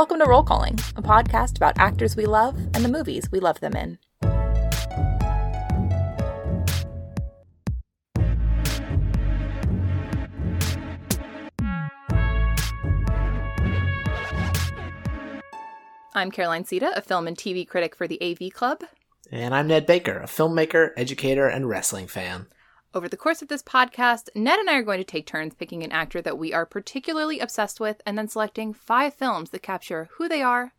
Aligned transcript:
Welcome 0.00 0.20
to 0.20 0.24
Roll 0.24 0.42
Calling, 0.42 0.78
a 0.96 1.02
podcast 1.02 1.58
about 1.58 1.76
actors 1.76 2.16
we 2.16 2.24
love 2.24 2.56
and 2.72 2.82
the 2.82 2.88
movies 2.88 3.30
we 3.30 3.38
love 3.38 3.60
them 3.60 3.76
in. 3.76 3.98
I'm 16.14 16.30
Caroline 16.30 16.64
Siede, 16.64 16.90
a 16.96 17.02
film 17.02 17.28
and 17.28 17.36
TV 17.36 17.68
critic 17.68 17.94
for 17.94 18.08
the 18.08 18.18
AV 18.22 18.50
Club. 18.54 18.84
And 19.30 19.54
I'm 19.54 19.66
Ned 19.66 19.84
Baker, 19.84 20.16
a 20.16 20.24
filmmaker, 20.24 20.92
educator, 20.96 21.46
and 21.46 21.68
wrestling 21.68 22.06
fan. 22.06 22.46
Over 22.92 23.08
the 23.08 23.16
course 23.16 23.40
of 23.40 23.46
this 23.46 23.62
podcast, 23.62 24.28
Ned 24.34 24.58
and 24.58 24.68
I 24.68 24.74
are 24.74 24.82
going 24.82 24.98
to 24.98 25.04
take 25.04 25.24
turns 25.24 25.54
picking 25.54 25.84
an 25.84 25.92
actor 25.92 26.20
that 26.22 26.38
we 26.38 26.52
are 26.52 26.66
particularly 26.66 27.38
obsessed 27.38 27.78
with 27.78 28.02
and 28.04 28.18
then 28.18 28.26
selecting 28.26 28.74
five 28.74 29.14
films 29.14 29.50
that 29.50 29.62
capture 29.62 30.08
who 30.14 30.28
they 30.28 30.42
are 30.42 30.72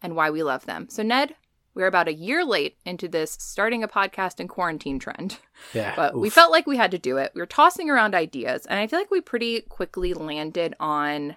and 0.00 0.14
why 0.14 0.30
we 0.30 0.44
love 0.44 0.64
them. 0.64 0.86
So, 0.88 1.02
Ned, 1.02 1.34
we're 1.74 1.88
about 1.88 2.06
a 2.06 2.14
year 2.14 2.44
late 2.44 2.76
into 2.84 3.08
this 3.08 3.36
starting 3.40 3.82
a 3.82 3.88
podcast 3.88 4.38
in 4.38 4.48
quarantine 4.48 4.98
trend. 4.98 5.38
Yeah. 5.72 5.94
But 5.96 6.14
we 6.14 6.28
felt 6.28 6.52
like 6.52 6.66
we 6.66 6.76
had 6.76 6.90
to 6.90 6.98
do 6.98 7.16
it. 7.16 7.32
We 7.34 7.40
were 7.40 7.46
tossing 7.46 7.88
around 7.88 8.14
ideas, 8.14 8.66
and 8.66 8.78
I 8.78 8.86
feel 8.86 8.98
like 8.98 9.10
we 9.10 9.22
pretty 9.22 9.62
quickly 9.62 10.12
landed 10.12 10.74
on 10.78 11.36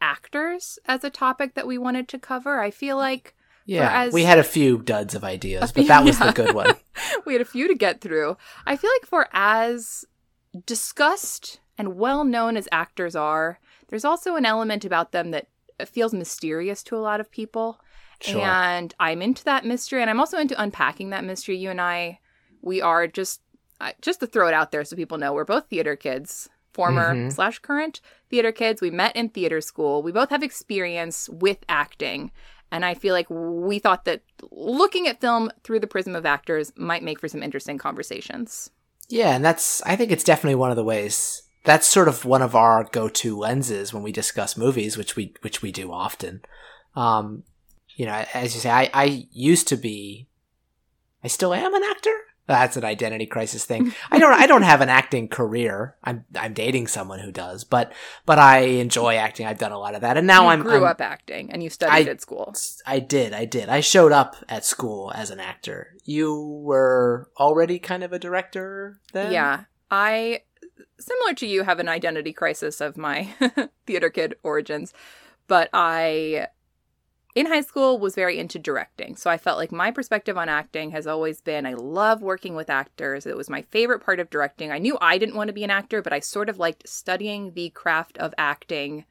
actors 0.00 0.76
as 0.86 1.04
a 1.04 1.08
topic 1.08 1.54
that 1.54 1.68
we 1.68 1.78
wanted 1.78 2.08
to 2.08 2.18
cover. 2.18 2.58
I 2.58 2.72
feel 2.72 2.96
like 2.96 3.36
Yeah, 3.76 4.02
as- 4.04 4.12
we 4.12 4.24
had 4.24 4.38
a 4.38 4.44
few 4.44 4.78
duds 4.78 5.14
of 5.14 5.22
ideas, 5.24 5.70
few- 5.70 5.82
but 5.84 5.88
that 5.88 6.04
was 6.04 6.18
yeah. 6.20 6.26
the 6.26 6.32
good 6.32 6.54
one. 6.54 6.74
we 7.26 7.32
had 7.34 7.42
a 7.42 7.44
few 7.44 7.68
to 7.68 7.74
get 7.74 8.00
through. 8.00 8.36
I 8.66 8.76
feel 8.76 8.90
like 9.00 9.06
for 9.08 9.28
as 9.32 10.04
discussed 10.66 11.60
and 11.78 11.96
well 11.96 12.24
known 12.24 12.56
as 12.56 12.68
actors 12.72 13.14
are, 13.16 13.58
there's 13.88 14.04
also 14.04 14.36
an 14.36 14.46
element 14.46 14.84
about 14.84 15.12
them 15.12 15.30
that 15.30 15.46
feels 15.86 16.12
mysterious 16.12 16.82
to 16.84 16.96
a 16.96 16.98
lot 16.98 17.20
of 17.20 17.30
people. 17.30 17.80
Sure. 18.20 18.42
And 18.42 18.94
I'm 19.00 19.22
into 19.22 19.44
that 19.44 19.64
mystery, 19.64 20.00
and 20.02 20.10
I'm 20.10 20.20
also 20.20 20.38
into 20.38 20.60
unpacking 20.60 21.10
that 21.10 21.24
mystery. 21.24 21.56
You 21.56 21.70
and 21.70 21.80
I, 21.80 22.20
we 22.60 22.82
are 22.82 23.06
just 23.06 23.40
just 24.02 24.20
to 24.20 24.26
throw 24.26 24.46
it 24.46 24.52
out 24.52 24.72
there 24.72 24.84
so 24.84 24.94
people 24.94 25.16
know, 25.16 25.32
we're 25.32 25.44
both 25.46 25.68
theater 25.70 25.96
kids, 25.96 26.50
former 26.74 27.14
Mhm. 27.14 27.32
slash 27.32 27.58
current 27.60 28.02
theater 28.28 28.52
kids. 28.52 28.82
We 28.82 28.90
met 28.90 29.16
in 29.16 29.30
theater 29.30 29.62
school. 29.62 30.02
We 30.02 30.12
both 30.12 30.28
have 30.28 30.42
experience 30.42 31.30
with 31.30 31.58
acting. 31.66 32.30
And 32.72 32.84
I 32.84 32.94
feel 32.94 33.14
like 33.14 33.26
we 33.28 33.78
thought 33.78 34.04
that 34.04 34.22
looking 34.50 35.08
at 35.08 35.20
film 35.20 35.50
through 35.64 35.80
the 35.80 35.86
prism 35.86 36.14
of 36.14 36.24
actors 36.24 36.72
might 36.76 37.02
make 37.02 37.20
for 37.20 37.28
some 37.28 37.42
interesting 37.42 37.78
conversations. 37.78 38.70
Yeah, 39.08 39.34
and 39.34 39.44
that's 39.44 39.82
I 39.82 39.96
think 39.96 40.12
it's 40.12 40.24
definitely 40.24 40.54
one 40.54 40.70
of 40.70 40.76
the 40.76 40.84
ways 40.84 41.42
that's 41.64 41.86
sort 41.86 42.08
of 42.08 42.24
one 42.24 42.42
of 42.42 42.54
our 42.54 42.84
go-to 42.84 43.36
lenses 43.36 43.92
when 43.92 44.02
we 44.02 44.12
discuss 44.12 44.56
movies, 44.56 44.96
which 44.96 45.16
we 45.16 45.34
which 45.40 45.62
we 45.62 45.72
do 45.72 45.92
often. 45.92 46.42
Um, 46.94 47.42
you 47.96 48.06
know, 48.06 48.24
as 48.32 48.54
you 48.54 48.60
say, 48.60 48.70
I, 48.70 48.90
I 48.94 49.26
used 49.32 49.68
to 49.68 49.76
be 49.76 50.28
I 51.22 51.28
still 51.28 51.52
am 51.52 51.74
an 51.74 51.82
actor. 51.84 52.14
That's 52.46 52.76
an 52.76 52.84
identity 52.84 53.26
crisis 53.26 53.64
thing. 53.64 53.94
I 54.10 54.18
don't 54.18 54.32
I 54.32 54.46
don't 54.46 54.62
have 54.62 54.80
an 54.80 54.88
acting 54.88 55.28
career. 55.28 55.96
I'm 56.02 56.24
I'm 56.36 56.52
dating 56.52 56.88
someone 56.88 57.20
who 57.20 57.30
does, 57.30 57.62
but 57.62 57.92
but 58.26 58.38
I 58.40 58.58
enjoy 58.80 59.14
acting. 59.16 59.46
I've 59.46 59.58
done 59.58 59.70
a 59.70 59.78
lot 59.78 59.94
of 59.94 60.00
that. 60.00 60.16
And 60.16 60.26
now 60.26 60.44
you 60.44 60.48
I'm 60.50 60.62
grew 60.62 60.72
I'm- 60.82 60.84
up 60.84 61.00
acting 61.00 61.52
and 61.52 61.62
you 61.62 61.70
studied 61.70 62.08
I- 62.08 62.10
at 62.10 62.20
school. 62.20 62.52
I 62.86 62.98
did, 62.98 63.32
I 63.32 63.44
did. 63.44 63.68
I 63.68 63.80
showed 63.80 64.10
up 64.10 64.34
at 64.48 64.64
school 64.64 65.12
as 65.14 65.30
an 65.30 65.38
actor. 65.38 65.94
You 66.04 66.42
were 66.64 67.28
already 67.38 67.78
kind 67.78 68.02
of 68.02 68.12
a 68.12 68.18
director 68.18 68.98
then? 69.12 69.32
Yeah. 69.32 69.64
I, 69.92 70.40
similar 70.98 71.34
to 71.34 71.46
you, 71.46 71.62
have 71.64 71.78
an 71.78 71.88
identity 71.88 72.32
crisis 72.32 72.80
of 72.80 72.96
my 72.96 73.28
theater 73.86 74.10
kid 74.10 74.34
origins, 74.42 74.92
but 75.46 75.68
I, 75.72 76.46
in 77.34 77.46
high 77.46 77.60
school, 77.60 77.98
was 77.98 78.14
very 78.14 78.38
into 78.38 78.58
directing. 78.58 79.16
So 79.16 79.30
I 79.30 79.38
felt 79.38 79.58
like 79.58 79.72
my 79.72 79.90
perspective 79.90 80.36
on 80.36 80.48
acting 80.48 80.90
has 80.90 81.06
always 81.06 81.40
been 81.40 81.66
I 81.66 81.74
love 81.74 82.22
working 82.22 82.56
with 82.56 82.70
actors. 82.70 83.26
It 83.26 83.36
was 83.36 83.50
my 83.50 83.62
favorite 83.62 84.00
part 84.00 84.20
of 84.20 84.30
directing. 84.30 84.72
I 84.72 84.78
knew 84.78 84.98
I 85.00 85.18
didn't 85.18 85.36
want 85.36 85.48
to 85.48 85.54
be 85.54 85.64
an 85.64 85.70
actor, 85.70 86.02
but 86.02 86.12
I 86.12 86.20
sort 86.20 86.48
of 86.48 86.58
liked 86.58 86.88
studying 86.88 87.52
the 87.54 87.70
craft 87.70 88.18
of 88.18 88.34
acting 88.36 89.04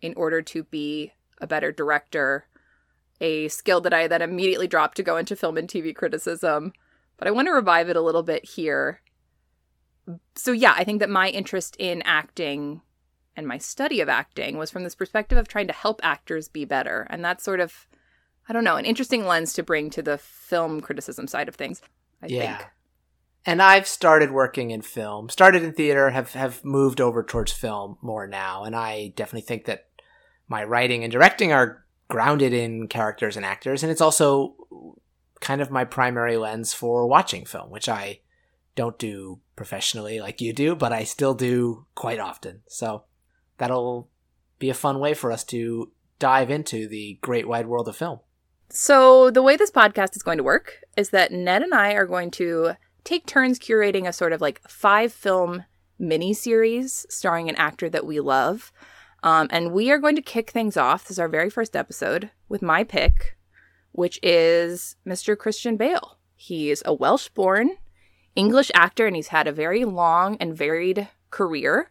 in 0.00 0.14
order 0.14 0.40
to 0.40 0.64
be 0.64 1.12
a 1.40 1.46
better 1.46 1.72
director, 1.72 2.46
a 3.20 3.48
skill 3.48 3.80
that 3.82 3.94
I 3.94 4.08
then 4.08 4.22
immediately 4.22 4.66
dropped 4.66 4.96
to 4.96 5.02
go 5.02 5.16
into 5.16 5.36
film 5.36 5.58
and 5.58 5.68
TV 5.68 5.94
criticism. 5.94 6.72
But 7.18 7.28
I 7.28 7.32
want 7.32 7.48
to 7.48 7.52
revive 7.52 7.90
it 7.90 7.96
a 7.96 8.02
little 8.02 8.22
bit 8.22 8.44
here 8.44 9.02
so 10.34 10.52
yeah, 10.52 10.74
I 10.76 10.84
think 10.84 11.00
that 11.00 11.10
my 11.10 11.28
interest 11.28 11.76
in 11.78 12.02
acting 12.02 12.82
and 13.36 13.46
my 13.46 13.58
study 13.58 14.00
of 14.00 14.08
acting 14.08 14.58
was 14.58 14.70
from 14.70 14.84
this 14.84 14.94
perspective 14.94 15.38
of 15.38 15.48
trying 15.48 15.66
to 15.68 15.72
help 15.72 16.00
actors 16.02 16.48
be 16.48 16.64
better. 16.64 17.06
And 17.10 17.24
that's 17.24 17.44
sort 17.44 17.60
of 17.60 17.86
I 18.48 18.52
don't 18.52 18.64
know, 18.64 18.76
an 18.76 18.84
interesting 18.84 19.26
lens 19.26 19.52
to 19.52 19.62
bring 19.62 19.90
to 19.90 20.02
the 20.02 20.18
film 20.18 20.80
criticism 20.80 21.28
side 21.28 21.46
of 21.48 21.54
things. 21.54 21.82
I 22.20 22.26
Yeah. 22.26 22.56
think. 22.56 22.70
And 23.46 23.62
I've 23.62 23.86
started 23.86 24.32
working 24.32 24.72
in 24.72 24.82
film, 24.82 25.28
started 25.28 25.62
in 25.62 25.72
theater, 25.72 26.10
have, 26.10 26.32
have 26.32 26.64
moved 26.64 27.00
over 27.00 27.22
towards 27.22 27.52
film 27.52 27.96
more 28.02 28.26
now. 28.26 28.64
And 28.64 28.74
I 28.74 29.12
definitely 29.14 29.46
think 29.46 29.66
that 29.66 29.86
my 30.48 30.64
writing 30.64 31.04
and 31.04 31.12
directing 31.12 31.52
are 31.52 31.84
grounded 32.08 32.52
in 32.52 32.88
characters 32.88 33.36
and 33.36 33.46
actors. 33.46 33.84
And 33.84 33.92
it's 33.92 34.00
also 34.00 34.56
kind 35.40 35.60
of 35.60 35.70
my 35.70 35.84
primary 35.84 36.36
lens 36.36 36.74
for 36.74 37.06
watching 37.06 37.46
film, 37.46 37.70
which 37.70 37.88
I 37.88 38.20
don't 38.74 38.98
do 38.98 39.40
professionally 39.54 40.20
like 40.20 40.40
you 40.40 40.52
do, 40.52 40.74
but 40.74 40.92
I 40.92 41.04
still 41.04 41.34
do 41.34 41.86
quite 41.94 42.18
often. 42.18 42.62
So 42.68 43.04
that'll 43.60 44.08
be 44.58 44.68
a 44.68 44.74
fun 44.74 44.98
way 44.98 45.14
for 45.14 45.30
us 45.30 45.44
to 45.44 45.92
dive 46.18 46.50
into 46.50 46.88
the 46.88 47.18
great 47.22 47.46
wide 47.46 47.66
world 47.66 47.88
of 47.88 47.96
film. 47.96 48.20
So 48.68 49.30
the 49.30 49.42
way 49.42 49.56
this 49.56 49.70
podcast 49.70 50.16
is 50.16 50.22
going 50.22 50.38
to 50.38 50.44
work 50.44 50.80
is 50.96 51.10
that 51.10 51.32
Ned 51.32 51.62
and 51.62 51.72
I 51.72 51.92
are 51.92 52.06
going 52.06 52.30
to 52.32 52.72
take 53.04 53.26
turns 53.26 53.58
curating 53.58 54.06
a 54.06 54.12
sort 54.12 54.32
of 54.32 54.40
like 54.40 54.60
five 54.68 55.12
film 55.12 55.64
mini 55.98 56.34
series 56.34 57.06
starring 57.08 57.48
an 57.48 57.56
actor 57.56 57.88
that 57.90 58.06
we 58.06 58.20
love. 58.20 58.72
Um, 59.22 59.48
and 59.50 59.72
we 59.72 59.90
are 59.90 59.98
going 59.98 60.16
to 60.16 60.22
kick 60.22 60.50
things 60.50 60.76
off. 60.76 61.04
This 61.04 61.12
is 61.12 61.18
our 61.18 61.28
very 61.28 61.50
first 61.50 61.76
episode 61.76 62.30
with 62.48 62.62
my 62.62 62.84
pick, 62.84 63.36
which 63.92 64.18
is 64.22 64.96
Mr. 65.06 65.36
Christian 65.36 65.76
Bale. 65.76 66.18
He's 66.34 66.82
a 66.86 66.94
Welsh 66.94 67.28
born 67.28 67.76
English 68.36 68.70
actor 68.74 69.06
and 69.06 69.16
he's 69.16 69.28
had 69.28 69.46
a 69.46 69.52
very 69.52 69.84
long 69.84 70.36
and 70.38 70.56
varied 70.56 71.08
career, 71.30 71.90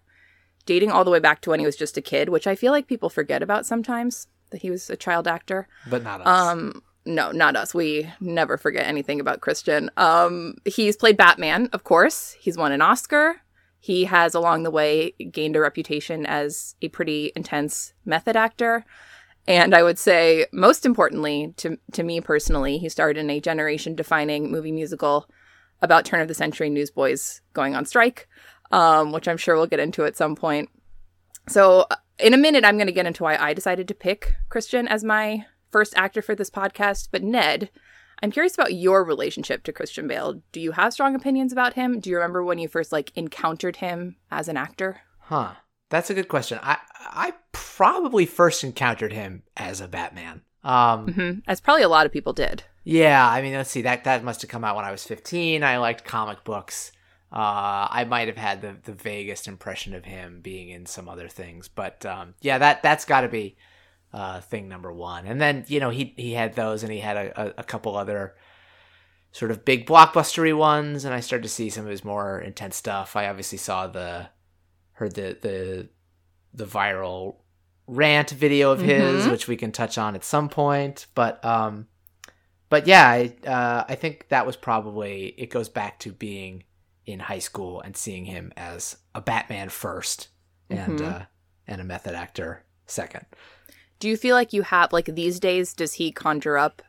dating 0.66 0.92
all 0.92 1.04
the 1.04 1.12
way 1.12 1.20
back 1.20 1.42
to 1.42 1.50
when 1.50 1.60
he 1.60 1.66
was 1.66 1.76
just 1.76 1.98
a 1.98 2.02
kid, 2.02 2.30
which 2.30 2.48
I 2.48 2.56
feel 2.56 2.72
like 2.72 2.88
people 2.88 3.10
forget 3.10 3.42
about 3.42 3.66
sometimes 3.66 4.28
that 4.52 4.62
he 4.62 4.70
was 4.70 4.90
a 4.90 4.96
child 4.96 5.28
actor. 5.28 5.68
But 5.90 6.04
not 6.04 6.22
us. 6.22 6.28
Um, 6.28 6.84
no, 7.06 7.32
not 7.32 7.56
us. 7.56 7.74
We 7.74 8.12
never 8.20 8.58
forget 8.58 8.86
anything 8.86 9.20
about 9.20 9.42
Christian. 9.42 9.90
Um, 9.98 10.56
he's 10.66 10.98
played 10.98 11.18
Batman, 11.18 11.70
of 11.74 11.84
course. 11.84 12.36
He's 12.40 12.58
won 12.58 12.72
an 12.72 12.82
Oscar. 12.82 13.42
He 13.80 14.06
has, 14.06 14.36
along 14.36 14.64
the 14.64 14.72
way, 14.72 15.12
gained 15.32 15.56
a 15.56 15.62
reputation 15.62 16.26
as 16.26 16.76
a 16.82 16.90
pretty 16.90 17.32
intense 17.36 17.94
method 18.06 18.36
actor. 18.36 18.86
And 19.48 19.74
I 19.74 19.84
would 19.84 19.98
say, 19.98 20.46
most 20.52 20.86
importantly, 20.86 21.54
to, 21.58 21.80
to 21.94 22.04
me 22.04 22.22
personally, 22.22 22.78
he 22.78 22.90
starred 22.90 23.18
in 23.18 23.30
a 23.30 23.40
generation 23.40 23.96
defining 23.96 24.52
movie 24.52 24.72
musical 24.72 25.30
about 25.82 26.06
turn 26.06 26.20
of 26.20 26.28
the 26.28 26.34
century 26.34 26.70
newsboys 26.70 27.42
going 27.54 27.76
on 27.76 27.86
strike, 27.86 28.28
um, 28.72 29.12
which 29.12 29.28
I'm 29.28 29.38
sure 29.38 29.56
we'll 29.56 29.68
get 29.68 29.80
into 29.80 30.06
at 30.06 30.18
some 30.18 30.36
point. 30.36 30.70
So, 31.48 31.86
uh, 31.90 31.96
in 32.20 32.34
a 32.34 32.38
minute, 32.38 32.66
I'm 32.66 32.78
going 32.78 32.88
to 32.88 32.94
get 32.94 33.06
into 33.06 33.24
why 33.24 33.38
I 33.38 33.54
decided 33.54 33.88
to 33.88 33.94
pick 33.94 34.36
Christian 34.50 34.88
as 34.88 35.04
my 35.04 35.46
first 35.72 35.94
actor 35.96 36.22
for 36.22 36.36
this 36.36 36.50
podcast. 36.50 37.10
But, 37.12 37.24
Ned, 37.24 37.70
I'm 38.22 38.32
curious 38.32 38.54
about 38.54 38.74
your 38.74 39.04
relationship 39.04 39.64
to 39.64 39.72
Christian 39.74 40.08
Bale. 40.08 40.42
Do 40.52 40.60
you 40.60 40.74
have 40.74 40.94
strong 40.94 41.16
opinions 41.16 41.52
about 41.52 41.74
him? 41.74 42.00
Do 42.00 42.10
you 42.10 42.18
remember 42.18 42.44
when 42.44 42.60
you 42.60 42.68
first 42.68 42.92
like 42.92 43.12
encountered 43.16 43.78
him 43.78 44.18
as 44.30 44.48
an 44.48 44.58
actor? 44.58 45.02
Huh. 45.20 45.54
That's 45.90 46.10
a 46.12 46.14
good 46.14 46.28
question. 46.28 46.60
I 46.62 46.78
I 47.00 47.34
probably 47.52 48.28
first 48.28 48.64
encountered 48.64 49.12
him 49.14 49.42
as 49.58 49.82
a 49.82 49.88
Batman. 49.88 50.44
Um 50.64 51.14
hmm 51.14 51.32
As 51.48 51.62
probably 51.62 51.82
a 51.84 51.90
lot 51.90 52.06
of 52.06 52.12
people 52.12 52.34
did. 52.34 52.64
yeah, 52.84 53.28
I 53.28 53.42
mean 53.42 53.54
let's 53.54 53.72
see 53.72 53.82
that 53.84 54.04
that 54.04 54.24
must 54.24 54.42
have 54.44 54.52
come 54.52 54.64
out 54.64 54.76
when 54.76 54.86
I 54.86 54.92
was 54.92 55.04
15. 55.06 55.64
I 55.64 55.78
liked 55.78 56.04
comic 56.04 56.44
books. 56.44 56.92
Uh 57.32 57.88
I 57.92 58.06
might 58.08 58.28
have 58.28 58.38
had 58.38 58.62
the 58.62 58.76
the 58.84 58.94
vaguest 58.94 59.48
impression 59.48 59.94
of 59.94 60.06
him 60.06 60.42
being 60.42 60.70
in 60.70 60.86
some 60.86 61.08
other 61.08 61.28
things, 61.28 61.68
but 61.68 62.06
um 62.06 62.34
yeah, 62.42 62.58
that 62.58 62.82
that's 62.82 63.06
got 63.06 63.22
to 63.22 63.30
be 63.30 63.56
uh 64.14 64.42
thing 64.42 64.68
number 64.68 64.92
1. 64.92 65.28
And 65.28 65.40
then, 65.40 65.66
you 65.68 65.80
know, 65.80 65.92
he 65.92 66.14
he 66.18 66.34
had 66.34 66.56
those 66.56 66.82
and 66.84 66.92
he 66.92 67.00
had 67.00 67.18
a, 67.18 67.54
a, 67.60 67.64
couple 67.64 67.96
other 67.96 68.36
sort 69.32 69.52
of 69.52 69.64
big 69.64 69.86
blockbustery 69.86 70.58
ones 70.58 71.06
and 71.06 71.14
I 71.14 71.20
started 71.20 71.44
to 71.44 71.50
see 71.50 71.70
some 71.70 71.86
of 71.86 71.92
his 71.92 72.04
more 72.04 72.40
intense 72.40 72.76
stuff. 72.76 73.16
I 73.16 73.28
obviously 73.28 73.60
saw 73.60 73.86
the 73.86 74.30
heard 74.94 75.14
the 75.14 75.38
the 75.40 75.90
the 76.52 76.66
viral 76.66 77.36
rant 77.86 78.32
video 78.32 78.72
of 78.72 78.82
his, 78.82 79.26
Mhm. 79.26 79.32
which 79.32 79.48
we 79.48 79.56
can 79.56 79.72
touch 79.72 79.98
on 80.00 80.16
at 80.16 80.24
some 80.24 80.50
point. 80.50 81.06
But 81.14 81.44
um, 81.46 81.88
but 82.70 82.88
yeah, 82.88 83.08
I 83.08 83.36
uh, 83.46 83.84
I 83.88 83.94
think 83.96 84.30
that 84.30 84.48
was 84.48 84.56
probably 84.56 85.36
it 85.38 85.52
goes 85.52 85.70
back 85.70 86.00
to 86.00 86.12
being 86.12 86.64
in 87.12 87.20
high 87.20 87.40
school 87.40 87.82
and 87.82 87.96
seeing 87.98 88.26
him 88.26 88.52
as 88.56 88.98
a 89.16 89.22
Batman 89.22 89.70
first 89.70 90.30
and 90.70 91.00
Mhm. 91.00 91.22
uh, 91.22 91.26
and 91.68 91.82
a 91.82 91.84
method 91.84 92.14
actor 92.16 92.64
second. 92.86 93.26
do 94.00 94.08
you 94.08 94.16
feel 94.16 94.34
like 94.36 94.54
you 94.54 94.62
have 94.62 94.94
like 94.94 95.06
these 95.14 95.40
days? 95.42 95.74
Does 95.74 95.94
he 95.94 96.12
conjure 96.12 96.58
up 96.58 96.82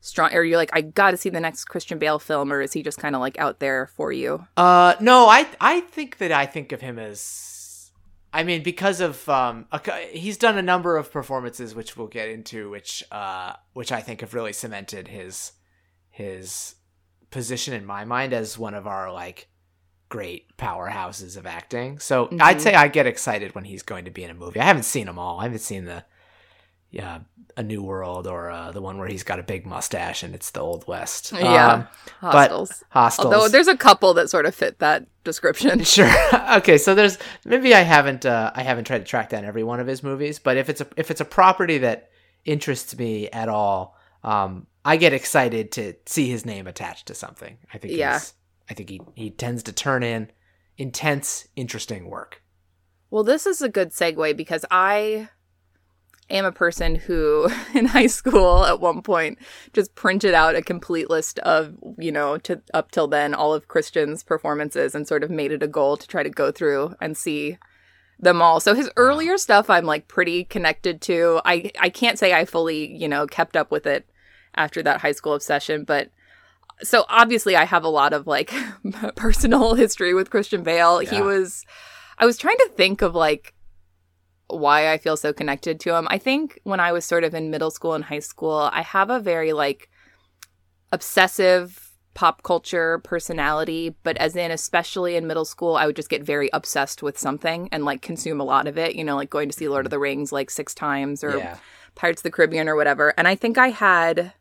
strong? 0.00 0.32
Or 0.32 0.42
you're 0.42 0.56
like, 0.56 0.70
I 0.72 0.80
got 0.80 1.10
to 1.10 1.16
see 1.18 1.28
the 1.28 1.38
next 1.40 1.66
Christian 1.66 1.98
Bale 1.98 2.18
film, 2.18 2.50
or 2.50 2.62
is 2.62 2.72
he 2.72 2.82
just 2.82 2.96
kind 2.98 3.14
of 3.14 3.20
like 3.20 3.38
out 3.38 3.60
there 3.60 3.88
for 3.88 4.10
you? 4.10 4.46
Uh, 4.56 4.94
no, 5.00 5.28
I 5.28 5.46
I 5.60 5.80
think 5.80 6.16
that 6.18 6.32
I 6.32 6.46
think 6.46 6.72
of 6.72 6.80
him 6.80 6.98
as, 6.98 7.90
I 8.32 8.42
mean, 8.42 8.62
because 8.62 9.00
of 9.02 9.28
um, 9.28 9.66
a, 9.70 9.80
he's 10.12 10.38
done 10.38 10.56
a 10.56 10.62
number 10.62 10.96
of 10.96 11.12
performances 11.12 11.74
which 11.74 11.94
we'll 11.96 12.06
get 12.06 12.28
into, 12.30 12.70
which 12.70 13.04
uh, 13.12 13.52
which 13.74 13.92
I 13.92 14.00
think 14.00 14.22
have 14.22 14.32
really 14.32 14.54
cemented 14.54 15.08
his 15.08 15.52
his 16.10 16.76
position 17.30 17.74
in 17.74 17.84
my 17.84 18.04
mind 18.06 18.32
as 18.32 18.56
one 18.58 18.72
of 18.74 18.86
our 18.86 19.12
like 19.12 19.48
great 20.08 20.56
powerhouses 20.56 21.36
of 21.36 21.46
acting. 21.46 21.98
So 21.98 22.26
Mhm. 22.28 22.40
I'd 22.40 22.60
say 22.62 22.74
I 22.74 22.88
get 22.88 23.06
excited 23.06 23.54
when 23.54 23.64
he's 23.64 23.82
going 23.82 24.04
to 24.04 24.10
be 24.10 24.22
in 24.24 24.30
a 24.30 24.34
movie. 24.34 24.60
I 24.60 24.64
haven't 24.64 24.84
seen 24.84 25.06
them 25.06 25.18
all. 25.18 25.40
I 25.40 25.44
haven't 25.44 25.58
seen 25.60 25.84
the 25.84 26.04
yeah 26.90 27.20
a 27.58 27.62
New 27.62 27.82
World 27.82 28.26
or 28.26 28.50
uh, 28.50 28.70
the 28.70 28.82
one 28.82 28.98
where 28.98 29.08
he's 29.08 29.22
got 29.22 29.38
a 29.38 29.42
big 29.42 29.64
mustache 29.64 30.22
and 30.22 30.34
it's 30.34 30.50
the 30.50 30.60
Old 30.60 30.86
West. 30.86 31.32
Yeah. 31.36 31.72
um, 31.72 31.88
Hostiles. 32.20 32.84
Hostiles. 32.90 33.32
Although 33.34 33.48
there's 33.48 33.66
a 33.66 33.76
couple 33.76 34.12
that 34.14 34.28
sort 34.28 34.44
of 34.44 34.54
fit 34.54 34.78
that 34.80 35.06
description. 35.24 35.82
Sure. 35.84 36.10
okay, 36.58 36.76
so 36.78 36.94
there's 36.94 37.18
maybe 37.44 37.74
I 37.74 37.80
haven't 37.80 38.26
uh, 38.26 38.52
I 38.54 38.62
haven't 38.62 38.84
tried 38.84 38.98
to 38.98 39.04
track 39.04 39.30
down 39.30 39.44
every 39.44 39.64
one 39.64 39.80
of 39.80 39.86
his 39.86 40.02
movies, 40.02 40.38
but 40.38 40.56
if 40.58 40.68
it's 40.68 40.80
a 40.82 40.86
if 40.96 41.10
it's 41.10 41.20
a 41.20 41.24
property 41.24 41.78
that 41.78 42.10
interests 42.44 42.96
me 42.96 43.28
at 43.30 43.48
all, 43.48 43.96
um, 44.22 44.66
I 44.84 44.96
get 44.98 45.12
excited 45.14 45.72
to 45.72 45.94
see 46.06 46.28
his 46.30 46.44
name 46.46 46.66
attached 46.68 47.06
to 47.06 47.14
something. 47.14 47.58
I 47.74 47.78
think 47.78 47.94
Yeah. 47.94 48.14
he's, 48.20 48.34
I 48.68 48.74
think 48.74 48.90
he 48.90 49.00
he 49.14 49.30
tends 49.30 49.62
to 49.64 49.72
turn 49.72 50.02
in 50.02 50.30
intense, 50.78 51.48
interesting 51.56 52.08
work. 52.08 52.42
Well, 53.10 53.24
this 53.24 53.46
is 53.46 53.62
a 53.62 53.68
good 53.68 53.90
segue 53.90 54.36
because 54.36 54.64
I 54.70 55.28
am 56.28 56.44
a 56.44 56.52
person 56.52 56.96
who 56.96 57.48
in 57.74 57.86
high 57.86 58.08
school 58.08 58.64
at 58.64 58.80
one 58.80 59.02
point 59.02 59.38
just 59.72 59.94
printed 59.94 60.34
out 60.34 60.56
a 60.56 60.62
complete 60.62 61.08
list 61.08 61.38
of, 61.40 61.74
you 61.98 62.10
know, 62.12 62.38
to 62.38 62.60
up 62.74 62.90
till 62.90 63.06
then 63.06 63.34
all 63.34 63.54
of 63.54 63.68
Christian's 63.68 64.22
performances 64.22 64.94
and 64.94 65.06
sort 65.06 65.24
of 65.24 65.30
made 65.30 65.52
it 65.52 65.62
a 65.62 65.68
goal 65.68 65.96
to 65.96 66.08
try 66.08 66.22
to 66.22 66.30
go 66.30 66.50
through 66.50 66.94
and 67.00 67.16
see 67.16 67.58
them 68.18 68.40
all. 68.40 68.60
So 68.60 68.74
his 68.74 68.90
earlier 68.96 69.38
stuff 69.38 69.70
I'm 69.70 69.84
like 69.84 70.08
pretty 70.08 70.44
connected 70.44 71.00
to. 71.02 71.40
I 71.44 71.70
I 71.80 71.90
can't 71.90 72.18
say 72.18 72.32
I 72.32 72.44
fully, 72.44 72.96
you 72.96 73.08
know, 73.08 73.26
kept 73.26 73.56
up 73.56 73.70
with 73.70 73.86
it 73.86 74.08
after 74.54 74.82
that 74.82 75.02
high 75.02 75.12
school 75.12 75.34
obsession, 75.34 75.84
but 75.84 76.10
so 76.82 77.04
obviously 77.08 77.56
I 77.56 77.64
have 77.64 77.84
a 77.84 77.88
lot 77.88 78.12
of 78.12 78.26
like 78.26 78.52
personal 79.16 79.74
history 79.74 80.14
with 80.14 80.30
Christian 80.30 80.62
Bale. 80.62 80.98
He 80.98 81.20
was 81.20 81.64
I 82.18 82.26
was 82.26 82.38
trying 82.38 82.58
to 82.58 82.70
think 82.76 83.02
of 83.02 83.14
like 83.14 83.54
why 84.48 84.92
I 84.92 84.98
feel 84.98 85.16
so 85.16 85.32
connected 85.32 85.80
to 85.80 85.94
him. 85.94 86.06
I 86.10 86.18
think 86.18 86.60
when 86.64 86.80
I 86.80 86.92
was 86.92 87.04
sort 87.04 87.24
of 87.24 87.34
in 87.34 87.50
middle 87.50 87.70
school 87.70 87.94
and 87.94 88.04
high 88.04 88.20
school, 88.20 88.70
I 88.72 88.82
have 88.82 89.10
a 89.10 89.20
very 89.20 89.52
like 89.52 89.90
obsessive 90.92 91.92
pop 92.14 92.42
culture 92.42 92.98
personality, 93.00 93.94
but 94.02 94.16
as 94.16 94.36
in 94.36 94.50
especially 94.50 95.16
in 95.16 95.26
middle 95.26 95.44
school, 95.44 95.76
I 95.76 95.86
would 95.86 95.96
just 95.96 96.08
get 96.08 96.22
very 96.22 96.48
obsessed 96.52 97.02
with 97.02 97.18
something 97.18 97.68
and 97.72 97.84
like 97.84 98.00
consume 98.00 98.40
a 98.40 98.44
lot 98.44 98.66
of 98.66 98.78
it, 98.78 98.94
you 98.94 99.04
know, 99.04 99.16
like 99.16 99.28
going 99.28 99.50
to 99.50 99.56
see 99.56 99.68
Lord 99.68 99.84
of 99.84 99.90
the 99.90 99.98
Rings 99.98 100.32
like 100.32 100.50
6 100.50 100.74
times 100.74 101.22
or 101.22 101.36
yeah. 101.36 101.58
Pirates 101.94 102.20
of 102.20 102.24
the 102.24 102.30
Caribbean 102.30 102.68
or 102.68 102.76
whatever. 102.76 103.12
And 103.18 103.28
I 103.28 103.34
think 103.34 103.58
I 103.58 103.68
had, 103.68 104.32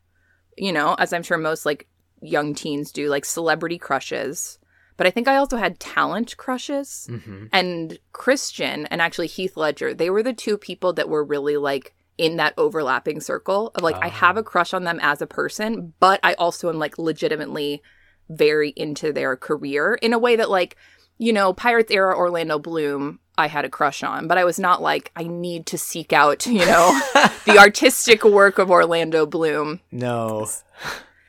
you 0.58 0.72
know, 0.72 0.96
as 1.00 1.12
I'm 1.12 1.24
sure 1.24 1.38
most 1.38 1.66
like 1.66 1.88
young 2.28 2.54
teens 2.56 2.92
do, 2.92 3.10
like 3.10 3.26
celebrity 3.26 3.78
crushes. 3.78 4.60
But 4.98 5.08
I 5.08 5.12
think 5.12 5.28
I 5.28 5.36
also 5.36 5.58
had 5.58 5.80
talent 5.80 6.38
crushes. 6.38 7.08
hmm 7.10 7.46
And 7.52 8.00
Christian 8.14 8.86
and 8.88 9.02
actually 9.02 9.28
Heath 9.28 9.58
Ledger, 9.58 9.94
they 9.94 10.10
were 10.10 10.24
the 10.24 10.34
two 10.34 10.58
people 10.58 10.94
that 10.94 11.10
were 11.10 11.24
really 11.24 11.58
like 11.58 11.94
in 12.18 12.38
that 12.38 12.54
overlapping 12.58 13.20
circle 13.20 13.72
of 13.76 13.84
like, 13.84 13.98
I 14.02 14.08
Oh. 14.08 14.12
have 14.12 14.38
a 14.38 14.44
crush 14.44 14.74
on 14.74 14.86
them 14.86 15.00
as 15.02 15.22
a 15.22 15.28
person, 15.28 15.94
but 16.00 16.20
I 16.24 16.34
also 16.36 16.70
am 16.70 16.80
like 16.80 16.98
legitimately 16.98 17.82
very 18.30 18.70
into 18.78 19.12
their 19.12 19.36
career 19.36 19.96
in 20.02 20.14
a 20.14 20.18
way 20.20 20.38
that 20.38 20.50
like, 20.50 20.78
you 21.18 21.34
know, 21.34 21.54
Pirates 21.54 21.92
era 21.92 22.16
Orlando 22.18 22.58
Bloom, 22.58 23.20
I 23.38 23.48
had 23.48 23.66
a 23.66 23.70
crush 23.70 24.02
on, 24.02 24.28
but 24.30 24.38
I 24.38 24.46
was 24.46 24.58
not 24.58 24.82
like, 24.82 25.12
I 25.16 25.24
need 25.24 25.66
to 25.68 25.78
seek 25.78 26.14
out, 26.14 26.46
you 26.48 26.66
know, 26.66 27.02
the 27.46 27.58
artistic 27.60 28.24
work 28.24 28.58
of 28.60 28.72
Orlando 28.72 29.26
Bloom. 29.26 29.82
No. 29.92 30.48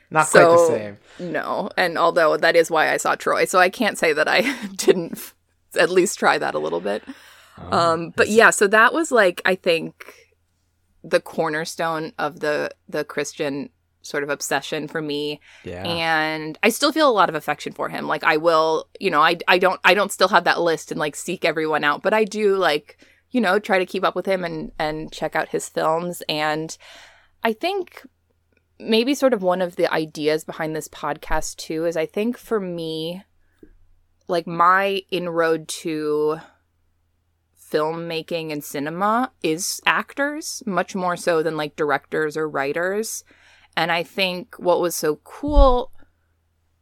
Not 0.09 0.27
quite 0.29 0.43
the 0.43 0.67
same. 0.67 0.97
No. 1.19 1.69
And 1.77 1.97
although 1.97 2.37
that 2.37 2.55
is 2.55 2.71
why 2.71 2.91
I 2.91 2.97
saw 2.97 3.15
Troy, 3.15 3.45
so 3.45 3.59
I 3.59 3.69
can't 3.69 3.97
say 3.97 4.13
that 4.13 4.27
I 4.27 4.41
didn't 4.75 5.33
at 5.77 5.89
least 5.89 6.19
try 6.19 6.37
that 6.37 6.55
a 6.55 6.59
little 6.59 6.81
bit. 6.81 7.03
Um, 7.71 8.13
but 8.15 8.29
yeah, 8.29 8.51
so 8.51 8.67
that 8.67 8.93
was 8.93 9.11
like 9.11 9.41
I 9.43 9.55
think 9.55 10.13
the 11.03 11.19
cornerstone 11.19 12.13
of 12.17 12.39
the 12.39 12.71
the 12.87 13.03
Christian 13.03 13.69
sort 14.01 14.23
of 14.23 14.29
obsession 14.29 14.87
for 14.87 15.01
me 15.01 15.41
yeah. 15.65 15.83
and 15.83 16.57
I 16.63 16.69
still 16.69 16.93
feel 16.93 17.09
a 17.09 17.11
lot 17.11 17.27
of 17.27 17.35
affection 17.35 17.73
for 17.73 17.89
him. 17.89 18.07
Like 18.07 18.23
I 18.23 18.37
will, 18.37 18.87
you 18.99 19.11
know, 19.11 19.21
I 19.21 19.37
I 19.47 19.57
don't 19.57 19.79
I 19.83 19.93
don't 19.93 20.11
still 20.11 20.29
have 20.29 20.45
that 20.45 20.61
list 20.61 20.91
and 20.91 20.99
like 20.99 21.15
seek 21.15 21.43
everyone 21.43 21.83
out, 21.83 22.03
but 22.03 22.13
I 22.13 22.23
do 22.23 22.55
like, 22.55 22.97
you 23.31 23.41
know, 23.41 23.59
try 23.59 23.79
to 23.79 23.85
keep 23.85 24.05
up 24.05 24.15
with 24.15 24.25
him 24.25 24.45
and 24.45 24.71
and 24.79 25.11
check 25.11 25.35
out 25.35 25.49
his 25.49 25.67
films 25.67 26.21
and 26.29 26.77
I 27.43 27.53
think 27.53 28.05
maybe 28.79 29.15
sort 29.15 29.33
of 29.33 29.41
one 29.41 29.61
of 29.61 29.75
the 29.75 29.91
ideas 29.91 30.43
behind 30.43 30.75
this 30.75 30.87
podcast 30.87 31.57
too 31.57 31.85
is 31.85 31.97
I 31.97 32.05
think 32.05 32.37
for 32.37 32.59
me 32.59 33.23
like 34.27 34.47
my 34.47 35.01
inroad 35.09 35.67
to 35.67 36.39
filmmaking 37.71 38.51
and 38.51 38.63
cinema 38.63 39.31
is 39.43 39.81
actors 39.85 40.63
much 40.65 40.95
more 40.95 41.17
so 41.17 41.43
than 41.43 41.57
like 41.57 41.75
directors 41.75 42.37
or 42.37 42.47
writers 42.47 43.23
and 43.75 43.91
I 43.91 44.03
think 44.03 44.55
what 44.57 44.79
was 44.79 44.95
so 44.95 45.17
cool 45.23 45.91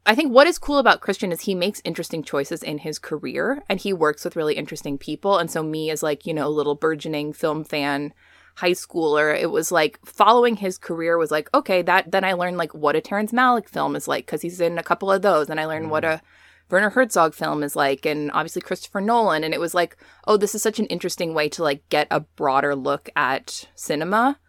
I 0.05 0.13
think 0.13 0.31
what 0.31 0.45
is 0.45 0.59
cool 0.59 0.77
about 0.77 1.01
Christian 1.01 1.31
is 1.31 1.41
he 1.41 1.55
makes 1.55 1.81
interesting 1.83 2.21
choices 2.21 2.61
in 2.61 2.79
his 2.79 2.99
career 2.99 3.63
and 3.67 3.79
he 3.79 3.91
works 3.91 4.23
with 4.23 4.35
really 4.35 4.53
interesting 4.53 4.99
people. 4.99 5.39
And 5.39 5.49
so, 5.49 5.63
me 5.63 5.89
as 5.89 6.03
like, 6.03 6.27
you 6.27 6.33
know, 6.33 6.45
a 6.45 6.49
little 6.49 6.75
burgeoning 6.75 7.33
film 7.33 7.63
fan 7.63 8.13
high 8.55 8.71
schooler, 8.71 9.37
it 9.39 9.51
was 9.51 9.71
like 9.71 9.99
following 10.05 10.55
his 10.55 10.77
career 10.77 11.17
was 11.17 11.31
like, 11.31 11.49
okay, 11.53 11.81
that 11.83 12.11
then 12.11 12.23
I 12.23 12.33
learned 12.33 12.57
like 12.57 12.73
what 12.73 12.95
a 12.95 13.01
Terrence 13.01 13.31
Malick 13.31 13.69
film 13.69 13.95
is 13.95 14.07
like 14.07 14.25
because 14.25 14.41
he's 14.41 14.61
in 14.61 14.77
a 14.77 14.83
couple 14.83 15.11
of 15.11 15.21
those. 15.21 15.49
And 15.49 15.59
I 15.59 15.65
learned 15.65 15.91
what 15.91 16.05
a 16.05 16.21
Werner 16.69 16.89
Herzog 16.89 17.33
film 17.33 17.63
is 17.63 17.75
like, 17.75 18.05
and 18.05 18.31
obviously 18.31 18.61
Christopher 18.61 19.01
Nolan. 19.01 19.43
And 19.43 19.53
it 19.53 19.59
was 19.59 19.73
like, 19.73 19.97
oh, 20.25 20.37
this 20.37 20.55
is 20.55 20.63
such 20.63 20.79
an 20.79 20.87
interesting 20.87 21.33
way 21.33 21.49
to 21.49 21.63
like 21.63 21.87
get 21.89 22.07
a 22.09 22.21
broader 22.21 22.75
look 22.75 23.09
at 23.15 23.67
cinema 23.75 24.39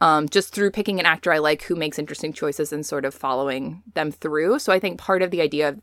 um, 0.00 0.28
just 0.28 0.54
through 0.54 0.70
picking 0.70 0.98
an 0.98 1.06
actor 1.06 1.32
I 1.32 1.38
like 1.38 1.62
who 1.62 1.76
makes 1.76 1.98
interesting 1.98 2.32
choices 2.32 2.72
and 2.72 2.84
sort 2.84 3.04
of 3.04 3.14
following 3.14 3.82
them 3.94 4.10
through. 4.10 4.58
So 4.58 4.72
I 4.72 4.80
think 4.80 4.98
part 4.98 5.22
of 5.22 5.30
the 5.30 5.42
idea 5.42 5.68
of 5.68 5.80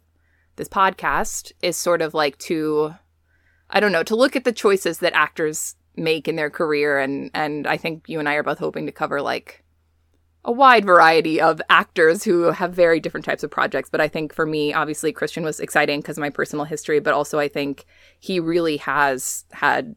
this 0.55 0.67
podcast 0.67 1.51
is 1.62 1.77
sort 1.77 2.01
of 2.01 2.13
like 2.13 2.38
to, 2.39 2.96
I 3.69 3.79
don't 3.79 3.91
know, 3.91 4.03
to 4.03 4.15
look 4.15 4.36
at 4.36 4.43
the 4.43 4.51
choices 4.51 5.00
that 5.00 5.13
actors 5.13 5.75
make 5.98 6.27
in 6.27 6.36
their 6.36 6.50
career, 6.50 7.00
and 7.00 7.32
and 7.34 7.68
I 7.68 7.77
think 7.77 8.04
you 8.08 8.20
and 8.20 8.30
I 8.30 8.36
are 8.36 8.44
both 8.44 8.60
hoping 8.60 8.86
to 8.86 8.92
cover 8.92 9.22
like 9.22 9.63
a 10.46 10.51
wide 10.51 10.86
variety 10.86 11.42
of 11.42 11.62
actors 11.70 12.24
who 12.24 12.44
have 12.51 12.74
very 12.74 13.00
different 13.01 13.25
types 13.25 13.44
of 13.44 13.51
projects. 13.51 13.89
But 13.89 14.00
I 14.00 14.08
think 14.08 14.34
for 14.34 14.46
me, 14.46 14.74
obviously, 14.74 15.12
Christian 15.12 15.44
was 15.44 15.60
exciting 15.60 16.00
because 16.00 16.18
of 16.18 16.22
my 16.22 16.30
personal 16.30 16.66
history, 16.66 17.00
but 17.00 17.13
also 17.13 17.38
I 17.39 17.48
think 17.50 17.86
he 18.20 18.39
really 18.39 18.77
has 18.77 19.44
had 19.51 19.96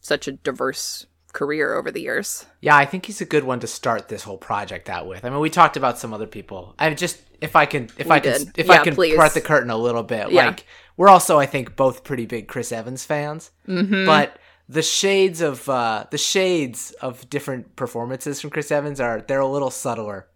such 0.00 0.28
a 0.28 0.32
diverse 0.32 1.06
career 1.32 1.74
over 1.74 1.90
the 1.90 2.00
years. 2.00 2.46
Yeah, 2.60 2.76
I 2.76 2.84
think 2.84 3.06
he's 3.06 3.20
a 3.20 3.24
good 3.26 3.44
one 3.44 3.60
to 3.60 3.66
start 3.66 4.08
this 4.08 4.22
whole 4.24 4.38
project 4.38 4.88
out 4.90 5.06
with. 5.06 5.24
I 5.24 5.30
mean, 5.30 5.40
we 5.40 5.50
talked 5.50 5.76
about 5.76 5.98
some 5.98 6.12
other 6.12 6.26
people. 6.26 6.74
I 6.78 6.92
just 6.94 7.20
if 7.40 7.56
I 7.56 7.66
can 7.66 7.88
if 7.96 8.06
We 8.06 8.12
I 8.12 8.20
can 8.20 8.32
did. 8.32 8.58
if 8.58 8.70
I 8.70 8.82
can 8.84 8.94
please. 8.94 9.16
part 9.16 9.34
the 9.34 9.40
curtain 9.40 9.70
a 9.70 9.76
little 9.76 10.02
bit. 10.02 10.30
Yeah. 10.30 10.46
Like 10.46 10.64
we're 10.96 11.08
also 11.08 11.38
I 11.38 11.46
think 11.46 11.76
both 11.76 12.04
pretty 12.04 12.26
big 12.26 12.48
Chris 12.48 12.72
Evans 12.72 13.04
fans. 13.04 13.50
Mm-hmm. 13.66 14.06
But 14.06 14.38
the 14.68 14.82
shades 14.82 15.40
of 15.40 15.68
uh 15.68 16.04
the 16.10 16.18
shades 16.18 16.92
of 17.00 17.28
different 17.30 17.76
performances 17.76 18.40
from 18.40 18.50
Chris 18.50 18.70
Evans 18.70 19.00
are 19.00 19.22
they're 19.26 19.40
a 19.40 19.46
little 19.46 19.70
subtler. 19.70 20.28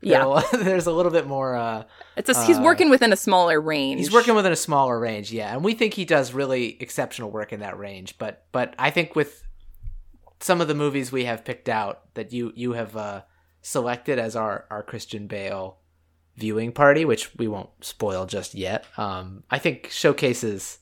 They're 0.00 0.12
yeah, 0.12 0.42
a 0.52 0.56
there's 0.62 0.86
a 0.86 0.92
little 0.92 1.12
bit 1.12 1.26
more 1.26 1.56
uh 1.56 1.84
it's 2.16 2.28
a, 2.28 2.44
he's 2.44 2.58
uh, 2.58 2.62
working 2.62 2.90
within 2.90 3.12
a 3.12 3.16
smaller 3.16 3.60
range. 3.60 4.00
He's 4.00 4.12
working 4.12 4.34
within 4.34 4.52
a 4.52 4.56
smaller 4.56 4.98
range, 4.98 5.32
yeah, 5.32 5.52
and 5.52 5.64
we 5.64 5.74
think 5.74 5.94
he 5.94 6.04
does 6.04 6.32
really 6.32 6.76
exceptional 6.80 7.30
work 7.30 7.52
in 7.52 7.60
that 7.60 7.78
range. 7.78 8.18
But 8.18 8.44
but 8.52 8.74
I 8.78 8.90
think 8.90 9.16
with 9.16 9.44
some 10.40 10.60
of 10.60 10.68
the 10.68 10.74
movies 10.74 11.10
we 11.10 11.24
have 11.24 11.44
picked 11.44 11.68
out 11.68 12.14
that 12.14 12.32
you 12.32 12.52
you 12.54 12.72
have 12.72 12.96
uh, 12.96 13.22
selected 13.62 14.18
as 14.18 14.36
our 14.36 14.66
our 14.70 14.82
Christian 14.82 15.26
Bale 15.26 15.78
viewing 16.36 16.72
party, 16.72 17.04
which 17.04 17.34
we 17.36 17.48
won't 17.48 17.70
spoil 17.80 18.26
just 18.26 18.54
yet. 18.54 18.84
Um, 18.96 19.42
I 19.50 19.58
think 19.58 19.88
showcases 19.90 20.78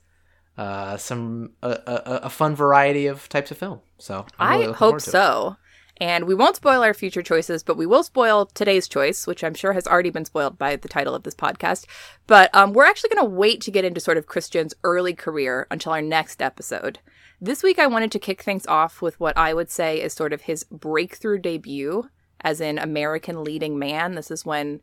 uh, 0.56 0.96
some 0.96 1.52
a, 1.62 1.70
a, 1.70 2.20
a 2.24 2.30
fun 2.30 2.54
variety 2.54 3.06
of 3.06 3.28
types 3.28 3.50
of 3.50 3.58
film. 3.58 3.80
So 3.98 4.26
I'm 4.38 4.48
I 4.48 4.52
really 4.52 4.66
looking 4.68 4.78
hope 4.78 4.98
to 4.98 5.08
it. 5.08 5.10
so. 5.10 5.56
And 5.98 6.26
we 6.26 6.34
won't 6.34 6.56
spoil 6.56 6.82
our 6.82 6.92
future 6.92 7.22
choices, 7.22 7.62
but 7.62 7.78
we 7.78 7.86
will 7.86 8.02
spoil 8.02 8.46
today's 8.46 8.86
choice, 8.86 9.26
which 9.26 9.42
I'm 9.42 9.54
sure 9.54 9.72
has 9.72 9.86
already 9.86 10.10
been 10.10 10.26
spoiled 10.26 10.58
by 10.58 10.76
the 10.76 10.88
title 10.88 11.14
of 11.14 11.22
this 11.22 11.34
podcast. 11.34 11.86
But 12.26 12.54
um, 12.54 12.74
we're 12.74 12.84
actually 12.84 13.14
going 13.14 13.26
to 13.26 13.34
wait 13.34 13.62
to 13.62 13.70
get 13.70 13.84
into 13.84 14.00
sort 14.00 14.18
of 14.18 14.26
Christian's 14.26 14.74
early 14.84 15.14
career 15.14 15.66
until 15.70 15.92
our 15.92 16.02
next 16.02 16.42
episode. 16.42 16.98
This 17.40 17.62
week, 17.62 17.78
I 17.78 17.86
wanted 17.86 18.12
to 18.12 18.18
kick 18.18 18.42
things 18.42 18.66
off 18.66 19.00
with 19.00 19.18
what 19.18 19.38
I 19.38 19.54
would 19.54 19.70
say 19.70 20.02
is 20.02 20.12
sort 20.12 20.34
of 20.34 20.42
his 20.42 20.64
breakthrough 20.64 21.38
debut 21.38 22.10
as 22.42 22.60
an 22.60 22.78
American 22.78 23.42
leading 23.42 23.78
man. 23.78 24.16
This 24.16 24.30
is 24.30 24.44
when, 24.44 24.82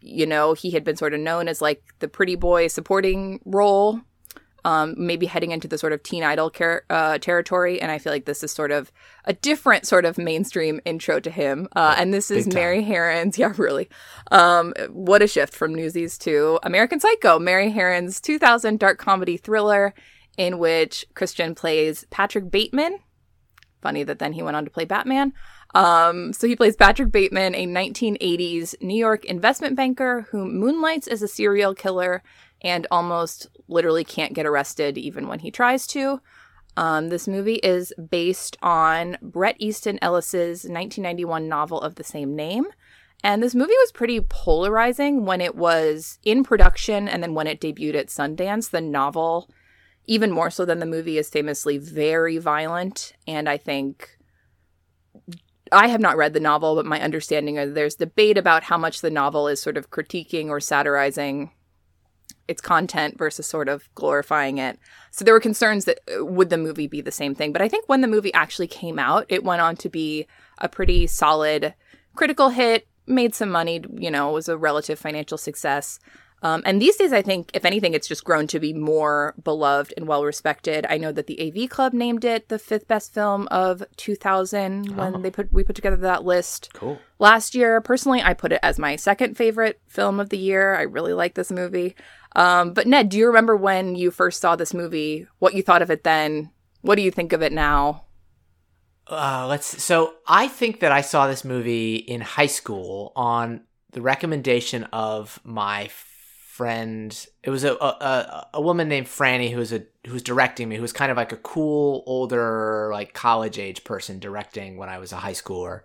you 0.00 0.24
know, 0.24 0.54
he 0.54 0.70
had 0.70 0.84
been 0.84 0.96
sort 0.96 1.12
of 1.12 1.20
known 1.20 1.48
as 1.48 1.60
like 1.60 1.82
the 1.98 2.08
pretty 2.08 2.34
boy 2.34 2.68
supporting 2.68 3.40
role 3.44 4.00
um, 4.66 4.96
maybe 4.98 5.26
heading 5.26 5.52
into 5.52 5.68
the 5.68 5.78
sort 5.78 5.92
of 5.92 6.02
teen 6.02 6.24
idol 6.24 6.50
car- 6.50 6.82
uh, 6.90 7.18
territory. 7.18 7.80
And 7.80 7.92
I 7.92 7.98
feel 7.98 8.12
like 8.12 8.24
this 8.24 8.42
is 8.42 8.50
sort 8.50 8.72
of 8.72 8.90
a 9.24 9.32
different 9.32 9.86
sort 9.86 10.04
of 10.04 10.18
mainstream 10.18 10.80
intro 10.84 11.20
to 11.20 11.30
him. 11.30 11.68
Uh, 11.76 11.94
and 11.96 12.12
this 12.12 12.32
is 12.32 12.52
Mary 12.52 12.82
Harron's, 12.82 13.38
yeah, 13.38 13.52
really. 13.58 13.88
Um, 14.32 14.74
what 14.90 15.22
a 15.22 15.28
shift 15.28 15.54
from 15.54 15.72
Newsies 15.72 16.18
to 16.18 16.58
American 16.64 16.98
Psycho, 16.98 17.38
Mary 17.38 17.70
Harron's 17.70 18.20
2000 18.20 18.80
dark 18.80 18.98
comedy 18.98 19.36
thriller 19.36 19.94
in 20.36 20.58
which 20.58 21.06
Christian 21.14 21.54
plays 21.54 22.04
Patrick 22.10 22.50
Bateman. 22.50 22.98
Funny 23.82 24.02
that 24.02 24.18
then 24.18 24.32
he 24.32 24.42
went 24.42 24.56
on 24.56 24.64
to 24.64 24.70
play 24.70 24.84
Batman. 24.84 25.32
Um, 25.76 26.32
so 26.32 26.48
he 26.48 26.56
plays 26.56 26.74
Patrick 26.74 27.12
Bateman, 27.12 27.54
a 27.54 27.68
1980s 27.68 28.82
New 28.82 28.98
York 28.98 29.24
investment 29.26 29.76
banker 29.76 30.26
who 30.32 30.44
moonlights 30.44 31.06
as 31.06 31.22
a 31.22 31.28
serial 31.28 31.72
killer 31.72 32.24
and 32.62 32.86
almost 32.90 33.48
literally 33.68 34.04
can't 34.04 34.34
get 34.34 34.46
arrested 34.46 34.98
even 34.98 35.28
when 35.28 35.40
he 35.40 35.50
tries 35.50 35.86
to. 35.88 36.20
Um, 36.76 37.08
this 37.08 37.26
movie 37.26 37.56
is 37.56 37.92
based 38.10 38.56
on 38.62 39.16
Bret 39.22 39.56
Easton 39.58 39.98
Ellis's 40.02 40.64
1991 40.64 41.48
novel 41.48 41.80
of 41.80 41.94
the 41.94 42.04
same 42.04 42.36
name. 42.36 42.66
And 43.24 43.42
this 43.42 43.54
movie 43.54 43.72
was 43.78 43.92
pretty 43.92 44.20
polarizing 44.20 45.24
when 45.24 45.40
it 45.40 45.56
was 45.56 46.18
in 46.22 46.44
production 46.44 47.08
and 47.08 47.22
then 47.22 47.34
when 47.34 47.46
it 47.46 47.60
debuted 47.60 47.94
at 47.94 48.08
Sundance. 48.08 48.70
The 48.70 48.82
novel, 48.82 49.50
even 50.04 50.30
more 50.30 50.50
so 50.50 50.66
than 50.66 50.80
the 50.80 50.86
movie, 50.86 51.16
is 51.16 51.30
famously 51.30 51.78
very 51.78 52.36
violent. 52.36 53.14
And 53.26 53.48
I 53.48 53.56
think 53.56 54.18
I 55.72 55.88
have 55.88 56.00
not 56.00 56.18
read 56.18 56.34
the 56.34 56.40
novel, 56.40 56.76
but 56.76 56.86
my 56.86 57.00
understanding 57.00 57.56
is 57.56 57.72
there's 57.72 57.96
debate 57.96 58.36
about 58.36 58.64
how 58.64 58.76
much 58.76 59.00
the 59.00 59.10
novel 59.10 59.48
is 59.48 59.60
sort 59.60 59.78
of 59.78 59.90
critiquing 59.90 60.48
or 60.48 60.60
satirizing 60.60 61.50
its 62.48 62.60
content 62.60 63.18
versus 63.18 63.46
sort 63.46 63.68
of 63.68 63.92
glorifying 63.94 64.58
it. 64.58 64.78
So 65.10 65.24
there 65.24 65.34
were 65.34 65.40
concerns 65.40 65.84
that 65.86 66.00
uh, 66.08 66.24
would 66.24 66.50
the 66.50 66.58
movie 66.58 66.86
be 66.86 67.00
the 67.00 67.10
same 67.10 67.34
thing. 67.34 67.52
But 67.52 67.62
I 67.62 67.68
think 67.68 67.88
when 67.88 68.00
the 68.00 68.08
movie 68.08 68.32
actually 68.34 68.68
came 68.68 68.98
out, 68.98 69.26
it 69.28 69.44
went 69.44 69.62
on 69.62 69.76
to 69.76 69.88
be 69.88 70.26
a 70.58 70.68
pretty 70.68 71.06
solid 71.06 71.74
critical 72.14 72.50
hit, 72.50 72.86
made 73.06 73.34
some 73.34 73.50
money, 73.50 73.84
you 73.94 74.10
know, 74.10 74.30
was 74.30 74.48
a 74.48 74.56
relative 74.56 74.98
financial 74.98 75.38
success. 75.38 75.98
Um, 76.46 76.62
and 76.64 76.80
these 76.80 76.94
days, 76.94 77.12
I 77.12 77.22
think, 77.22 77.50
if 77.54 77.64
anything, 77.64 77.92
it's 77.92 78.06
just 78.06 78.22
grown 78.22 78.46
to 78.48 78.60
be 78.60 78.72
more 78.72 79.34
beloved 79.42 79.92
and 79.96 80.06
well 80.06 80.24
respected. 80.24 80.86
I 80.88 80.96
know 80.96 81.10
that 81.10 81.26
the 81.26 81.40
AV 81.40 81.68
Club 81.68 81.92
named 81.92 82.24
it 82.24 82.48
the 82.48 82.58
fifth 82.58 82.86
best 82.86 83.12
film 83.12 83.48
of 83.50 83.82
2000 83.96 84.96
when 84.96 85.16
oh. 85.16 85.18
they 85.18 85.30
put 85.30 85.52
we 85.52 85.64
put 85.64 85.74
together 85.74 85.96
that 85.96 86.24
list. 86.24 86.70
Cool. 86.72 87.00
Last 87.18 87.56
year, 87.56 87.80
personally, 87.80 88.22
I 88.22 88.32
put 88.32 88.52
it 88.52 88.60
as 88.62 88.78
my 88.78 88.94
second 88.94 89.36
favorite 89.36 89.80
film 89.88 90.20
of 90.20 90.28
the 90.28 90.38
year. 90.38 90.76
I 90.76 90.82
really 90.82 91.14
like 91.14 91.34
this 91.34 91.50
movie. 91.50 91.96
Um, 92.36 92.74
but 92.74 92.86
Ned, 92.86 93.08
do 93.08 93.18
you 93.18 93.26
remember 93.26 93.56
when 93.56 93.96
you 93.96 94.12
first 94.12 94.40
saw 94.40 94.54
this 94.54 94.72
movie? 94.72 95.26
What 95.40 95.54
you 95.54 95.64
thought 95.64 95.82
of 95.82 95.90
it 95.90 96.04
then? 96.04 96.52
What 96.82 96.94
do 96.94 97.02
you 97.02 97.10
think 97.10 97.32
of 97.32 97.42
it 97.42 97.52
now? 97.52 98.04
Uh, 99.08 99.46
let's. 99.48 99.82
So 99.82 100.14
I 100.28 100.46
think 100.46 100.78
that 100.78 100.92
I 100.92 101.00
saw 101.00 101.26
this 101.26 101.44
movie 101.44 101.96
in 101.96 102.20
high 102.20 102.46
school 102.46 103.12
on 103.16 103.62
the 103.90 104.00
recommendation 104.00 104.84
of 104.92 105.40
my 105.42 105.88
friend. 106.56 107.26
It 107.42 107.50
was 107.50 107.64
a 107.64 107.74
a, 107.74 108.48
a 108.54 108.60
woman 108.60 108.88
named 108.88 109.06
Franny 109.06 109.50
who 109.50 109.58
was 109.58 109.72
a 109.72 109.84
who 110.06 110.14
was 110.14 110.22
directing 110.22 110.68
me. 110.68 110.76
Who 110.76 110.82
was 110.82 110.92
kind 110.92 111.10
of 111.10 111.16
like 111.18 111.32
a 111.32 111.36
cool 111.36 112.02
older 112.06 112.88
like 112.92 113.12
college 113.12 113.58
age 113.58 113.84
person 113.84 114.18
directing 114.18 114.78
when 114.78 114.88
I 114.88 114.98
was 114.98 115.12
a 115.12 115.16
high 115.16 115.32
schooler, 115.32 115.82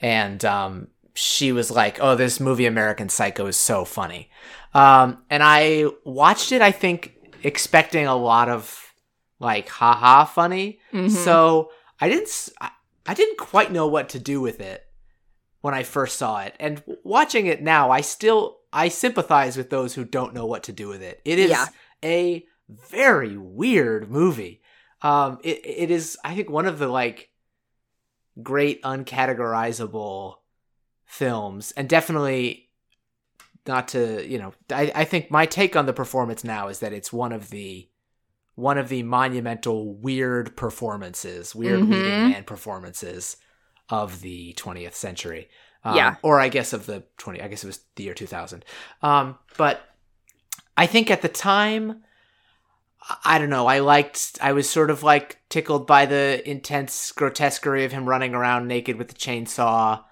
and 0.00 0.44
um, 0.44 0.88
she 1.14 1.50
was 1.50 1.70
like, 1.72 1.98
"Oh, 2.00 2.14
this 2.14 2.38
movie 2.38 2.66
American 2.66 3.08
Psycho 3.08 3.46
is 3.46 3.56
so 3.56 3.84
funny," 3.84 4.30
um, 4.74 5.18
and 5.28 5.42
I 5.42 5.86
watched 6.04 6.52
it. 6.52 6.62
I 6.62 6.70
think 6.70 7.16
expecting 7.42 8.06
a 8.06 8.16
lot 8.16 8.48
of 8.48 8.94
like 9.40 9.68
haha 9.68 10.24
funny. 10.24 10.78
Mm-hmm. 10.92 11.08
So 11.08 11.72
I 12.00 12.08
didn't. 12.08 12.48
I 13.04 13.14
didn't 13.14 13.38
quite 13.38 13.72
know 13.72 13.88
what 13.88 14.10
to 14.10 14.20
do 14.20 14.40
with 14.40 14.60
it 14.60 14.86
when 15.62 15.74
I 15.74 15.82
first 15.82 16.18
saw 16.18 16.42
it, 16.42 16.54
and 16.60 16.82
watching 17.02 17.46
it 17.46 17.62
now, 17.62 17.90
I 17.90 18.02
still 18.02 18.58
I 18.72 18.88
sympathize 18.88 19.56
with 19.56 19.70
those 19.70 19.94
who 19.94 20.04
don't 20.04 20.34
know 20.34 20.46
what 20.46 20.64
to 20.64 20.72
do 20.72 20.88
with 20.88 21.02
it. 21.02 21.20
It 21.24 21.38
is 21.38 21.50
yeah. 21.50 21.66
a 22.04 22.44
very 22.68 23.36
weird 23.36 24.10
movie. 24.10 24.60
Um, 25.02 25.38
it 25.42 25.60
it 25.64 25.90
is 25.90 26.18
I 26.24 26.34
think 26.34 26.50
one 26.50 26.66
of 26.66 26.78
the 26.78 26.88
like 26.88 27.30
great 28.42 28.82
uncategorizable 28.82 30.36
films 31.04 31.72
and 31.72 31.88
definitely 31.88 32.70
not 33.66 33.88
to 33.88 34.26
you 34.26 34.38
know 34.38 34.54
I, 34.70 34.90
I 34.94 35.04
think 35.04 35.30
my 35.30 35.44
take 35.44 35.76
on 35.76 35.86
the 35.86 35.92
performance 35.92 36.42
now 36.42 36.68
is 36.68 36.78
that 36.78 36.94
it's 36.94 37.12
one 37.12 37.32
of 37.32 37.50
the 37.50 37.88
one 38.54 38.78
of 38.78 38.88
the 38.88 39.02
monumental 39.02 39.94
weird 39.94 40.56
performances 40.56 41.54
weird 41.54 41.80
mm-hmm. 41.80 41.92
leading 41.92 42.30
man 42.30 42.44
performances 42.44 43.36
of 43.92 44.20
the 44.22 44.54
20th 44.54 44.94
century 44.94 45.48
um, 45.84 45.96
yeah 45.96 46.16
or 46.22 46.40
i 46.40 46.48
guess 46.48 46.72
of 46.72 46.86
the 46.86 47.04
20 47.18 47.42
i 47.42 47.48
guess 47.48 47.62
it 47.62 47.66
was 47.66 47.80
the 47.96 48.04
year 48.04 48.14
2000 48.14 48.64
um, 49.02 49.38
but 49.56 49.82
i 50.76 50.86
think 50.86 51.10
at 51.10 51.22
the 51.22 51.28
time 51.28 52.02
I 53.24 53.38
don't 53.38 53.50
know. 53.50 53.66
I 53.66 53.80
liked. 53.80 54.38
I 54.40 54.52
was 54.52 54.68
sort 54.68 54.90
of 54.90 55.02
like 55.02 55.38
tickled 55.48 55.86
by 55.86 56.06
the 56.06 56.48
intense 56.48 57.10
grotesquerie 57.12 57.84
of 57.84 57.92
him 57.92 58.08
running 58.08 58.34
around 58.34 58.68
naked 58.68 58.96
with 58.96 59.08
the 59.08 59.14
chainsaw. 59.14 60.04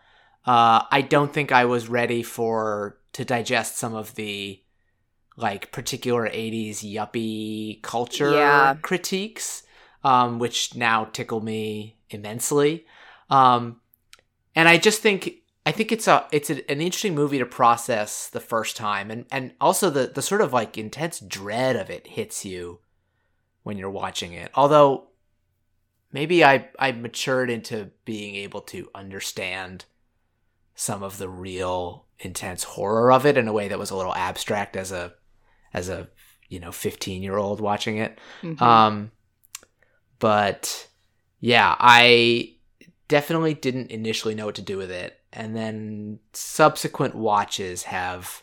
Uh, 0.44 0.82
I 0.90 1.06
don't 1.08 1.32
think 1.32 1.52
I 1.52 1.66
was 1.66 1.88
ready 1.88 2.22
for 2.22 2.98
to 3.12 3.24
digest 3.24 3.76
some 3.76 3.94
of 3.94 4.14
the 4.16 4.60
like 5.36 5.72
particular 5.72 6.28
80s 6.28 6.78
yuppie 6.78 7.80
culture 7.82 8.32
yeah. 8.32 8.74
critiques, 8.82 9.62
um, 10.02 10.38
which 10.38 10.74
now 10.74 11.04
tickle 11.04 11.40
me 11.40 11.96
immensely. 12.10 12.86
Um, 13.30 13.80
and 14.54 14.68
I 14.68 14.78
just 14.78 15.00
think 15.00 15.36
I 15.64 15.72
think 15.72 15.92
it's 15.92 16.08
a 16.08 16.26
it's 16.32 16.50
a, 16.50 16.68
an 16.70 16.80
interesting 16.80 17.14
movie 17.14 17.38
to 17.38 17.46
process 17.46 18.28
the 18.28 18.40
first 18.40 18.76
time, 18.76 19.10
and 19.10 19.26
and 19.30 19.52
also 19.60 19.90
the 19.90 20.06
the 20.06 20.22
sort 20.22 20.40
of 20.40 20.52
like 20.52 20.76
intense 20.76 21.20
dread 21.20 21.76
of 21.76 21.90
it 21.90 22.06
hits 22.08 22.44
you 22.44 22.80
when 23.62 23.78
you're 23.78 23.90
watching 23.90 24.32
it. 24.32 24.50
Although 24.54 25.08
maybe 26.12 26.44
I 26.44 26.68
I 26.78 26.92
matured 26.92 27.50
into 27.50 27.90
being 28.04 28.34
able 28.36 28.62
to 28.62 28.88
understand 28.94 29.84
some 30.74 31.02
of 31.02 31.18
the 31.18 31.28
real 31.28 32.06
intense 32.18 32.64
horror 32.64 33.12
of 33.12 33.26
it 33.26 33.36
in 33.36 33.48
a 33.48 33.52
way 33.52 33.68
that 33.68 33.78
was 33.78 33.90
a 33.90 33.96
little 33.96 34.14
abstract 34.14 34.76
as 34.76 34.92
a 34.92 35.12
as 35.72 35.88
a 35.88 36.08
you 36.48 36.58
know 36.58 36.72
15 36.72 37.22
year 37.22 37.36
old 37.36 37.60
watching 37.60 37.98
it 37.98 38.18
mm-hmm. 38.42 38.62
um 38.62 39.10
but 40.18 40.88
yeah 41.38 41.74
i 41.78 42.54
definitely 43.10 43.54
didn't 43.54 43.90
initially 43.90 44.36
know 44.36 44.46
what 44.46 44.54
to 44.54 44.62
do 44.62 44.78
with 44.78 44.90
it. 44.90 45.18
And 45.32 45.56
then 45.56 46.20
subsequent 46.32 47.14
watches 47.14 47.82
have 47.82 48.42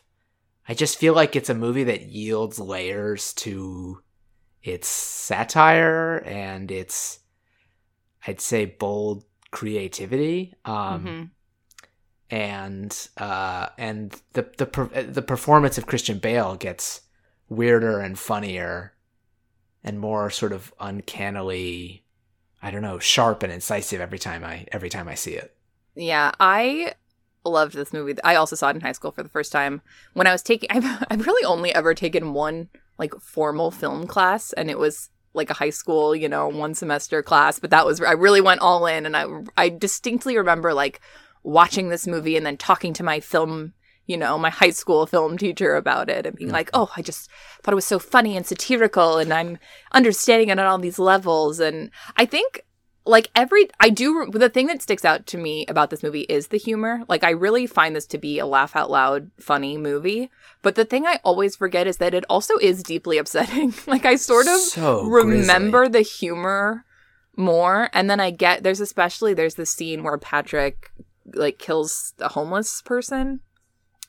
i 0.70 0.74
just 0.74 0.98
feel 0.98 1.14
like 1.14 1.34
it's 1.34 1.50
a 1.50 1.56
movie 1.56 1.86
that 1.86 2.08
yields 2.08 2.60
layers 2.60 3.32
to 3.34 4.02
its 4.62 4.90
satire 4.90 6.18
and 6.26 6.70
its 6.70 7.20
i'd 8.28 8.42
say 8.42 8.66
bold 8.66 9.24
creativity. 9.52 10.54
Um 10.66 11.06
mm-hmm. 11.06 11.24
and 12.30 13.08
uh, 13.18 13.70
and 13.78 14.22
the 14.34 14.46
the 14.58 15.06
the 15.10 15.22
performance 15.22 15.78
of 15.78 15.88
Christian 15.88 16.20
Bale 16.20 16.56
gets 16.58 17.02
weirder 17.50 18.00
and 18.02 18.20
funnier 18.20 18.94
and 19.84 20.00
more 20.00 20.30
sort 20.30 20.52
of 20.52 20.74
uncannily 20.80 22.04
I 22.68 22.72
don't 22.72 22.82
know 22.82 23.00
sharp 23.00 23.44
and 23.44 23.54
incisive 23.54 24.02
every 24.02 24.20
time 24.20 24.44
I 24.44 24.66
every 24.74 24.90
time 24.90 25.08
I 25.08 25.16
see 25.16 25.32
it. 25.32 25.56
Yeah, 25.96 26.34
I 26.38 26.96
loved 27.46 27.76
this 27.76 27.94
movie. 27.94 28.22
I 28.26 28.36
also 28.36 28.58
saw 28.58 28.68
it 28.68 28.76
in 28.76 28.82
high 28.82 28.92
school 28.92 29.12
for 29.14 29.24
the 29.24 29.30
first 29.30 29.54
time 29.54 29.82
when 30.16 30.28
I 30.28 30.34
was 30.34 30.44
taking. 30.44 30.70
I've 30.74 31.06
I've 31.10 31.26
really 31.26 31.46
only 31.46 31.74
ever 31.74 31.94
taken 31.94 32.34
one 32.34 32.68
like 32.98 33.14
formal 33.22 33.72
film 33.72 34.06
class, 34.06 34.52
and 34.52 34.70
it 34.70 34.78
was 34.78 35.10
like 35.34 35.50
a 35.50 35.54
high 35.54 35.70
school, 35.70 36.14
you 36.14 36.28
know, 36.28 36.50
one 36.50 36.74
semester 36.74 37.24
class. 37.24 37.58
But 37.58 37.70
that 37.70 37.86
was 37.86 38.02
I 38.02 38.12
really 38.12 38.42
went 38.42 38.60
all 38.60 38.86
in, 38.86 39.06
and 39.06 39.16
I 39.16 39.28
I 39.56 39.70
distinctly 39.70 40.38
remember 40.38 40.74
like 40.74 41.00
watching 41.44 41.88
this 41.88 42.06
movie 42.06 42.36
and 42.36 42.46
then 42.46 42.58
talking 42.58 42.92
to 42.96 43.04
my 43.04 43.22
film 43.22 43.72
you 44.08 44.18
know, 44.18 44.38
my 44.38 44.50
high 44.50 44.72
school 44.72 45.06
film 45.06 45.38
teacher 45.38 45.76
about 45.76 46.10
it 46.10 46.26
and 46.26 46.36
being 46.36 46.50
like, 46.50 46.72
mm-hmm. 46.72 46.84
oh, 46.84 46.92
I 46.96 47.02
just 47.02 47.30
thought 47.62 47.74
it 47.74 47.76
was 47.76 47.86
so 47.86 48.00
funny 48.00 48.36
and 48.36 48.46
satirical 48.46 49.18
and 49.18 49.34
I'm 49.34 49.60
understanding 49.92 50.50
it 50.50 50.58
on 50.58 50.66
all 50.66 50.80
these 50.80 50.98
levels. 50.98 51.60
And 51.60 51.92
I 52.16 52.26
think 52.26 52.62
like 53.06 53.30
every 53.36 53.70
I 53.80 53.90
do 53.90 54.30
the 54.32 54.50
thing 54.50 54.68
that 54.68 54.82
sticks 54.82 55.06
out 55.06 55.26
to 55.28 55.38
me 55.38 55.66
about 55.68 55.90
this 55.90 56.04
movie 56.04 56.22
is 56.22 56.48
the 56.48 56.58
humor. 56.58 57.04
Like 57.10 57.24
I 57.24 57.32
really 57.32 57.68
find 57.68 57.96
this 57.96 58.08
to 58.08 58.18
be 58.18 58.40
a 58.40 58.46
laugh 58.46 58.76
out 58.76 58.90
loud 58.90 59.30
funny 59.40 59.78
movie. 59.78 60.32
But 60.62 60.76
the 60.76 60.86
thing 60.86 61.06
I 61.06 61.20
always 61.24 61.56
forget 61.56 61.86
is 61.86 61.98
that 61.98 62.14
it 62.14 62.26
also 62.30 62.58
is 62.58 62.84
deeply 62.84 63.18
upsetting. 63.20 63.74
like 63.88 64.06
I 64.06 64.16
sort 64.16 64.48
of 64.48 64.60
So 64.60 65.04
remember 65.04 65.90
the 65.90 66.02
humor 66.02 66.86
more 67.36 67.90
and 67.94 68.10
then 68.10 68.20
I 68.20 68.32
get 68.32 68.64
there's 68.64 68.80
especially 68.80 69.34
there's 69.34 69.56
the 69.56 69.66
scene 69.66 70.04
where 70.04 70.18
Patrick 70.18 70.92
like 71.34 71.60
kills 71.60 72.14
a 72.20 72.30
homeless 72.30 72.82
person 72.82 73.42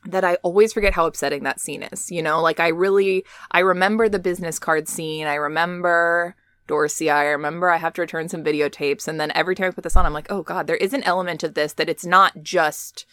that 0.06 0.24
I 0.24 0.34
always 0.36 0.72
forget 0.72 0.94
how 0.94 1.06
upsetting 1.06 1.42
that 1.42 1.60
scene 1.60 1.82
is. 1.82 2.10
You 2.10 2.22
know, 2.22 2.40
like 2.40 2.60
I 2.60 2.68
really 2.68 3.24
I 3.50 3.60
remember 3.60 4.08
the 4.08 4.18
business 4.18 4.58
card 4.58 4.88
scene. 4.88 5.26
I 5.26 5.34
remember 5.34 6.34
Dorsia. 6.68 7.12
I 7.14 7.24
remember 7.24 7.70
I 7.70 7.78
have 7.78 7.94
to 7.94 8.02
return 8.02 8.28
some 8.28 8.44
videotapes. 8.44 9.08
And 9.08 9.18
then 9.20 9.32
every 9.34 9.54
time 9.54 9.68
I 9.68 9.70
put 9.70 9.84
this 9.84 9.96
on, 9.96 10.06
I'm 10.06 10.12
like, 10.12 10.30
oh 10.30 10.42
God, 10.42 10.66
there 10.66 10.76
is 10.76 10.92
an 10.92 11.02
element 11.04 11.42
of 11.42 11.54
this 11.54 11.72
that 11.74 11.88
it's 11.88 12.04
not 12.04 12.42
just 12.42 13.06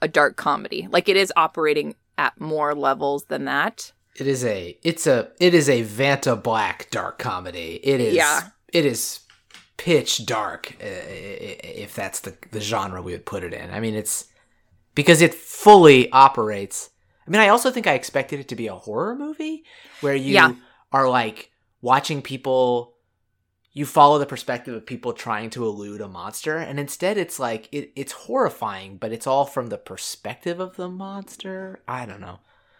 a 0.00 0.08
dark 0.08 0.36
comedy. 0.36 0.88
Like 0.90 1.08
it 1.08 1.16
is 1.16 1.32
operating 1.36 1.94
at 2.16 2.40
more 2.40 2.74
levels 2.74 3.24
than 3.26 3.44
that. 3.44 3.92
It 4.16 4.26
is 4.26 4.44
a 4.44 4.76
it's 4.82 5.06
a 5.06 5.30
it 5.38 5.54
is 5.54 5.68
a 5.68 5.84
Vanta 5.84 6.40
Black 6.42 6.88
dark 6.90 7.18
comedy. 7.18 7.80
It 7.84 8.00
is 8.00 8.14
Yeah. 8.14 8.48
it 8.72 8.84
is 8.84 9.20
pitch 9.76 10.26
dark 10.26 10.72
uh, 10.82 10.86
if 10.86 11.94
that's 11.94 12.20
the 12.20 12.34
the 12.50 12.60
genre 12.60 13.00
we 13.00 13.12
would 13.12 13.26
put 13.26 13.44
it 13.44 13.52
in. 13.54 13.70
I 13.70 13.78
mean 13.78 13.94
it's 13.94 14.24
because 14.98 15.22
it 15.22 15.34
fully 15.34 16.10
operates. 16.10 16.90
I 17.26 17.30
mean 17.30 17.40
I 17.40 17.48
also 17.48 17.70
think 17.70 17.86
I 17.86 17.94
expected 17.94 18.40
it 18.40 18.48
to 18.48 18.56
be 18.56 18.66
a 18.68 18.74
horror 18.74 19.14
movie 19.14 19.64
where 20.00 20.14
you 20.14 20.34
Yeah. 20.34 20.54
are 20.92 21.08
like 21.08 21.50
watching 21.80 22.20
people 22.22 22.94
you 23.72 23.86
follow 23.86 24.18
the 24.18 24.26
perspective 24.34 24.74
of 24.74 24.84
people 24.86 25.12
trying 25.12 25.50
to 25.50 25.64
elude 25.64 26.00
a 26.00 26.08
monster 26.08 26.56
and 26.58 26.80
instead 26.80 27.16
it's 27.16 27.38
like 27.38 27.68
it, 27.70 27.92
it's 27.94 28.12
horrifying 28.26 28.96
but 28.96 29.12
it's 29.12 29.26
all 29.26 29.44
from 29.44 29.68
the 29.68 29.78
perspective 29.78 30.58
of 30.58 30.74
the 30.76 30.88
monster 30.88 31.80
i 31.86 32.04
don't 32.04 32.20
know 32.20 32.38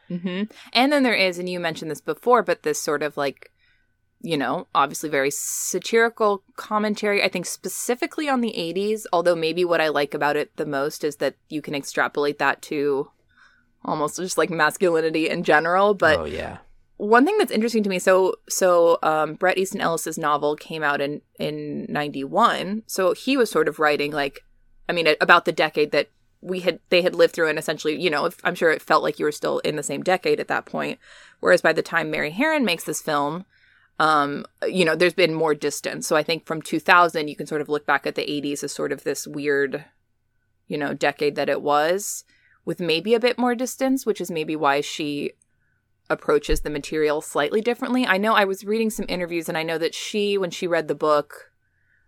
hmm 0.09 0.43
And 0.73 0.91
then 0.93 1.03
there 1.03 1.15
is, 1.15 1.39
and 1.39 1.49
you 1.49 1.61
mentioned 1.61 1.91
this 1.91 2.01
before, 2.01 2.43
but 2.43 2.63
this 2.63 2.81
sort 2.81 3.03
of 3.03 3.17
like, 3.17 3.53
you 4.21 4.37
know, 4.37 4.67
obviously 4.75 5.09
very 5.09 5.31
satirical 5.31 6.43
commentary. 6.57 7.23
I 7.23 7.29
think 7.29 7.47
specifically 7.47 8.29
on 8.29 8.41
the 8.41 8.55
80s, 8.57 9.07
although 9.13 9.37
maybe 9.37 9.65
what 9.65 9.81
I 9.81 9.89
like 9.89 10.15
about 10.15 10.37
it 10.37 10.57
the 10.57 10.67
most 10.67 11.05
is 11.05 11.17
that 11.17 11.37
you 11.49 11.63
can 11.63 11.75
extrapolate 11.75 12.39
that 12.39 12.61
to 12.63 13.11
almost 13.85 14.17
just 14.17 14.39
like 14.39 14.51
masculinity 14.51 15.29
in 15.29 15.45
general. 15.45 15.95
But 15.95 16.19
oh 16.19 16.25
yeah 16.25 16.59
one 16.99 17.25
thing 17.25 17.39
that's 17.39 17.53
interesting 17.53 17.85
to 17.85 17.89
me 17.89 17.99
so 17.99 18.35
so 18.49 18.99
um, 19.03 19.35
Bret 19.35 19.57
Easton 19.57 19.81
Ellis's 19.81 20.19
novel 20.19 20.57
came 20.57 20.83
out 20.83 21.01
in 21.01 21.23
in 21.39 21.87
91 21.89 22.83
so 22.87 23.15
he 23.15 23.37
was 23.37 23.51
sort 23.51 23.69
of 23.69 23.79
writing 23.79 24.13
like 24.13 24.45
I 24.89 24.93
mean 24.93 25.15
about 25.21 25.45
the 25.45 25.53
decade 25.53 25.93
that 25.93 26.11
we 26.41 26.61
had 26.61 26.81
they 26.91 27.03
had 27.03 27.15
lived 27.15 27.35
through 27.35 27.49
and 27.49 27.59
essentially 27.59 28.01
you 28.01 28.11
know 28.11 28.27
if, 28.27 28.41
I'm 28.45 28.57
sure 28.57 28.71
it 28.71 28.83
felt 28.83 29.05
like 29.05 29.19
you 29.19 29.25
were 29.25 29.33
still 29.33 29.61
in 29.61 29.77
the 29.77 29.83
same 29.83 30.03
decade 30.03 30.41
at 30.41 30.49
that 30.49 30.67
point 30.67 30.99
whereas 31.39 31.63
by 31.63 31.73
the 31.73 31.83
time 31.83 32.11
Mary 32.11 32.33
Harron 32.33 32.65
makes 32.65 32.85
this 32.85 33.01
film 33.01 33.47
um 33.99 34.45
you 34.67 34.85
know 34.85 34.95
there's 34.95 35.15
been 35.15 35.35
more 35.35 35.55
distance 35.55 36.07
so 36.07 36.17
I 36.17 36.23
think 36.23 36.47
from 36.47 36.63
2000 36.63 37.29
you 37.29 37.37
can 37.37 37.47
sort 37.47 37.61
of 37.61 37.69
look 37.69 37.87
back 37.87 38.07
at 38.07 38.15
the 38.15 38.23
80s 38.23 38.63
as 38.63 38.73
sort 38.73 38.93
of 38.93 39.05
this 39.05 39.27
weird 39.27 39.85
you 40.67 40.79
know 40.79 40.95
decade 40.95 41.35
that 41.37 41.49
it 41.49 41.63
was 41.63 42.25
with 42.65 42.81
maybe 42.81 43.15
a 43.15 43.21
bit 43.21 43.39
more 43.39 43.55
distance 43.55 44.07
which 44.07 44.21
is 44.21 44.31
maybe 44.31 44.55
why 44.55 44.81
she 44.81 45.33
approaches 46.11 46.61
the 46.61 46.71
material 46.71 47.21
slightly 47.21 47.61
differently. 47.61 48.07
I 48.07 48.17
know 48.17 48.35
I 48.35 48.45
was 48.45 48.65
reading 48.65 48.91
some 48.91 49.07
interviews 49.09 49.49
and 49.49 49.59
I 49.59 49.63
know 49.63 49.79
that 49.79 49.95
she, 49.95 50.39
when 50.39 50.51
she 50.51 50.67
read 50.67 50.89
the 50.89 50.95
book, 50.95 51.53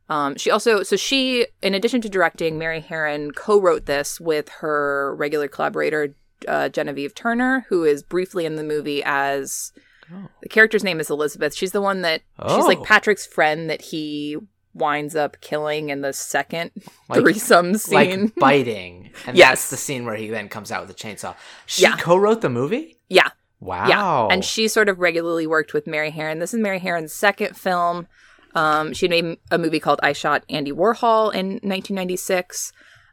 um, 0.08 0.36
she 0.36 0.50
also, 0.50 0.82
so 0.82 0.96
she, 0.96 1.46
in 1.62 1.74
addition 1.74 2.00
to 2.00 2.08
directing, 2.08 2.58
Mary 2.58 2.80
Harron 2.80 3.34
co 3.34 3.60
wrote 3.60 3.86
this 3.86 4.20
with 4.20 4.48
her 4.60 5.14
regular 5.16 5.46
collaborator, 5.46 6.14
uh, 6.48 6.68
Guinevere 6.68 7.10
Turner, 7.14 7.66
who 7.68 7.84
is 7.84 8.02
briefly 8.02 8.44
in 8.44 8.56
the 8.56 8.64
movie 8.64 9.02
as 9.04 9.72
Oh. 10.12 10.28
the 10.42 10.48
character's 10.48 10.84
name 10.84 11.00
is 11.00 11.10
Elizabeth. 11.10 11.54
She's 11.54 11.72
the 11.72 11.80
one 11.80 12.02
that, 12.02 12.22
she's 12.48 12.64
like 12.66 12.78
Oh. 12.78 12.84
Patrick's 12.84 13.26
friend 13.26 13.68
that 13.70 13.80
he 13.82 14.36
winds 14.74 15.16
up 15.16 15.40
killing 15.40 15.88
in 15.90 16.00
the 16.00 16.12
second 16.12 16.70
Like- 17.08 17.20
threesome 17.20 17.74
scene. 17.76 18.22
like 18.22 18.34
biting 18.38 19.10
and 19.26 19.36
Yes. 19.36 19.48
that's 19.48 19.70
the 19.70 19.76
scene 19.76 20.04
where 20.04 20.14
he 20.16 20.28
then 20.28 20.48
comes 20.48 20.70
out 20.70 20.80
with 20.86 20.90
a 20.90 20.94
chainsaw 20.94 21.34
she 21.66 21.82
Yeah. 21.82 21.96
co-wrote 21.96 22.40
the 22.40 22.48
movie 22.50 22.96
yeah. 23.08 23.30
wow 23.58 23.88
Yeah, 23.88 24.28
and 24.32 24.44
she 24.44 24.68
sort 24.68 24.88
of 24.88 25.00
regularly 25.00 25.46
worked 25.46 25.74
with 25.74 25.86
Mary 25.88 26.12
Harron. 26.12 26.38
This 26.38 26.54
is 26.54 26.60
Mary 26.60 26.78
Harron's 26.80 27.12
second 27.12 27.56
film. 27.56 28.06
Um, 28.54 28.92
she 28.94 29.06
made 29.08 29.38
a 29.50 29.58
movie 29.58 29.78
called 29.80 30.00
"I 30.02 30.12
Shot 30.12 30.44
Andy 30.48 30.72
Warhol" 30.72 31.32
in 31.34 31.60
1996, 31.62 32.72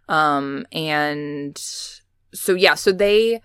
um, 0.09 0.65
and 0.71 1.57
so 1.57 2.53
yeah, 2.53 2.73
so 2.75 2.91
they, 2.91 3.41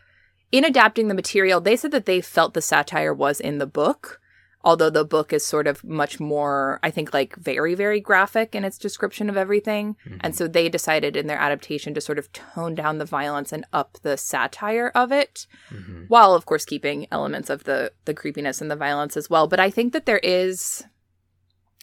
in 0.53 0.65
adapting 0.65 1.09
the 1.09 1.15
material, 1.15 1.61
they 1.61 1.77
said 1.77 1.91
that 1.93 2.07
they 2.07 2.21
felt 2.21 2.55
the 2.55 2.63
satire 2.63 3.13
was 3.15 3.41
in 3.41 3.59
the 3.59 3.67
book, 3.67 4.21
although 4.65 4.91
the 4.91 5.05
book 5.05 5.33
is 5.33 5.45
sort 5.45 5.67
of 5.67 5.83
much 5.83 6.21
more, 6.21 6.79
I 6.85 6.91
think, 6.91 7.13
like 7.13 7.35
very 7.37 7.75
very 7.75 8.01
graphic 8.01 8.55
in 8.55 8.65
its 8.65 8.79
description 8.79 9.29
of 9.31 9.37
everything, 9.37 9.97
and 10.21 10.37
so 10.37 10.47
they 10.47 10.69
decided 10.69 11.17
in 11.17 11.27
their 11.27 11.39
adaptation 11.39 11.95
to 11.95 12.01
sort 12.01 12.19
of 12.19 12.31
tone 12.33 12.75
down 12.77 12.99
the 12.99 13.05
violence 13.05 13.51
and 13.53 13.65
up 13.73 13.99
the 14.03 14.17
satire 14.17 14.93
of 14.95 15.11
it 15.11 15.47
Mhm. 15.73 16.05
while 16.09 16.35
of 16.35 16.47
course 16.47 16.65
keeping 16.65 17.07
elements 17.11 17.51
of 17.51 17.65
the 17.65 17.93
the 18.05 18.15
creepiness 18.15 18.61
and 18.61 18.71
the 18.71 18.77
violence 18.77 19.17
as 19.17 19.29
well. 19.31 19.49
But 19.49 19.59
i 19.61 19.71
think 19.71 19.93
that 19.95 20.07
there 20.07 20.21
is 20.23 20.85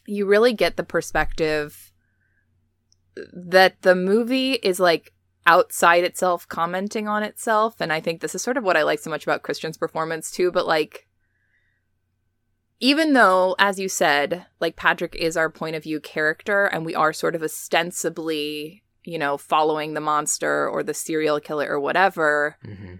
you 0.05 0.25
really 0.25 0.53
get 0.53 0.77
the 0.77 0.83
perspective 0.83 1.91
that 3.33 3.81
the 3.81 3.95
movie 3.95 4.53
is 4.53 4.79
like 4.79 5.11
outside 5.49 6.03
itself 6.03 6.47
commenting 6.47 7.07
on 7.07 7.23
itself 7.23 7.75
and 7.81 7.91
i 7.91 7.99
think 7.99 8.21
this 8.21 8.35
is 8.35 8.41
sort 8.41 8.55
of 8.57 8.63
what 8.63 8.77
i 8.77 8.83
like 8.83 8.99
so 8.99 9.09
much 9.09 9.23
about 9.23 9.41
christian's 9.43 9.77
performance 9.77 10.29
too 10.31 10.51
but 10.51 10.67
like 10.67 11.07
even 12.79 13.13
though 13.13 13.55
as 13.59 13.79
you 13.79 13.89
said 13.89 14.45
like 14.59 14.75
patrick 14.75 15.15
is 15.15 15.35
our 15.35 15.49
point 15.49 15.75
of 15.75 15.83
view 15.83 15.99
character 15.99 16.65
and 16.65 16.85
we 16.85 16.95
are 16.95 17.11
sort 17.11 17.35
of 17.35 17.43
ostensibly 17.43 18.83
you 19.03 19.17
know 19.17 19.37
following 19.37 19.93
the 19.93 20.01
monster 20.01 20.67
or 20.69 20.83
the 20.83 20.93
serial 20.93 21.39
killer 21.39 21.67
or 21.69 21.79
whatever 21.79 22.57
Mhm. 22.63 22.99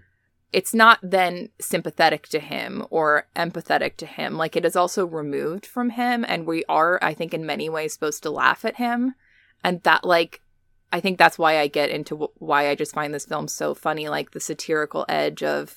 it's 0.52 0.74
not 0.74 0.98
then 1.02 1.50
sympathetic 1.60 2.26
to 2.28 2.40
him 2.40 2.84
or 2.90 3.28
empathetic 3.36 3.96
to 3.98 4.06
him. 4.06 4.36
Like 4.36 4.56
it 4.56 4.64
is 4.64 4.74
also 4.74 5.06
removed 5.06 5.64
from 5.64 5.90
him, 5.90 6.24
and 6.26 6.44
we 6.44 6.64
are, 6.68 6.98
I 7.00 7.14
think, 7.14 7.32
in 7.32 7.46
many 7.46 7.68
ways 7.68 7.92
supposed 7.92 8.24
to 8.24 8.30
laugh 8.30 8.64
at 8.64 8.74
him. 8.74 9.14
And 9.62 9.80
that, 9.84 10.02
like, 10.02 10.42
I 10.92 11.00
think 11.00 11.18
that's 11.18 11.38
why 11.38 11.58
I 11.58 11.68
get 11.68 11.90
into 11.90 12.16
wh- 12.16 12.42
why 12.42 12.68
I 12.68 12.74
just 12.74 12.94
find 12.94 13.14
this 13.14 13.26
film 13.26 13.48
so 13.48 13.74
funny, 13.74 14.08
like 14.08 14.32
the 14.32 14.40
satirical 14.40 15.06
edge 15.08 15.42
of 15.42 15.76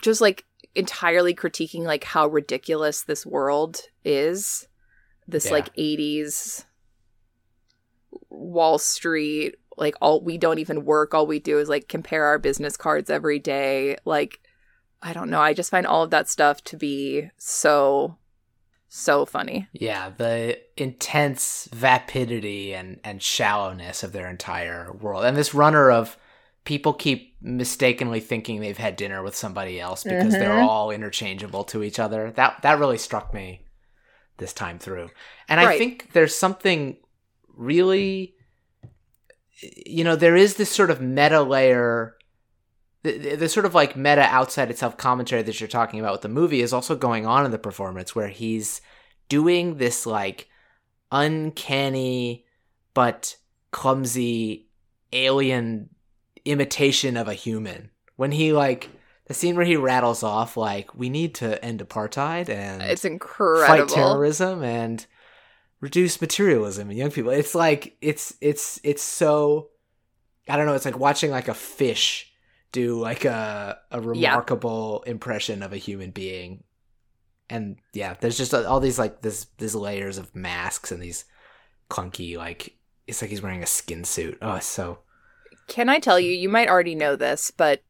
just 0.00 0.20
like 0.20 0.44
entirely 0.74 1.34
critiquing 1.34 1.82
like 1.84 2.04
how 2.04 2.26
ridiculous 2.26 3.02
this 3.02 3.26
world 3.26 3.82
is. 4.04 4.68
This 5.28 5.46
Yeah. 5.46 5.52
like 5.52 5.74
80s 5.76 6.64
Wall 8.30 8.78
Street, 8.78 9.56
like 9.76 9.94
all 10.00 10.22
we 10.22 10.38
don't 10.38 10.58
even 10.58 10.84
work, 10.84 11.14
all 11.14 11.26
we 11.26 11.38
do 11.38 11.58
is 11.58 11.68
like 11.68 11.88
compare 11.88 12.24
our 12.24 12.38
business 12.38 12.76
cards 12.76 13.10
every 13.10 13.38
day. 13.38 13.96
Like 14.04 14.40
I 15.02 15.12
don't 15.12 15.30
know, 15.30 15.40
I 15.40 15.52
just 15.52 15.70
find 15.70 15.86
all 15.86 16.02
of 16.02 16.10
that 16.10 16.28
stuff 16.28 16.62
to 16.64 16.76
be 16.76 17.30
so 17.36 18.16
so 18.96 19.26
funny. 19.26 19.68
yeah 19.72 20.10
the 20.16 20.58
intense 20.76 21.68
vapidity 21.72 22.74
and 22.74 22.98
and 23.04 23.22
shallowness 23.22 24.02
of 24.02 24.12
their 24.12 24.28
entire 24.28 24.92
world 24.92 25.24
and 25.24 25.36
this 25.36 25.54
runner 25.54 25.90
of 25.90 26.16
people 26.64 26.92
keep 26.92 27.34
mistakenly 27.40 28.18
thinking 28.20 28.60
they've 28.60 28.78
had 28.78 28.96
dinner 28.96 29.22
with 29.22 29.36
somebody 29.36 29.78
else 29.80 30.02
because 30.02 30.32
they're 30.32 30.50
Mhm. 30.50 30.66
all 30.66 30.90
interchangeable 30.90 31.62
to 31.64 31.82
each 31.84 31.98
other 31.98 32.30
that 32.32 32.62
that 32.62 32.78
really 32.78 32.98
struck 32.98 33.32
me 33.34 33.62
this 34.38 34.52
time 34.52 34.78
through 34.78 35.10
and 35.48 35.60
i 35.60 35.78
think 35.78 36.12
there's 36.12 36.34
something 36.34 36.96
really 37.54 38.34
you 39.60 40.04
know 40.04 40.16
there 40.16 40.36
is 40.36 40.56
this 40.56 40.70
sort 40.70 40.90
of 40.90 41.00
meta 41.00 41.40
layer 41.42 42.15
the, 43.12 43.36
the- 43.36 43.48
sort 43.48 43.66
of 43.66 43.74
like 43.74 43.96
meta 43.96 44.22
outside 44.22 44.70
itself 44.70 44.96
commentary 44.96 45.42
that 45.42 45.60
you're 45.60 45.68
talking 45.68 46.00
about 46.00 46.12
with 46.12 46.22
the 46.22 46.28
movie 46.28 46.60
is 46.60 46.72
also 46.72 46.94
going 46.96 47.26
on 47.26 47.44
in 47.44 47.50
the 47.50 47.58
performance 47.58 48.14
where 48.14 48.28
he's 48.28 48.80
doing 49.28 49.76
this 49.76 50.06
like 50.06 50.48
uncanny 51.12 52.44
but 52.94 53.36
clumsy 53.70 54.68
alien 55.12 55.88
imitation 56.44 57.16
of 57.16 57.28
a 57.28 57.34
human 57.34 57.90
when 58.16 58.32
he 58.32 58.52
like 58.52 58.88
the 59.26 59.34
scene 59.34 59.56
where 59.56 59.64
he 59.66 59.76
rattles 59.76 60.22
off 60.22 60.56
like 60.56 60.94
we 60.94 61.08
need 61.10 61.34
to 61.34 61.62
end 61.64 61.80
apartheid 61.80 62.48
and 62.48 62.80
It's 62.82 63.04
fight 63.66 63.80
terrorism 63.88 64.62
and 64.62 65.04
reduce 65.80 66.20
materialism 66.20 66.90
in 66.90 66.96
young 66.96 67.10
people. 67.10 67.32
It's 67.32 67.54
like 67.54 67.96
it's 68.00 68.34
it's 68.40 68.80
it's 68.84 69.02
so 69.02 69.68
I 70.48 70.56
don't 70.56 70.66
know, 70.66 70.74
it's 70.74 70.84
like 70.84 70.98
watching 70.98 71.30
like 71.32 71.48
a 71.48 71.54
fish 71.54 72.32
do 72.72 72.98
like 72.98 73.24
a 73.24 73.78
a 73.90 74.00
remarkable 74.00 75.02
impression 75.06 75.62
of 75.62 75.72
a 75.72 75.78
human 75.78 76.10
being. 76.10 76.64
and 77.48 77.76
yeah, 77.92 78.14
there's 78.20 78.36
just 78.36 78.52
uh, 78.52 78.64
all 78.64 78.80
these 78.80 78.98
like 78.98 79.22
this 79.22 79.46
these 79.58 79.74
layers 79.74 80.18
of 80.18 80.34
masks 80.34 80.90
and 80.90 81.00
these 81.00 81.24
clunky 81.88 82.36
like 82.36 82.76
it's 83.06 83.22
like 83.22 83.30
he's 83.30 83.42
wearing 83.42 83.62
a 83.62 83.66
skin 83.66 84.02
suit. 84.04 84.36
Oh, 84.42 84.58
so. 84.58 84.98
Can 85.68 85.88
I 85.88 86.00
tell 86.00 86.18
you? 86.18 86.32
You 86.32 86.48
might 86.48 86.68
already 86.68 86.96
know 86.96 87.14
this, 87.14 87.52
but 87.52 87.82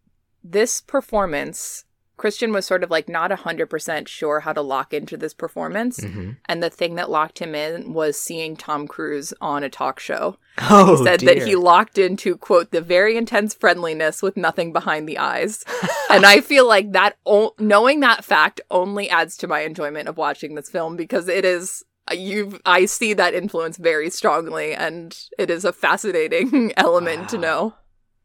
this 0.45 0.83
performance, 0.83 1.86
Christian 2.17 2.53
was 2.53 2.65
sort 2.65 2.83
of 2.83 2.91
like 2.91 3.09
not 3.09 3.31
hundred 3.33 3.67
percent 3.69 4.09
sure 4.09 4.41
how 4.41 4.53
to 4.53 4.63
lock 4.63 4.95
into 4.95 5.17
this 5.17 5.35
performance, 5.35 5.99
Mm-hmm. 6.01 6.31
and 6.47 6.63
the 6.63 6.71
thing 6.71 6.95
that 6.95 7.11
locked 7.11 7.39
him 7.41 7.55
in 7.55 7.93
was 7.93 8.19
seeing 8.21 8.57
Tom 8.57 8.87
Cruise 8.89 9.35
on 9.41 9.63
a 9.63 9.69
talk 9.69 10.01
show. 10.01 10.39
Oh, 10.59 11.03
said 11.05 11.21
dear. 11.21 11.35
that 11.35 11.47
he 11.47 11.55
locked 11.55 11.99
into 11.99 12.37
quote 12.39 12.71
the 12.71 12.81
very 12.81 13.17
intense 13.19 13.53
friendliness 13.53 14.23
with 14.23 14.37
nothing 14.39 14.73
behind 14.73 15.07
the 15.07 15.19
eyes 15.19 15.63
and 16.11 16.25
i 16.25 16.41
feel 16.41 16.67
like 16.67 16.93
that 16.93 17.19
o- 17.27 17.53
knowing 17.59 18.01
that 18.01 18.25
fact 18.25 18.63
only 18.71 19.11
adds 19.11 19.37
to 19.37 19.47
my 19.47 19.61
enjoyment 19.61 20.09
of 20.09 20.17
watching 20.17 20.55
this 20.55 20.71
film 20.71 20.97
because 20.97 21.29
it 21.29 21.45
is 21.45 21.85
you 22.11 22.59
i 22.65 22.87
see 22.87 23.13
that 23.13 23.35
influence 23.35 23.77
very 23.77 24.09
strongly 24.09 24.73
and 24.73 25.25
it 25.39 25.51
is 25.51 25.67
a 25.67 25.75
fascinating 25.75 26.73
element 26.79 27.29
to 27.29 27.37
know 27.37 27.75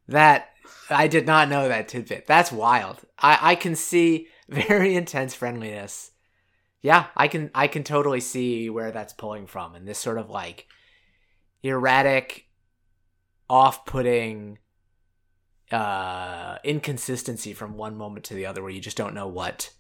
That 0.08 0.51
I 0.90 1.08
did 1.08 1.26
not 1.26 1.50
know 1.50 1.68
that 1.68 1.88
tidbit. 1.88 2.28
That's 2.28 2.52
wild. 2.52 3.02
I 3.20 3.38
I 3.42 3.56
can 3.56 3.76
see 3.76 4.28
very 4.50 4.96
intense 4.96 5.34
friendliness. 5.34 6.12
Yeah, 6.82 7.06
I 7.16 7.28
can 7.28 7.52
I 7.54 7.68
can 7.68 7.84
totally 7.84 8.20
see 8.22 8.70
where 8.70 8.92
that's 8.92 9.14
pulling 9.14 9.48
from 9.48 9.76
and 9.76 9.88
this 9.88 10.00
sort 10.00 10.18
of 10.18 10.30
like 10.30 10.68
erratic 11.64 12.48
off-putting 13.50 14.58
uh 15.72 16.58
inconsistency 16.64 17.54
from 17.54 17.78
one 17.78 17.96
moment 17.96 18.26
to 18.26 18.34
the 18.34 18.46
other 18.46 18.62
where 18.62 18.72
you 18.72 18.82
just 18.82 18.98
don't 18.98 19.14
know 19.14 19.28
what 19.28 19.72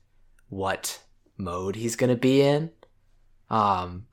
what 0.49 1.01
mode 1.37 1.75
he's 1.75 1.95
going 1.95 2.09
to 2.09 2.15
be 2.15 2.41
in. 2.41 2.69
Um 3.49 4.05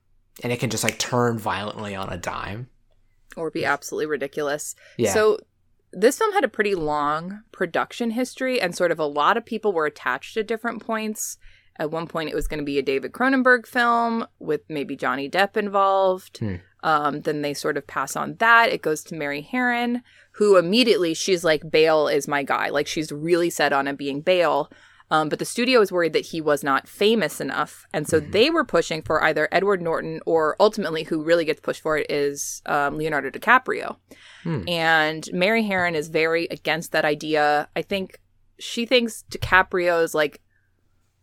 and 0.43 0.53
it 0.53 0.61
can 0.61 0.71
just 0.71 0.85
like 0.85 0.99
turn 0.99 1.39
violently 1.39 1.95
on 1.95 2.09
a 2.11 2.17
dime. 2.17 2.69
or 3.37 3.51
be 3.51 3.65
absolutely 3.65 4.07
ridiculous 4.07 4.75
Yeah. 4.97 5.13
So 5.13 5.39
this 5.93 6.19
film 6.19 6.33
had 6.33 6.45
a 6.45 6.49
pretty 6.49 6.75
long 6.75 7.43
production 7.53 8.11
history, 8.11 8.61
and 8.61 8.75
sort 8.75 8.93
of 8.93 8.99
a 8.99 9.07
lot 9.07 9.37
of 9.37 9.45
people 9.45 9.73
were 9.73 9.87
attached 9.87 10.37
at 10.37 10.47
different 10.47 10.85
points. 10.85 11.39
At 11.77 11.91
one 11.91 12.07
point, 12.07 12.29
it 12.29 12.35
was 12.35 12.49
going 12.49 12.59
to 12.59 12.65
be 12.65 12.79
a 12.79 12.83
David 12.83 13.13
Cronenberg 13.13 13.67
film 13.67 14.27
with 14.39 14.63
maybe 14.69 14.97
Johnny 14.97 15.31
Depp 15.31 15.57
involved. 15.57 16.39
Hmm. 16.39 16.57
Um, 16.83 17.21
then 17.23 17.43
they 17.43 17.55
sort 17.55 17.77
of 17.77 17.87
pass 17.87 18.17
on 18.17 18.37
that. 18.37 18.71
It 18.71 18.83
goes 18.83 19.03
to 19.05 19.15
Mary 19.15 19.47
Harron, 19.53 20.03
who 20.33 20.57
immediately 20.57 21.15
she's 21.15 21.45
like, 21.45 21.71
Bale 21.71 22.09
is 22.09 22.29
my 22.29 22.43
guy. 22.43 22.69
Like 22.69 22.87
she's 22.87 23.11
really 23.11 23.51
set 23.51 23.73
on 23.73 23.89
him 23.89 23.97
being 23.97 24.21
Bale. 24.21 24.71
Um, 25.11 25.29
but 25.31 25.39
the 25.39 25.45
studio 25.45 25.81
was 25.81 25.91
worried 25.91 26.13
that 26.13 26.27
he 26.27 26.41
was 26.41 26.63
not 26.63 26.87
famous 26.87 27.41
enough. 27.41 27.87
And 27.95 28.07
so 28.07 28.21
Mhm. 28.21 28.33
they 28.33 28.51
were 28.51 28.65
pushing 28.65 29.01
for 29.01 29.23
either 29.25 29.49
Edward 29.51 29.81
Norton 29.81 30.21
or 30.27 30.55
ultimately, 30.61 31.05
who 31.05 31.23
really 31.23 31.47
gets 31.47 31.61
pushed 31.61 31.81
for 31.81 31.97
it 31.97 32.11
is 32.11 32.61
um, 32.67 32.99
Leonardo 32.99 33.31
DiCaprio. 33.31 33.97
Hmm. 34.43 34.69
And 34.69 35.29
Mary 35.33 35.63
Harron 35.63 35.95
is 35.95 36.09
very 36.09 36.47
against 36.51 36.93
that 36.93 37.07
idea. 37.07 37.69
I 37.75 37.83
think 37.83 38.21
she 38.59 38.85
thinks 38.85 39.25
DiCaprio 39.31 40.03
is 40.03 40.15
like 40.15 40.41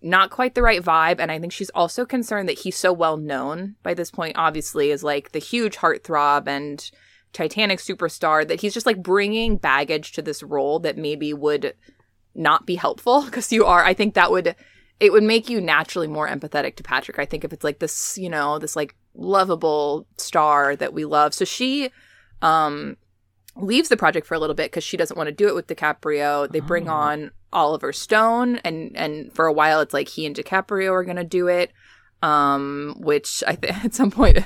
not 0.01 0.29
quite 0.29 0.55
the 0.55 0.61
right 0.61 0.81
vibe. 0.81 1.19
And 1.19 1.31
I 1.31 1.39
think 1.39 1.51
she's 1.51 1.69
also 1.71 2.05
concerned 2.05 2.49
that 2.49 2.59
he's 2.59 2.77
so 2.77 2.91
well 2.91 3.17
known 3.17 3.75
by 3.83 3.93
this 3.93 4.09
point, 4.11 4.35
obviously, 4.35 4.91
as 4.91 5.03
like 5.03 5.31
the 5.31 5.39
huge 5.39 5.77
heartthrob 5.77 6.47
and 6.47 6.89
Titanic 7.33 7.79
superstar 7.79 8.47
that 8.47 8.61
he's 8.61 8.73
just 8.73 8.85
like 8.85 9.03
bringing 9.03 9.57
baggage 9.57 10.13
to 10.13 10.21
this 10.21 10.41
role 10.41 10.79
that 10.79 10.97
maybe 10.97 11.33
would 11.33 11.73
not 12.35 12.65
be 12.65 12.75
helpful 12.75 13.23
because 13.23 13.51
you 13.51 13.65
are. 13.65 13.83
I 13.83 13.93
think 13.93 14.13
that 14.13 14.31
would. 14.31 14.55
It 14.99 15.11
would 15.11 15.23
make 15.23 15.49
you 15.49 15.59
naturally 15.59 16.07
more 16.07 16.27
empathetic 16.27 16.75
to 16.77 16.83
Patrick. 16.83 17.19
I 17.19 17.25
think 17.25 17.43
if 17.43 17.51
it's 17.51 17.63
like 17.65 17.79
this, 17.79 18.17
you 18.17 18.29
know, 18.29 18.59
this 18.59 18.75
like 18.77 18.95
lovable 19.13 20.07
star 20.17 20.75
that 20.77 20.93
we 20.93 21.03
love. 21.05 21.33
So 21.33 21.43
she 21.45 21.89
um 22.41 22.95
leaves 23.57 23.89
the 23.89 23.97
project 23.97 24.27
for 24.27 24.33
a 24.35 24.39
little 24.39 24.55
bit 24.55 24.71
because 24.71 24.83
she 24.83 24.97
doesn't 24.97 25.17
want 25.17 25.27
to 25.27 25.33
do 25.33 25.47
it 25.47 25.55
with 25.55 25.67
DiCaprio. 25.67 26.49
They 26.49 26.59
bring 26.61 26.87
Oh. 26.89 26.93
on 26.93 27.31
Oliver 27.53 27.91
Stone, 27.93 28.57
and 28.63 28.91
and 28.95 29.33
for 29.33 29.45
a 29.47 29.53
while 29.53 29.81
it's 29.81 29.93
like 29.93 30.07
he 30.09 30.25
and 30.25 30.35
DiCaprio 30.35 30.91
are 30.91 31.03
going 31.03 31.15
to 31.17 31.23
do 31.23 31.47
it. 31.47 31.71
Um, 32.21 32.95
which 32.99 33.43
I 33.47 33.55
think 33.55 33.83
at 33.85 33.93
some 33.93 34.11
point, 34.11 34.39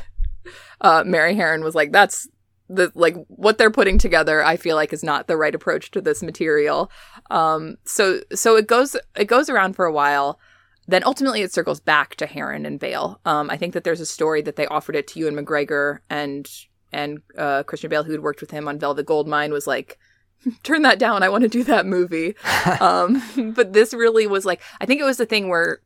uh, 0.82 1.04
Mary 1.06 1.36
Harron 1.36 1.63
was 1.63 1.75
like, 1.75 1.91
"That's 1.91 2.28
the 2.69 2.91
like 2.95 3.15
what 3.28 3.58
they're 3.58 3.71
putting 3.71 3.97
together." 3.97 4.43
I 4.43 4.58
feel 4.58 4.75
like 4.75 4.93
is 4.93 5.04
not 5.04 5.28
the 5.28 5.38
right 5.38 5.56
approach 5.56 5.91
to 5.91 6.02
this 6.02 6.21
material. 6.21 6.91
Um, 7.30 7.78
so 7.86 8.22
so 8.34 8.56
it 8.56 8.68
goes 8.68 8.96
it 9.15 9.26
goes 9.26 9.50
around 9.50 9.74
for 9.76 9.86
a 9.86 9.92
while. 9.94 10.39
Then 10.88 11.04
ultimately 11.06 11.42
it 11.42 11.54
circles 11.54 11.80
back 11.80 12.15
to 12.15 12.26
Harron 12.26 12.65
and 12.65 12.80
Bale. 12.80 13.20
Um, 13.24 13.50
I 13.52 13.58
think 13.58 13.74
that 13.76 13.84
there's 13.84 14.02
a 14.02 14.06
story 14.08 14.42
that 14.42 14.56
they 14.56 14.65
offered 14.68 14.96
it 14.96 15.08
to 15.10 15.20
Ewan 15.20 15.36
McGregor 15.36 16.00
and 16.10 16.50
and 16.92 17.20
uh, 17.38 17.62
Christian 17.63 17.89
Bale, 17.92 18.04
who 18.04 18.12
had 18.12 18.22
worked 18.24 18.42
with 18.42 18.50
him 18.50 18.68
on 18.68 18.80
Velvet 18.80 19.06
Goldmine, 19.06 19.52
was 19.52 19.68
like, 19.68 20.00
"Turn 20.63 20.82
that 20.82 20.98
down. 20.98 21.22
I 21.22 21.30
want 21.30 21.44
to 21.44 21.48
do 21.48 21.63
that 21.65 21.86
movie." 21.86 22.36
um, 22.80 23.22
but 23.56 23.74
this 23.74 23.94
really 23.94 24.26
was 24.26 24.46
like, 24.46 24.62
I 24.82 24.88
think 24.88 25.00
it 25.00 25.04
was 25.06 25.18
the 25.18 25.28
thing 25.28 25.50
where 25.50 25.82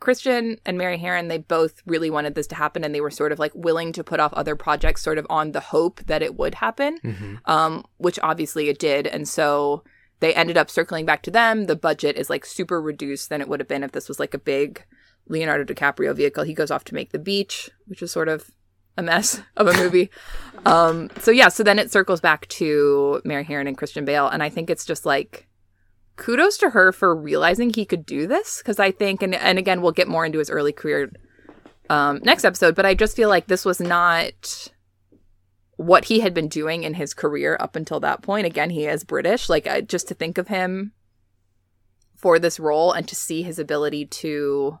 Christian 0.00 0.58
and 0.64 0.78
Mary 0.78 0.98
Harron, 0.98 1.28
they 1.28 1.38
both 1.38 1.82
really 1.86 2.10
wanted 2.10 2.34
this 2.34 2.46
to 2.48 2.54
happen, 2.54 2.84
and 2.84 2.94
they 2.94 3.00
were 3.00 3.10
sort 3.10 3.32
of 3.32 3.38
like 3.38 3.52
willing 3.54 3.92
to 3.92 4.04
put 4.04 4.20
off 4.20 4.32
other 4.34 4.56
projects, 4.56 5.02
sort 5.02 5.18
of 5.18 5.26
on 5.28 5.52
the 5.52 5.60
hope 5.60 6.00
that 6.06 6.22
it 6.22 6.36
would 6.38 6.54
happen 6.56 6.98
Mhm. 7.04 7.38
um, 7.46 7.84
which 7.98 8.18
obviously 8.22 8.68
it 8.68 8.78
did. 8.78 9.06
And 9.06 9.28
so 9.28 9.84
they 10.20 10.34
ended 10.34 10.56
up 10.56 10.70
circling 10.70 11.06
back 11.06 11.22
to 11.22 11.30
them. 11.30 11.66
The 11.66 11.76
budget 11.76 12.16
is 12.16 12.30
like 12.30 12.44
super 12.44 12.80
reduced 12.80 13.28
than 13.28 13.40
it 13.40 13.48
would 13.48 13.60
have 13.60 13.68
been 13.68 13.84
if 13.84 13.92
this 13.92 14.08
was 14.08 14.18
like 14.18 14.34
a 14.34 14.38
big 14.38 14.84
Leonardo 15.28 15.64
DiCaprio 15.64 16.14
vehicle. 16.14 16.44
He 16.44 16.54
goes 16.54 16.70
off 16.70 16.84
to 16.84 16.94
make 16.94 17.12
The 17.12 17.18
Beach, 17.18 17.70
which 17.86 18.02
is 18.02 18.10
sort 18.10 18.28
of 18.28 18.50
a 18.96 19.02
mess 19.02 19.40
of 19.56 19.68
a 19.68 19.74
movie. 19.74 20.10
um, 20.66 21.10
so 21.20 21.30
yeah, 21.30 21.48
so 21.48 21.62
then 21.62 21.78
it 21.78 21.92
circles 21.92 22.20
back 22.20 22.46
to 22.48 23.20
Mary 23.24 23.44
Harron 23.44 23.68
and 23.68 23.78
Christian 23.78 24.04
Bale. 24.04 24.28
And 24.28 24.42
I 24.42 24.48
think 24.48 24.70
it's 24.70 24.84
just 24.84 25.06
like, 25.06 25.46
kudos 26.16 26.58
to 26.58 26.70
her 26.70 26.90
for 26.90 27.14
realizing 27.14 27.72
he 27.72 27.84
could 27.84 28.04
do 28.04 28.26
this. 28.26 28.60
Cause 28.62 28.80
I 28.80 28.90
think, 28.90 29.22
and, 29.22 29.34
and 29.34 29.58
again, 29.58 29.82
we'll 29.82 29.92
get 29.92 30.08
more 30.08 30.26
into 30.26 30.40
his 30.40 30.50
early 30.50 30.72
career 30.72 31.12
um, 31.90 32.20
next 32.22 32.44
episode, 32.44 32.74
but 32.74 32.84
I 32.84 32.94
just 32.94 33.16
feel 33.16 33.28
like 33.28 33.46
this 33.46 33.64
was 33.64 33.80
not 33.80 34.68
what 35.78 36.06
he 36.06 36.20
had 36.20 36.34
been 36.34 36.48
doing 36.48 36.82
in 36.82 36.94
his 36.94 37.14
career 37.14 37.56
up 37.60 37.76
until 37.76 38.00
that 38.00 38.20
point. 38.20 38.46
Again, 38.46 38.70
he 38.70 38.84
is 38.84 39.04
British. 39.04 39.48
Like, 39.48 39.66
I, 39.68 39.80
just 39.80 40.08
to 40.08 40.14
think 40.14 40.36
of 40.36 40.48
him 40.48 40.92
for 42.16 42.40
this 42.40 42.58
role 42.58 42.92
and 42.92 43.06
to 43.06 43.14
see 43.14 43.42
his 43.42 43.60
ability 43.60 44.04
to 44.06 44.80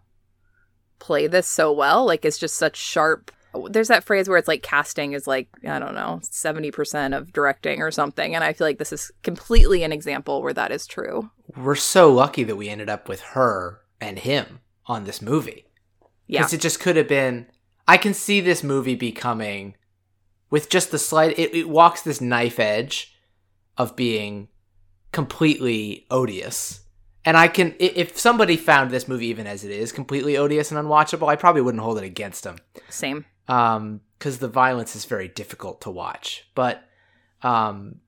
play 0.98 1.28
this 1.28 1.46
so 1.46 1.72
well, 1.72 2.04
like, 2.04 2.24
it's 2.24 2.36
just 2.36 2.56
such 2.56 2.76
sharp. 2.76 3.30
There's 3.70 3.86
that 3.88 4.02
phrase 4.02 4.28
where 4.28 4.38
it's 4.38 4.48
like 4.48 4.64
casting 4.64 5.12
is 5.12 5.28
like, 5.28 5.48
I 5.66 5.78
don't 5.78 5.94
know, 5.94 6.18
70% 6.24 7.16
of 7.16 7.32
directing 7.32 7.80
or 7.80 7.92
something. 7.92 8.34
And 8.34 8.42
I 8.42 8.52
feel 8.52 8.66
like 8.66 8.78
this 8.78 8.92
is 8.92 9.12
completely 9.22 9.84
an 9.84 9.92
example 9.92 10.42
where 10.42 10.52
that 10.52 10.72
is 10.72 10.84
true. 10.84 11.30
We're 11.56 11.76
so 11.76 12.12
lucky 12.12 12.42
that 12.42 12.56
we 12.56 12.68
ended 12.68 12.90
up 12.90 13.08
with 13.08 13.20
her 13.20 13.82
and 14.00 14.18
him 14.18 14.60
on 14.86 15.04
this 15.04 15.22
movie. 15.22 15.66
Yeah. 16.26 16.40
Because 16.40 16.54
it 16.54 16.60
just 16.60 16.80
could 16.80 16.96
have 16.96 17.08
been. 17.08 17.46
I 17.86 17.96
can 17.96 18.14
see 18.14 18.40
this 18.40 18.64
movie 18.64 18.96
becoming, 18.96 19.74
with 20.50 20.68
just 20.68 20.90
the 20.90 20.98
slight. 20.98 21.38
It, 21.38 21.54
it 21.54 21.68
walks 21.68 22.02
this 22.02 22.20
knife 22.20 22.58
edge 22.58 23.14
of 23.76 23.94
being 23.96 24.48
completely 25.12 26.06
odious. 26.10 26.80
And 27.24 27.36
I 27.36 27.48
can. 27.48 27.74
If 27.78 28.18
somebody 28.18 28.56
found 28.56 28.90
this 28.90 29.08
movie, 29.08 29.26
even 29.26 29.46
as 29.46 29.64
it 29.64 29.70
is, 29.70 29.92
completely 29.92 30.36
odious 30.36 30.70
and 30.70 30.80
unwatchable, 30.80 31.28
I 31.28 31.36
probably 31.36 31.62
wouldn't 31.62 31.82
hold 31.82 31.98
it 31.98 32.04
against 32.04 32.44
them. 32.44 32.56
Same. 32.88 33.24
um 33.48 34.00
because 34.18 34.38
the 34.38 34.48
violence 34.48 34.96
is 34.96 35.04
very 35.04 35.28
difficult 35.28 35.80
to 35.80 35.90
watch 35.90 36.44
but 36.56 36.82
um 37.44 38.00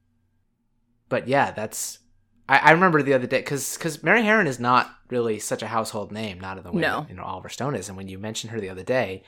but 1.09 1.29
yeah 1.29 1.53
that's 1.53 2.00
i, 2.48 2.59
I 2.59 2.70
remember 2.72 3.00
the 3.00 3.14
other 3.14 3.29
day 3.29 3.38
because 3.38 3.76
because 3.76 4.03
mary 4.03 4.22
Harron 4.22 4.46
is 4.48 4.59
not 4.59 4.90
really 5.09 5.38
such 5.38 5.62
a 5.62 5.68
household 5.68 6.11
name 6.11 6.40
not 6.40 6.59
in 6.59 6.64
the 6.64 6.72
way 6.72 6.81
No. 6.83 7.00
that, 7.03 7.11
you 7.11 7.14
know 7.14 7.22
oliver 7.22 7.48
stone 7.48 7.76
is 7.76 7.88
and 7.88 7.96
when 7.96 8.09
you 8.09 8.18
mentioned 8.18 8.50
her 8.50 8.61
the 8.61 8.68
other 8.70 8.83
day 8.83 9.22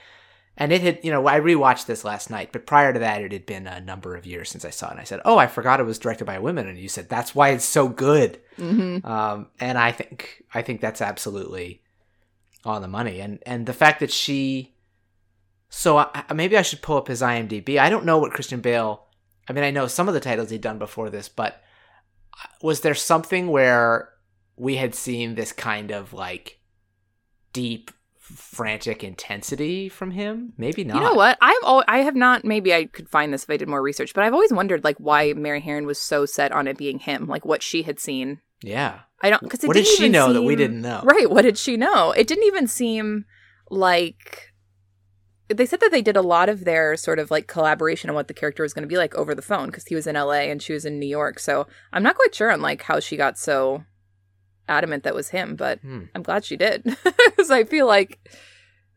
and 0.57 0.73
it 0.73 0.81
had 0.83 0.99
you 1.03 1.11
know 1.11 1.27
i 1.27 1.39
rewatched 1.41 1.87
this 1.87 2.05
last 2.05 2.31
night 2.31 2.51
but 2.53 2.67
prior 2.67 2.93
to 2.93 2.99
that 2.99 3.23
it 3.23 3.33
had 3.33 3.47
been 3.47 3.67
a 3.67 3.81
number 3.81 4.15
of 4.17 4.27
years 4.27 4.51
since 4.51 4.65
i 4.65 4.71
saw 4.71 4.89
it 4.89 4.93
and 4.93 5.01
i 5.01 5.05
said 5.05 5.21
oh 5.25 5.39
i 5.39 5.47
forgot 5.47 5.81
it 5.81 5.85
was 5.85 5.99
directed 5.99 6.25
by 6.27 6.35
a 6.35 6.43
woman 6.43 6.69
and 6.69 6.79
you 6.79 6.89
said 6.89 7.09
that's 7.09 7.35
why 7.35 7.49
it's 7.51 7.65
so 7.65 7.89
good 7.89 8.41
hmm 8.57 8.99
um, 9.05 9.49
and 9.61 9.79
I 9.79 9.93
think 9.93 10.45
I 10.53 10.61
think 10.63 10.81
that's 10.81 11.01
absolutely 11.01 11.81
on 12.65 12.83
the 12.83 12.89
money. 12.89 13.21
And 13.21 13.39
and 13.47 13.65
the 13.67 13.73
fact 13.73 13.99
that 14.01 14.13
she, 14.13 14.75
so 15.71 15.97
I, 15.97 16.25
I- 16.29 16.35
maybe 16.35 16.57
I 16.59 16.63
should 16.63 16.83
pull 16.83 16.99
up 16.99 17.09
his 17.09 17.23
IMDb. 17.23 17.79
I 17.79 17.89
don't 17.89 18.05
know 18.05 18.19
what 18.19 18.33
Christian 18.33 18.61
Bale. 18.61 19.07
I 19.49 19.53
mean, 19.55 19.65
I 19.65 19.71
know 19.71 19.87
some 19.87 20.07
of 20.07 20.13
the 20.15 20.21
titles 20.21 20.51
he'd 20.51 20.61
done 20.61 20.79
before 20.79 21.09
this, 21.11 21.29
but 21.31 21.63
was 22.63 22.83
there 22.83 22.95
something 22.95 23.49
where 23.49 24.11
we 24.57 24.77
had 24.77 24.95
seen 24.95 25.35
this 25.35 25.51
kind 25.53 25.91
of 25.91 26.13
like 26.13 26.61
deep, 27.55 27.91
frantic 28.35 29.03
intensity 29.05 29.89
from 29.89 30.11
him? 30.13 30.53
Maybe 30.57 30.85
not. 30.85 30.97
You 30.97 31.03
know 31.03 31.15
what? 31.15 31.39
I've 31.41 31.63
al- 31.65 31.85
I 31.89 31.99
have 31.99 32.17
not. 32.17 32.45
Maybe 32.45 32.75
I 32.75 32.87
could 32.87 33.09
find 33.09 33.33
this 33.33 33.45
if 33.45 33.51
I 33.51 33.57
did 33.57 33.69
more 33.69 33.83
research. 33.83 34.15
But 34.15 34.25
I've 34.25 34.35
always 34.35 34.53
wondered 34.53 34.85
like 34.85 34.97
why 34.99 35.33
Mary 35.33 35.61
Harron 35.61 35.85
was 35.87 35.99
so 35.99 36.27
set 36.27 36.53
on 36.53 36.67
it 36.67 36.77
being 36.77 36.99
him, 36.99 37.27
like 37.27 37.45
what 37.45 37.63
she 37.63 37.83
had 37.83 37.99
seen 38.01 38.41
Yeah. 38.63 39.01
I 39.23 39.31
don't 39.31 39.43
because 39.43 39.63
What 39.63 39.75
did 39.77 39.87
she 39.87 40.09
know 40.09 40.33
that 40.33 40.43
we 40.43 40.57
didn't 40.57 40.83
know? 40.83 41.01
Right. 41.05 41.31
What 41.31 41.43
did 41.43 41.59
she 41.59 41.77
know? 41.77 42.13
It 42.13 42.27
didn't 42.27 42.45
even 42.45 42.67
seem 42.67 43.25
like 43.71 44.53
they 45.49 45.67
said 45.67 45.81
that 45.81 45.91
they 45.91 46.03
did 46.03 46.17
a 46.17 46.23
lot 46.23 46.49
of 46.49 46.65
their 46.65 46.97
sort 46.97 47.19
of 47.19 47.31
like 47.31 47.47
collaboration 47.47 48.09
on 48.09 48.17
what 48.17 48.29
the 48.29 48.35
character 48.35 48.63
was 48.63 48.73
going 48.73 48.83
to 48.83 48.89
be 48.89 48.97
like 48.97 49.15
over 49.15 49.35
the 49.35 49.43
phone 49.43 49.67
because 49.67 49.85
he 49.85 49.95
was 49.95 50.07
in 50.07 50.15
LA 50.15 50.45
and 50.51 50.63
she 50.63 50.73
was 50.73 50.85
in 50.85 50.99
New 50.99 51.07
York. 51.07 51.39
So 51.39 51.67
I'm 51.93 52.03
not 52.03 52.17
quite 52.17 52.35
sure 52.35 52.51
on 52.51 52.63
like 52.63 52.83
how 52.83 53.01
she 53.01 53.17
got 53.17 53.39
so 53.39 53.85
adamant 54.77 55.05
that 55.05 55.15
was 55.15 55.29
him, 55.29 55.55
but 55.57 55.79
Hmm. 55.81 56.05
I'm 56.15 56.23
glad 56.23 56.45
she 56.45 56.57
did 56.57 56.83
because 57.05 57.51
I 57.51 57.65
feel 57.65 57.87
like 57.87 58.19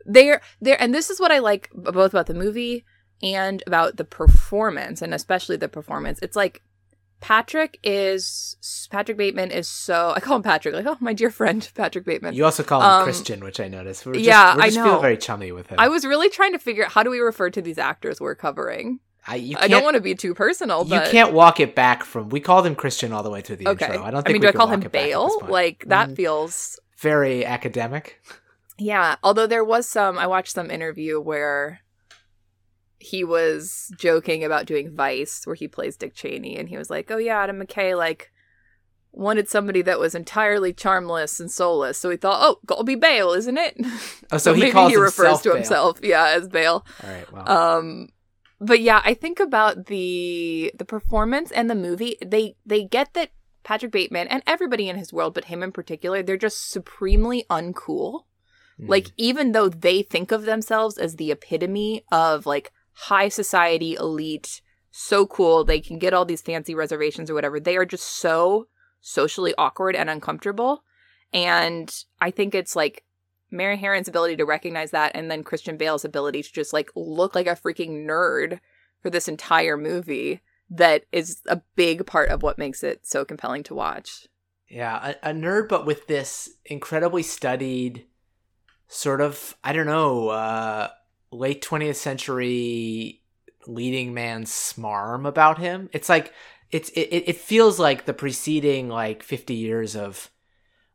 they're 0.05 0.41
there. 0.61 0.81
And 0.81 0.93
this 0.93 1.09
is 1.09 1.19
what 1.19 1.31
I 1.31 1.39
like 1.39 1.69
both 1.73 2.11
about 2.13 2.27
the 2.27 2.33
movie 2.45 2.85
and 3.23 3.63
about 3.67 3.97
the 3.97 4.05
performance, 4.05 5.01
and 5.01 5.13
especially 5.13 5.57
the 5.57 5.69
performance. 5.69 6.19
It's 6.21 6.35
like 6.35 6.61
Patrick 7.21 7.79
is 7.81 8.57
Patrick 8.91 9.17
Bateman 9.17 9.49
is 9.49 9.67
so 9.67 10.13
I 10.15 10.19
call 10.19 10.35
him 10.35 10.43
Patrick 10.43 10.75
like 10.75 10.85
oh 10.85 10.97
my 10.99 11.13
dear 11.13 11.31
friend 11.31 11.67
Patrick 11.75 12.05
Bateman. 12.05 12.33
You 12.35 12.45
also 12.45 12.61
call 12.63 12.81
him 12.81 12.89
Um, 12.89 13.03
Christian, 13.03 13.43
which 13.43 13.59
I 13.59 13.67
noticed. 13.67 14.03
Just, 14.03 14.19
yeah, 14.19 14.55
I 14.59 14.69
know. 14.69 14.83
feel 14.83 15.01
very 15.01 15.17
chummy 15.17 15.51
with 15.51 15.67
him. 15.67 15.77
I 15.79 15.88
was 15.88 16.05
really 16.05 16.29
trying 16.29 16.51
to 16.51 16.59
figure 16.59 16.85
out 16.85 16.91
how 16.91 17.03
do 17.03 17.09
we 17.09 17.19
refer 17.19 17.49
to 17.49 17.61
these 17.61 17.77
actors 17.77 18.19
we're 18.21 18.35
covering. 18.35 18.99
I, 19.27 19.55
I 19.57 19.67
don't 19.67 19.83
want 19.83 19.95
to 19.95 20.01
be 20.01 20.13
too 20.13 20.33
personal, 20.35 20.85
But... 20.85 21.05
You 21.05 21.11
can't 21.11 21.33
walk 21.33 21.59
it 21.59 21.73
back 21.73 22.03
from. 22.03 22.29
We 22.29 22.39
called 22.39 22.65
him 22.65 22.75
Christian 22.75 23.11
all 23.11 23.23
the 23.23 23.29
way 23.31 23.41
through 23.41 23.55
the 23.57 23.67
okay. 23.69 23.85
intro. 23.88 24.03
I 24.03 24.11
don't 24.11 24.23
think. 24.23 24.29
I 24.29 24.33
mean, 24.33 24.41
we 24.41 24.47
do 24.47 24.49
I 24.49 24.51
call 24.51 24.67
him 24.67 24.81
Bale? 24.81 25.39
Like 25.47 25.85
that 25.88 26.09
Mm, 26.09 26.15
feels 26.15 26.79
very 26.99 27.45
academic. 27.45 28.21
Yeah, 28.77 29.15
although 29.23 29.47
there 29.47 29.63
was 29.63 29.88
some, 29.88 30.17
I 30.19 30.27
watched 30.27 30.53
some 30.53 30.69
interview 30.69 31.19
where 31.19 31.79
he 32.99 33.23
was 33.23 33.91
joking 33.97 34.43
about 34.43 34.65
doing 34.65 34.95
Vice, 34.95 35.45
where 35.45 35.55
he 35.55 35.67
plays 35.67 35.95
Dick 35.97 36.13
Cheney, 36.13 36.57
and 36.57 36.69
he 36.69 36.77
was 36.77 36.89
like, 36.89 37.09
"Oh 37.09 37.17
yeah, 37.17 37.41
Adam 37.41 37.61
McKay 37.61 37.97
like 37.97 38.31
wanted 39.11 39.47
somebody 39.47 39.81
that 39.81 39.97
was 39.99 40.13
entirely 40.13 40.73
charmless 40.73 41.39
and 41.39 41.49
soulless, 41.49 41.97
so 41.97 42.09
he 42.09 42.17
thought, 42.17 42.39
oh, 42.41 42.59
gotta 42.65 42.83
be 42.83 42.95
Bale, 42.95 43.31
isn't 43.31 43.57
it?" 43.57 43.75
Oh, 44.31 44.38
so 44.38 44.53
he 44.55 44.59
maybe 44.61 44.71
calls 44.73 44.91
he 44.91 44.97
refers 44.97 45.39
to 45.41 45.49
Bale. 45.49 45.55
himself, 45.55 45.99
yeah, 46.03 46.27
as 46.27 46.47
Bale. 46.47 46.85
All 47.03 47.09
right. 47.09 47.31
Well, 47.31 47.49
Um, 47.49 48.09
but 48.65 48.82
yeah, 48.82 49.01
I 49.04 49.13
think 49.13 49.39
about 49.39 49.86
the 49.88 50.71
the 50.78 50.86
performance 50.86 51.51
and 51.51 51.69
the 51.69 51.75
movie. 51.75 52.17
They 52.25 52.56
they 52.65 52.84
get 52.84 53.13
that 53.13 53.32
Patrick 53.63 53.91
Bateman 53.91 54.28
and 54.28 54.43
everybody 54.45 54.89
in 54.89 54.97
his 54.97 55.13
world, 55.13 55.34
but 55.34 55.45
him 55.45 55.63
in 55.63 55.71
particular, 55.71 56.21
they're 56.21 56.38
just 56.38 56.69
supremely 56.69 57.45
uncool. 57.49 58.23
mm, 58.80 58.89
Like 58.89 59.12
even 59.17 59.51
though 59.51 59.69
they 59.69 60.01
think 60.04 60.32
of 60.32 60.43
themselves 60.43 60.97
as 60.97 61.15
the 61.15 61.32
epitome 61.32 62.04
of 62.12 62.45
like 62.45 62.71
high 62.93 63.30
society 63.30 63.95
elite, 63.95 64.62
so 64.91 65.25
cool, 65.25 65.63
they 65.63 65.82
can 65.82 65.99
get 65.99 66.13
all 66.13 66.25
these 66.25 66.41
fancy 66.41 66.75
reservations 66.75 67.30
or 67.30 67.34
whatever. 67.34 67.60
They 67.60 67.75
are 67.75 67.86
just 67.86 68.06
so 68.06 68.67
socially 69.01 69.54
awkward 69.58 69.95
and 69.95 70.10
uncomfortable. 70.10 70.84
And 71.34 71.93
I 72.21 72.32
think 72.32 72.56
it's 72.56 72.75
like 72.75 73.04
Mary 73.51 73.77
Harron's 73.77 74.08
ability 74.08 74.36
to 74.38 74.45
recognize 74.45 74.91
that 74.91 75.12
and 75.15 75.29
then 75.31 75.43
Christian 75.43 75.77
Bale's 75.77 76.05
ability 76.05 76.43
to 76.43 76.51
just 76.51 76.73
like 76.73 76.89
look 76.95 77.36
like 77.36 77.47
a 77.47 77.51
freaking 77.55 78.05
nerd 78.05 78.60
for 79.01 79.10
this 79.10 79.27
entire 79.27 79.77
movie 79.77 80.41
that 80.69 81.05
is 81.12 81.41
a 81.47 81.62
big 81.75 82.05
part 82.05 82.29
of 82.29 82.41
what 82.41 82.58
makes 82.58 82.84
it 82.84 83.05
so 83.05 83.23
compelling 83.23 83.63
to 83.63 83.75
watch. 83.75 84.27
yeah, 84.67 85.13
a, 85.23 85.29
a 85.29 85.34
nerd, 85.34 85.69
but 85.69 85.86
with 85.86 86.08
this 86.08 86.49
incredibly 86.65 87.23
studied, 87.23 88.05
sort 88.88 89.21
of 89.21 89.55
I 89.63 89.73
don't 89.73 89.86
know, 89.86 90.29
uh, 90.29 90.89
late 91.31 91.62
twentieth 91.62 91.97
century 91.97 93.21
leading 93.67 94.13
man 94.13 94.45
smarm 94.45 95.27
about 95.27 95.60
him. 95.60 95.89
It's 95.93 96.10
like 96.10 96.34
it's 96.71 96.89
it, 96.89 97.23
it 97.27 97.38
feels 97.38 97.79
like 97.79 98.05
the 98.05 98.13
preceding 98.13 98.89
like 98.89 99.23
fifty 99.23 99.55
years 99.55 99.95
of, 99.95 100.31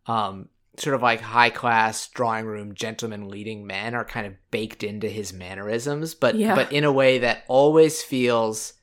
um, 0.07 0.49
sort 0.77 0.95
of 0.95 1.03
like 1.03 1.21
high 1.21 1.51
class 1.51 2.09
drawing 2.09 2.47
room 2.47 2.75
gentleman 2.75 3.29
leading 3.29 3.67
men 3.67 3.95
are 3.95 4.05
kind 4.05 4.27
of 4.27 4.35
baked 4.51 4.83
into 4.83 5.09
his 5.09 5.33
mannerisms, 5.33 6.15
but 6.15 6.35
Yeah. 6.37 6.55
but 6.55 6.73
in 6.73 6.85
a 6.85 6.93
way 6.93 7.19
that 7.19 7.45
always 7.49 8.03
feels 8.03 8.75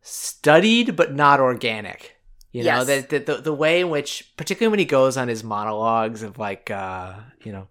studied 0.00 0.96
but 0.96 1.14
not 1.14 1.40
organic. 1.40 2.16
You 2.52 2.64
know, 2.64 2.78
Yes. 2.82 2.86
that 2.86 3.08
the, 3.10 3.18
the 3.18 3.42
the 3.42 3.52
way 3.54 3.80
in 3.80 3.90
which 3.90 4.32
particularly 4.36 4.70
when 4.70 4.78
he 4.78 4.84
goes 4.86 5.16
on 5.16 5.28
his 5.28 5.44
monologues 5.44 6.22
of 6.22 6.38
like 6.38 6.70
uh, 6.70 7.14
you 7.44 7.52
know, 7.52 7.68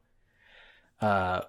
uh 1.01 1.41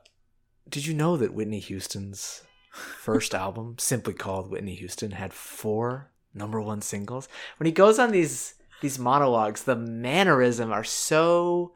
did 0.68 0.86
you 0.86 0.94
know 0.94 1.16
that 1.16 1.34
Whitney 1.34 1.60
Houston's 1.60 2.42
first 2.72 3.34
album, 3.34 3.76
simply 3.78 4.14
called 4.14 4.50
Whitney 4.50 4.74
Houston, 4.74 5.12
had 5.12 5.32
four 5.32 6.10
number 6.34 6.60
one 6.60 6.80
singles? 6.82 7.28
When 7.58 7.66
he 7.66 7.72
goes 7.72 7.98
on 7.98 8.10
these 8.10 8.54
these 8.80 8.98
monologues, 8.98 9.64
the 9.64 9.76
mannerism 9.76 10.72
are 10.72 10.84
so 10.84 11.72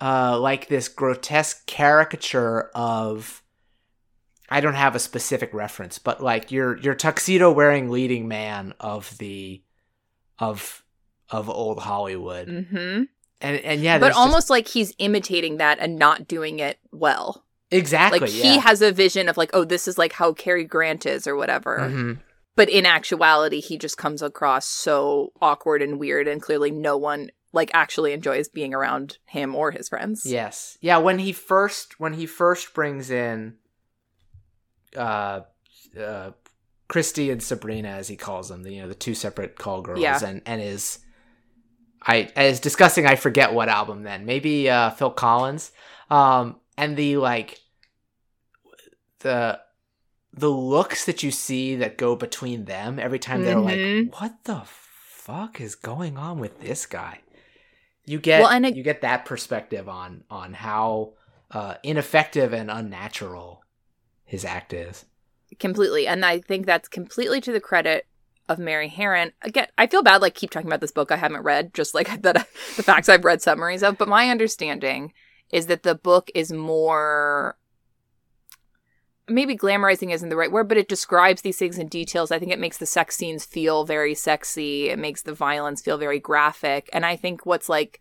uh 0.00 0.38
like 0.38 0.68
this 0.68 0.88
grotesque 0.88 1.66
caricature 1.66 2.70
of 2.74 3.42
I 4.50 4.60
don't 4.60 4.74
have 4.74 4.94
a 4.94 4.98
specific 4.98 5.52
reference, 5.52 5.98
but 5.98 6.22
like 6.22 6.50
your 6.50 6.78
your 6.78 6.94
tuxedo 6.94 7.52
wearing 7.52 7.90
leading 7.90 8.28
man 8.28 8.74
of 8.80 9.16
the 9.18 9.62
of 10.38 10.82
of 11.30 11.50
old 11.50 11.80
Hollywood. 11.80 12.48
Mm-hmm. 12.48 13.02
And 13.40 13.56
and 13.60 13.80
yeah, 13.82 13.98
but 13.98 14.06
there's 14.06 14.10
just- 14.16 14.18
almost 14.18 14.50
like 14.50 14.68
he's 14.68 14.94
imitating 14.98 15.58
that 15.58 15.78
and 15.78 15.98
not 15.98 16.26
doing 16.26 16.58
it 16.60 16.78
well. 16.92 17.44
exactly 17.70 18.20
Like 18.20 18.34
yeah. 18.34 18.42
he 18.52 18.58
has 18.58 18.80
a 18.80 18.90
vision 18.92 19.28
of 19.28 19.36
like, 19.36 19.50
oh, 19.52 19.64
this 19.64 19.86
is 19.86 19.98
like 19.98 20.12
how 20.14 20.32
Cary 20.32 20.64
Grant 20.64 21.04
is 21.06 21.26
or 21.26 21.36
whatever. 21.36 21.78
Mhm. 21.80 22.18
But 22.58 22.68
in 22.68 22.86
actuality, 22.86 23.60
he 23.60 23.78
just 23.78 23.96
comes 23.96 24.20
across 24.20 24.66
so 24.66 25.32
awkward 25.40 25.80
and 25.80 26.00
weird, 26.00 26.26
and 26.26 26.42
clearly 26.42 26.72
no 26.72 26.96
one 26.96 27.30
like 27.52 27.70
actually 27.72 28.12
enjoys 28.12 28.48
being 28.48 28.74
around 28.74 29.18
him 29.26 29.54
or 29.54 29.70
his 29.70 29.88
friends. 29.88 30.22
Yes. 30.26 30.76
Yeah, 30.80 30.98
when 30.98 31.20
he 31.20 31.30
first 31.32 32.00
when 32.00 32.14
he 32.14 32.26
first 32.26 32.74
brings 32.74 33.10
in 33.10 33.54
uh 34.96 35.42
uh 35.96 36.30
Christy 36.88 37.30
and 37.30 37.40
Sabrina 37.40 37.90
as 37.90 38.08
he 38.08 38.16
calls 38.16 38.48
them, 38.48 38.64
the 38.64 38.74
you 38.74 38.82
know, 38.82 38.88
the 38.88 38.94
two 38.96 39.14
separate 39.14 39.56
call 39.56 39.80
girls 39.80 40.00
Yeah. 40.00 40.18
and 40.26 40.42
and 40.44 40.60
is 40.60 40.98
I 42.02 42.28
is 42.36 42.58
discussing 42.58 43.06
I 43.06 43.14
forget 43.14 43.54
what 43.54 43.68
album 43.68 44.02
then. 44.02 44.26
Maybe 44.26 44.68
uh 44.68 44.90
Phil 44.90 45.12
Collins. 45.12 45.70
Um 46.10 46.56
and 46.76 46.96
the 46.96 47.18
like 47.18 47.60
the 49.20 49.60
the 50.32 50.50
looks 50.50 51.04
that 51.06 51.22
you 51.22 51.30
see 51.30 51.76
that 51.76 51.96
go 51.96 52.14
between 52.16 52.64
them 52.66 52.98
every 52.98 53.18
time 53.18 53.42
they're 53.42 53.56
Mhm. 53.56 54.10
like 54.12 54.20
what 54.20 54.44
the 54.44 54.62
fuck 54.64 55.60
is 55.60 55.74
going 55.74 56.16
on 56.16 56.38
with 56.38 56.60
this 56.60 56.86
guy? 56.86 57.20
You 58.04 58.18
get 58.18 58.40
Well, 58.42 58.64
it- 58.64 58.74
you 58.76 58.82
get 58.82 59.00
that 59.02 59.24
perspective 59.24 59.88
on 59.88 60.24
on 60.30 60.54
how 60.54 61.14
uh, 61.50 61.74
ineffective 61.82 62.52
and 62.52 62.70
unnatural 62.70 63.62
his 64.24 64.44
act 64.44 64.72
is. 64.74 65.06
completely. 65.58 66.06
And 66.06 66.24
I 66.26 66.40
think 66.40 66.66
that's 66.66 66.88
completely 66.88 67.40
to 67.40 67.52
the 67.52 67.60
credit 67.60 68.06
of 68.50 68.58
Mary 68.58 68.90
Harron. 68.94 69.32
Again, 69.40 69.66
I 69.78 69.86
feel 69.86 70.02
bad 70.02 70.20
like 70.20 70.34
keep 70.34 70.50
talking 70.50 70.66
about 70.68 70.82
this 70.82 70.92
book 70.92 71.10
I 71.10 71.16
haven't 71.16 71.42
read, 71.42 71.72
just 71.72 71.94
like 71.94 72.08
that 72.22 72.34
the 72.76 72.82
facts 72.82 73.08
I've 73.08 73.24
read 73.24 73.40
summaries 73.40 73.82
of. 73.82 73.96
But 73.96 74.08
my 74.08 74.28
understanding 74.28 75.14
is 75.50 75.66
that 75.68 75.84
the 75.84 75.94
book 75.94 76.30
is 76.34 76.52
more 76.52 77.56
maybe 79.28 79.56
glamorizing 79.56 80.12
isn't 80.12 80.28
the 80.28 80.36
right 80.36 80.50
word, 80.50 80.68
but 80.68 80.76
it 80.76 80.88
describes 80.88 81.42
these 81.42 81.58
things 81.58 81.78
in 81.78 81.88
details. 81.88 82.30
I 82.30 82.38
think 82.38 82.52
it 82.52 82.58
makes 82.58 82.78
the 82.78 82.86
sex 82.86 83.16
scenes 83.16 83.44
feel 83.44 83.84
very 83.84 84.14
sexy. 84.14 84.88
It 84.88 84.98
makes 84.98 85.22
the 85.22 85.32
violence 85.32 85.80
feel 85.80 85.98
very 85.98 86.18
graphic. 86.18 86.88
And 86.92 87.04
I 87.04 87.16
think 87.16 87.46
what's 87.46 87.68
like 87.68 88.00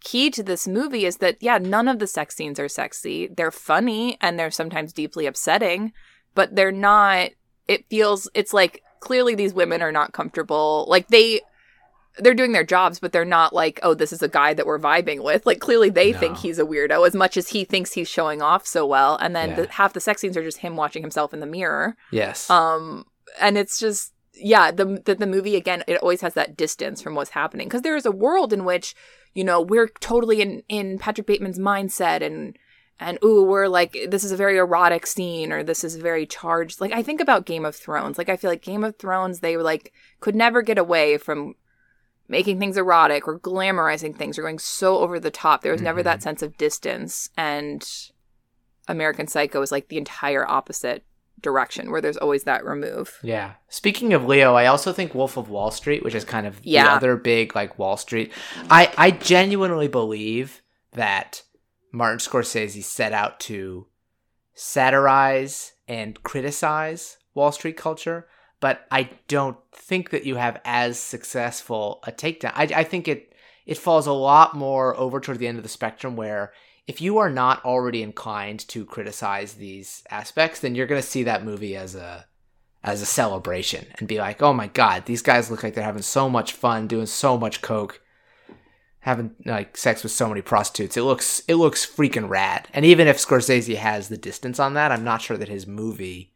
key 0.00 0.30
to 0.30 0.42
this 0.42 0.66
movie 0.66 1.06
is 1.06 1.18
that 1.18 1.36
yeah, 1.40 1.58
none 1.58 1.88
of 1.88 1.98
the 1.98 2.06
sex 2.06 2.34
scenes 2.34 2.58
are 2.58 2.68
sexy. 2.68 3.28
They're 3.28 3.50
funny 3.50 4.18
and 4.20 4.38
they're 4.38 4.50
sometimes 4.50 4.92
deeply 4.92 5.26
upsetting, 5.26 5.92
but 6.34 6.54
they're 6.54 6.72
not 6.72 7.30
it 7.68 7.86
feels 7.88 8.28
it's 8.34 8.52
like 8.52 8.82
clearly 9.00 9.34
these 9.34 9.54
women 9.54 9.82
are 9.82 9.92
not 9.92 10.12
comfortable. 10.12 10.86
Like 10.88 11.08
they 11.08 11.40
they're 12.18 12.34
doing 12.34 12.52
their 12.52 12.64
jobs, 12.64 12.98
but 13.00 13.12
they're 13.12 13.24
not 13.24 13.54
like, 13.54 13.80
oh, 13.82 13.94
this 13.94 14.12
is 14.12 14.22
a 14.22 14.28
guy 14.28 14.52
that 14.54 14.66
we're 14.66 14.78
vibing 14.78 15.22
with. 15.24 15.46
Like 15.46 15.60
clearly 15.60 15.88
they 15.90 16.12
No. 16.12 16.18
think 16.18 16.36
he's 16.38 16.58
a 16.58 16.64
weirdo 16.64 17.06
as 17.06 17.14
much 17.14 17.36
as 17.36 17.48
he 17.48 17.64
thinks 17.64 17.92
he's 17.94 18.08
showing 18.08 18.42
off 18.42 18.66
so 18.66 18.84
well. 18.86 19.16
And 19.16 19.34
then 19.34 19.50
Yeah. 19.50 19.62
the, 19.62 19.72
half 19.72 19.92
the 19.94 20.00
sex 20.00 20.20
scenes 20.20 20.36
are 20.36 20.42
just 20.42 20.58
him 20.58 20.76
watching 20.76 21.02
himself 21.02 21.32
in 21.32 21.40
the 21.40 21.46
mirror. 21.46 21.96
Yes. 22.10 22.50
Um, 22.50 23.06
and 23.40 23.56
it's 23.56 23.78
just 23.78 24.12
yeah, 24.34 24.70
the 24.70 25.00
the, 25.04 25.14
the 25.14 25.26
movie 25.26 25.56
again, 25.56 25.84
it 25.86 25.98
always 26.02 26.20
has 26.22 26.34
that 26.34 26.56
distance 26.56 27.00
from 27.02 27.14
what's 27.14 27.30
happening 27.30 27.68
because 27.68 27.82
there 27.82 27.96
is 27.96 28.06
a 28.06 28.10
world 28.10 28.52
in 28.52 28.64
which 28.64 28.94
you 29.34 29.44
know 29.44 29.60
we're 29.60 29.88
totally 30.00 30.40
in 30.42 30.62
in 30.68 30.98
Patrick 30.98 31.26
Bateman's 31.26 31.58
mindset 31.58 32.22
and 32.22 32.56
and 33.00 33.18
ooh, 33.24 33.42
we're 33.44 33.68
like 33.68 33.96
this 34.10 34.22
is 34.24 34.32
a 34.32 34.36
very 34.36 34.56
erotic 34.58 35.06
scene 35.06 35.52
or 35.52 35.62
this 35.62 35.82
is 35.84 35.96
very 35.96 36.24
charged. 36.26 36.80
Like 36.80 36.92
I 36.92 37.02
think 37.02 37.20
about 37.20 37.46
Game 37.46 37.64
of 37.64 37.74
Thrones. 37.76 38.16
Like 38.18 38.28
I 38.28 38.36
feel 38.36 38.50
like 38.50 38.62
Game 38.62 38.84
of 38.84 38.96
Thrones, 38.96 39.40
they 39.40 39.56
were 39.56 39.62
like 39.62 39.92
could 40.20 40.34
never 40.34 40.62
get 40.62 40.78
away 40.78 41.18
from 41.18 41.54
making 42.28 42.58
things 42.58 42.76
erotic 42.76 43.28
or 43.28 43.38
glamorizing 43.38 44.16
things 44.16 44.38
or 44.38 44.42
going 44.42 44.58
so 44.58 44.98
over 44.98 45.20
the 45.20 45.30
top. 45.30 45.62
There 45.62 45.72
was 45.72 45.82
never 45.82 46.02
that 46.02 46.18
mm-hmm. 46.18 46.22
sense 46.22 46.42
of 46.42 46.56
distance 46.56 47.30
and 47.36 47.86
American 48.88 49.26
Psycho 49.26 49.62
is 49.62 49.72
like 49.72 49.88
the 49.88 49.98
entire 49.98 50.48
opposite 50.48 51.04
direction 51.40 51.90
where 51.90 52.00
there's 52.00 52.16
always 52.16 52.44
that 52.44 52.64
remove. 52.64 53.18
Yeah. 53.22 53.54
Speaking 53.68 54.12
of 54.12 54.24
Leo, 54.26 54.54
I 54.54 54.66
also 54.66 54.92
think 54.92 55.14
Wolf 55.14 55.36
of 55.36 55.50
Wall 55.50 55.70
Street, 55.70 56.04
which 56.04 56.14
is 56.14 56.24
kind 56.24 56.46
of 56.46 56.62
the 56.62 56.70
Yeah. 56.70 56.94
other 56.94 57.16
big 57.16 57.54
like 57.54 57.78
Wall 57.78 57.96
Street. 57.96 58.32
I 58.70 58.92
I 58.96 59.10
genuinely 59.10 59.88
believe 59.88 60.62
that 60.92 61.42
Martin 61.90 62.18
Scorsese 62.18 62.82
set 62.82 63.12
out 63.12 63.40
to 63.40 63.86
satirize 64.54 65.72
and 65.88 66.22
criticize 66.22 67.18
Wall 67.34 67.52
Street 67.52 67.76
culture, 67.76 68.28
but 68.62 68.86
I 68.92 69.10
don't 69.26 69.56
think 69.72 70.10
that 70.10 70.24
you 70.24 70.36
have 70.36 70.60
as 70.64 70.96
successful 70.96 72.00
a 72.06 72.12
takedown. 72.12 72.52
I 72.54 72.62
I 72.74 72.84
think 72.84 73.08
it 73.08 73.34
it 73.66 73.76
falls 73.76 74.06
a 74.06 74.12
lot 74.12 74.56
more 74.56 74.96
over 74.96 75.20
toward 75.20 75.40
the 75.40 75.48
end 75.48 75.58
of 75.58 75.64
the 75.64 75.68
spectrum 75.68 76.16
where 76.16 76.52
if 76.86 77.00
you 77.00 77.18
are 77.18 77.28
not 77.28 77.64
already 77.64 78.02
inclined 78.02 78.60
to 78.68 78.84
criticize 78.84 79.54
these 79.54 80.04
aspects, 80.10 80.60
then 80.60 80.74
you're 80.74 80.86
going 80.86 81.00
to 81.00 81.06
see 81.06 81.24
that 81.24 81.44
movie 81.44 81.76
as 81.76 81.94
a 81.96 82.26
as 82.84 83.02
a 83.02 83.06
celebration 83.06 83.84
and 83.98 84.06
be 84.06 84.18
like, 84.18 84.40
"Oh 84.40 84.52
my 84.52 84.68
god, 84.68 85.06
these 85.06 85.22
guys 85.22 85.50
look 85.50 85.64
like 85.64 85.74
they're 85.74 85.84
having 85.84 86.02
so 86.02 86.30
much 86.30 86.52
fun, 86.52 86.86
doing 86.86 87.06
so 87.06 87.36
much 87.36 87.62
coke, 87.62 88.00
having 89.00 89.34
like 89.44 89.76
sex 89.76 90.04
with 90.04 90.12
so 90.12 90.28
many 90.28 90.40
prostitutes. 90.40 90.96
It 90.96 91.02
looks 91.02 91.42
it 91.48 91.56
looks 91.56 91.84
freaking 91.84 92.28
rad." 92.28 92.68
And 92.72 92.84
even 92.84 93.08
if 93.08 93.18
Scorsese 93.18 93.76
has 93.76 94.08
the 94.08 94.16
distance 94.16 94.60
on 94.60 94.74
that, 94.74 94.92
I'm 94.92 95.04
not 95.04 95.20
sure 95.20 95.36
that 95.36 95.48
his 95.48 95.66
movie 95.66 96.31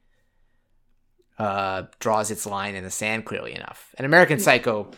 uh 1.38 1.82
draws 2.00 2.30
its 2.30 2.46
line 2.46 2.74
in 2.74 2.84
the 2.84 2.90
sand 2.90 3.24
clearly 3.24 3.54
enough. 3.54 3.94
And 3.98 4.06
American 4.06 4.38
Psycho 4.40 4.90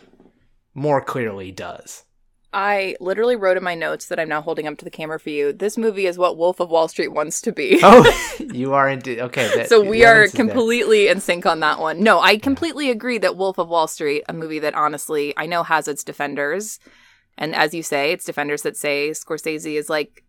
more 0.73 1.01
clearly 1.01 1.51
does. 1.51 2.03
I 2.51 2.95
literally 2.99 3.35
wrote 3.35 3.57
in 3.57 3.63
my 3.63 3.75
notes 3.75 4.07
that 4.07 4.19
I'm 4.19 4.29
now 4.29 4.41
holding 4.41 4.65
up 4.65 4.75
to 4.79 4.85
the 4.85 4.89
camera 4.89 5.19
for 5.19 5.29
you. 5.29 5.53
This 5.53 5.77
movie 5.77 6.07
is 6.07 6.17
what 6.17 6.35
Wolf 6.35 6.59
of 6.59 6.71
Wall 6.71 6.87
Street 6.87 7.09
wants 7.09 7.41
to 7.41 7.51
be. 7.51 7.79
Oh, 7.83 8.11
you 8.39 8.73
are 8.73 8.89
indeed 8.89 9.19
okay. 9.19 9.55
that- 9.55 9.69
so 9.69 9.81
we 9.81 10.03
are 10.03 10.23
evidence 10.23 10.33
is 10.33 10.37
there. 10.37 10.45
completely 10.47 11.07
in 11.09 11.19
sync 11.21 11.45
on 11.45 11.59
that 11.59 11.79
one. 11.79 12.01
No, 12.01 12.19
I 12.19 12.37
completely 12.37 12.89
agree 12.89 13.19
that 13.19 13.37
Wolf 13.37 13.59
of 13.59 13.69
Wall 13.69 13.87
Street, 13.87 14.23
a 14.27 14.33
movie 14.33 14.57
that 14.59 14.73
honestly 14.73 15.31
I 15.37 15.45
know 15.45 15.61
has 15.61 15.87
its 15.87 16.03
defenders, 16.03 16.79
and 17.37 17.53
as 17.55 17.73
you 17.75 17.83
say, 17.83 18.13
it's 18.13 18.25
defenders 18.25 18.63
that 18.63 18.75
say 18.75 19.11
Scorsese 19.11 19.77
is 19.77 19.87
like 19.89 20.23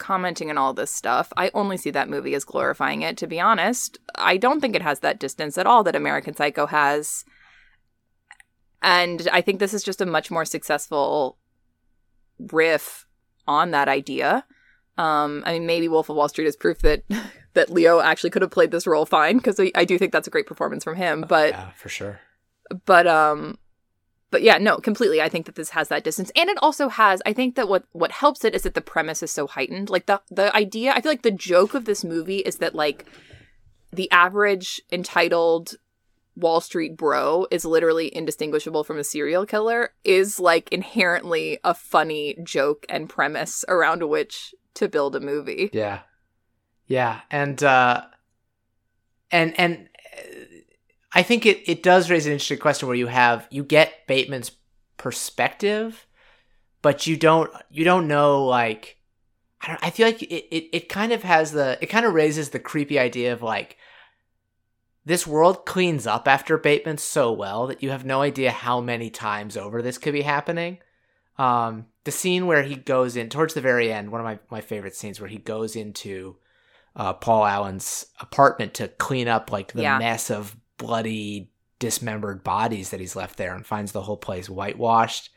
commenting 0.00 0.50
on 0.50 0.58
all 0.58 0.74
this 0.74 0.90
stuff. 0.90 1.32
I 1.36 1.52
only 1.54 1.76
see 1.76 1.90
that 1.90 2.08
movie 2.08 2.34
as 2.34 2.44
glorifying 2.44 3.02
it. 3.02 3.16
To 3.18 3.28
be 3.28 3.38
honest, 3.38 3.98
I 4.16 4.36
don't 4.36 4.60
think 4.60 4.74
it 4.74 4.82
has 4.82 5.00
that 5.00 5.20
distance 5.20 5.56
at 5.56 5.66
all 5.66 5.84
that 5.84 5.94
American 5.94 6.34
Psycho 6.34 6.66
has, 6.66 7.24
and 8.82 9.28
I 9.30 9.40
think 9.40 9.60
this 9.60 9.74
is 9.74 9.84
just 9.84 10.00
a 10.00 10.06
much 10.06 10.30
more 10.30 10.44
successful 10.44 11.38
riff 12.38 13.06
on 13.46 13.70
that 13.70 13.88
idea. 13.88 14.44
Um, 14.98 15.42
I 15.46 15.52
mean, 15.52 15.66
maybe 15.66 15.88
Wolf 15.88 16.08
of 16.08 16.16
Wall 16.16 16.28
Street 16.28 16.46
is 16.46 16.56
proof 16.56 16.80
that 16.80 17.04
that 17.54 17.70
Leo 17.70 18.00
actually 18.00 18.30
could 18.30 18.42
have 18.42 18.50
played 18.50 18.70
this 18.70 18.86
role 18.86 19.06
fine 19.06 19.36
because 19.36 19.60
I, 19.60 19.70
I 19.74 19.84
do 19.84 19.98
think 19.98 20.12
that's 20.12 20.28
a 20.28 20.30
great 20.30 20.46
performance 20.46 20.84
from 20.84 20.96
him. 20.96 21.24
But 21.28 21.50
yeah, 21.50 21.70
for 21.70 21.88
sure. 21.88 22.20
but 22.84 23.06
um, 23.06 23.58
but 24.30 24.42
yeah, 24.42 24.58
no, 24.58 24.78
completely. 24.78 25.20
I 25.20 25.28
think 25.28 25.46
that 25.46 25.56
this 25.56 25.70
has 25.70 25.88
that 25.88 26.04
distance, 26.04 26.30
and 26.36 26.48
it 26.48 26.58
also 26.62 26.88
has. 26.88 27.20
I 27.26 27.32
think 27.32 27.56
that 27.56 27.68
what 27.68 27.84
what 27.92 28.12
helps 28.12 28.44
it 28.44 28.54
is 28.54 28.62
that 28.62 28.74
the 28.74 28.80
premise 28.80 29.22
is 29.22 29.30
so 29.30 29.46
heightened. 29.46 29.90
Like 29.90 30.06
the 30.06 30.20
the 30.30 30.54
idea. 30.54 30.92
I 30.92 31.00
feel 31.00 31.12
like 31.12 31.22
the 31.22 31.30
joke 31.30 31.74
of 31.74 31.84
this 31.84 32.04
movie 32.04 32.38
is 32.38 32.56
that 32.56 32.74
like 32.74 33.06
the 33.92 34.10
average 34.10 34.80
entitled 34.92 35.74
Wall 36.36 36.60
Street 36.60 36.96
bro 36.96 37.46
is 37.50 37.64
literally 37.64 38.14
indistinguishable 38.14 38.84
from 38.84 38.98
a 38.98 39.04
serial 39.04 39.46
killer 39.46 39.90
is 40.04 40.38
like 40.38 40.70
inherently 40.72 41.58
a 41.64 41.74
funny 41.74 42.36
joke 42.42 42.86
and 42.88 43.08
premise 43.08 43.64
around 43.68 44.08
which 44.08 44.54
to 44.74 44.88
build 44.88 45.16
a 45.16 45.20
movie. 45.20 45.70
Yeah, 45.72 46.00
yeah, 46.86 47.20
and 47.30 47.62
uh, 47.62 48.02
and 49.30 49.58
and 49.58 49.88
uh, 50.16 50.44
I 51.12 51.22
think 51.22 51.46
it 51.46 51.68
it 51.68 51.82
does 51.82 52.10
raise 52.10 52.26
an 52.26 52.32
interesting 52.32 52.58
question 52.58 52.88
where 52.88 52.96
you 52.96 53.08
have 53.08 53.46
you 53.50 53.64
get 53.64 53.92
Bateman's 54.10 54.50
perspective, 54.96 56.06
but 56.82 57.06
you 57.06 57.16
don't 57.16 57.50
you 57.70 57.84
don't 57.84 58.08
know 58.08 58.44
like 58.44 58.98
I 59.62 59.68
don't 59.68 59.84
I 59.84 59.90
feel 59.90 60.06
like 60.06 60.22
it 60.22 60.46
it, 60.56 60.64
it 60.76 60.88
kind 60.88 61.12
of 61.12 61.22
has 61.22 61.52
the 61.52 61.78
it 61.80 61.86
kind 61.86 62.04
of 62.04 62.12
raises 62.14 62.50
the 62.50 62.58
creepy 62.58 62.98
idea 62.98 63.32
of 63.32 63.40
like 63.42 63.76
this 65.04 65.26
world 65.26 65.64
cleans 65.64 66.06
up 66.06 66.28
after 66.28 66.58
Bateman 66.58 66.98
so 66.98 67.32
well 67.32 67.66
that 67.68 67.82
you 67.82 67.90
have 67.90 68.04
no 68.04 68.20
idea 68.20 68.50
how 68.50 68.80
many 68.80 69.10
times 69.10 69.56
over 69.56 69.80
this 69.80 69.96
could 69.98 70.12
be 70.12 70.22
happening. 70.22 70.78
Um, 71.38 71.86
the 72.04 72.10
scene 72.10 72.46
where 72.46 72.62
he 72.62 72.74
goes 72.76 73.16
in 73.16 73.28
towards 73.30 73.54
the 73.54 73.62
very 73.62 73.90
end, 73.92 74.12
one 74.12 74.20
of 74.20 74.24
my, 74.26 74.38
my 74.50 74.60
favorite 74.60 74.94
scenes 74.94 75.18
where 75.20 75.28
he 75.28 75.38
goes 75.38 75.74
into 75.74 76.36
uh, 76.94 77.14
Paul 77.14 77.46
Allen's 77.46 78.06
apartment 78.20 78.74
to 78.74 78.88
clean 78.88 79.26
up 79.26 79.50
like 79.50 79.72
the 79.72 79.82
Yeah. 79.82 79.98
mess 79.98 80.30
of 80.30 80.54
bloody, 80.76 81.50
dismembered 81.80 82.44
bodies 82.44 82.90
that 82.90 83.00
he's 83.00 83.16
left 83.16 83.36
there 83.36 83.56
and 83.56 83.66
finds 83.66 83.90
the 83.90 84.02
whole 84.02 84.16
place 84.16 84.48
whitewashed. 84.48 85.30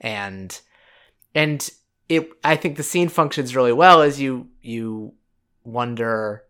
And 0.00 0.58
and 1.34 1.68
it 2.08 2.30
I 2.44 2.54
think 2.54 2.76
the 2.76 2.84
scene 2.84 3.08
functions 3.08 3.56
really 3.56 3.72
well 3.72 4.00
as 4.00 4.20
you 4.20 4.48
you 4.62 5.14
wonder 5.64 6.44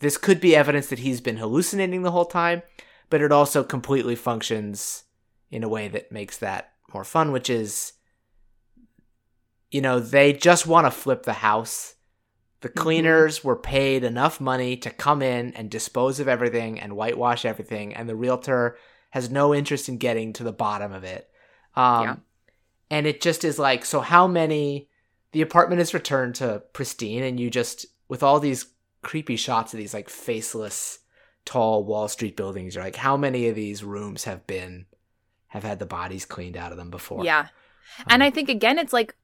this 0.00 0.18
could 0.18 0.40
be 0.40 0.56
evidence 0.56 0.88
that 0.88 0.98
he's 0.98 1.20
been 1.20 1.36
hallucinating 1.36 2.02
the 2.02 2.10
whole 2.10 2.24
time, 2.24 2.62
but 3.08 3.22
it 3.22 3.32
also 3.32 3.62
completely 3.62 4.16
functions 4.16 5.04
in 5.50 5.62
a 5.62 5.68
way 5.68 5.88
that 5.88 6.10
makes 6.10 6.38
that 6.38 6.72
more 6.92 7.04
fun, 7.04 7.32
which 7.32 7.50
is, 7.50 7.92
you 9.70 9.80
know, 9.80 10.00
they 10.00 10.32
just 10.32 10.66
want 10.66 10.86
to 10.86 10.90
flip 10.90 11.24
the 11.24 11.34
house. 11.34 11.94
The 12.60 12.68
cleaners 12.68 13.42
were 13.42 13.56
paid 13.56 14.04
enough 14.04 14.40
money 14.40 14.76
to 14.78 14.90
come 14.90 15.22
in 15.22 15.54
and 15.54 15.70
dispose 15.70 16.20
of 16.20 16.28
everything 16.28 16.78
and 16.78 16.94
whitewash 16.96 17.44
everything, 17.44 17.94
and 17.94 18.08
the 18.08 18.16
realtor 18.16 18.76
has 19.10 19.30
no 19.30 19.54
interest 19.54 19.88
in 19.88 19.96
getting 19.96 20.32
to 20.34 20.44
the 20.44 20.52
bottom 20.52 20.92
of 20.92 21.02
it. 21.04 21.28
Um, 21.74 22.02
Yeah. 22.02 22.16
And 22.90 23.06
it 23.06 23.20
just 23.20 23.44
is 23.44 23.58
like, 23.58 23.84
so 23.84 24.00
how 24.00 24.26
many? 24.26 24.88
The 25.32 25.42
apartment 25.42 25.80
is 25.80 25.94
returned 25.94 26.34
to 26.36 26.62
pristine, 26.72 27.22
and 27.22 27.38
you 27.38 27.50
just, 27.50 27.86
with 28.08 28.22
all 28.22 28.40
these 28.40 28.66
creepy 29.00 29.36
shots 29.36 29.72
of 29.72 29.78
these 29.78 29.94
like 29.94 30.10
faceless, 30.10 30.98
tall 31.44 31.84
Wall 31.84 32.08
Street 32.08 32.36
buildings, 32.36 32.74
you're 32.74 32.82
like, 32.84 32.96
how 32.96 33.16
many 33.16 33.46
of 33.48 33.54
these 33.54 33.84
rooms 33.84 34.24
have 34.24 34.44
been, 34.46 34.86
have 35.46 35.62
had 35.62 35.78
the 35.78 35.86
bodies 35.86 36.24
cleaned 36.26 36.56
out 36.56 36.72
of 36.72 36.78
them 36.78 36.90
before? 36.90 37.24
Yeah. 37.24 37.46
And 38.08 38.22
Um, 38.22 38.26
I 38.26 38.30
think 38.30 38.48
again 38.48 38.78
it's 38.78 38.92
like 38.92 39.14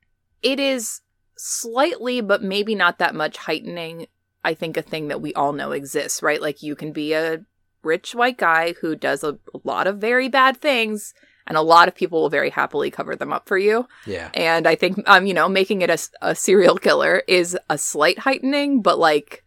it 0.42 0.60
is 0.60 1.00
slightly 1.36 2.20
but 2.20 2.42
maybe 2.42 2.74
not 2.74 2.98
that 2.98 3.14
much 3.14 3.36
heightening 3.36 4.06
I 4.46 4.54
think 4.54 4.76
a 4.76 4.82
thing 4.82 5.08
that 5.08 5.20
we 5.20 5.34
all 5.34 5.52
know 5.52 5.72
exists, 5.72 6.22
right? 6.22 6.40
Like 6.40 6.62
you 6.62 6.76
can 6.76 6.92
be 6.92 7.12
a 7.14 7.44
rich 7.82 8.14
white 8.14 8.38
guy 8.38 8.74
who 8.80 8.94
does 8.94 9.24
a, 9.24 9.38
lot 9.64 9.88
of 9.88 9.98
very 9.98 10.28
bad 10.28 10.56
things 10.56 11.14
and 11.48 11.56
a 11.56 11.62
lot 11.62 11.88
of 11.88 11.96
people 11.96 12.22
will 12.22 12.28
very 12.28 12.50
happily 12.50 12.90
cover 12.90 13.16
them 13.16 13.32
up 13.32 13.48
for 13.48 13.58
you. 13.58 13.88
Yeah. 14.06 14.30
And 14.34 14.68
I 14.68 14.76
think 14.76 15.02
um 15.08 15.26
you 15.26 15.34
know 15.34 15.48
making 15.48 15.82
it 15.82 15.90
a, 15.90 15.98
a 16.22 16.34
serial 16.36 16.76
killer 16.76 17.22
is 17.26 17.58
a 17.68 17.76
slight 17.76 18.20
heightening 18.20 18.82
but 18.82 18.98
like 19.00 19.42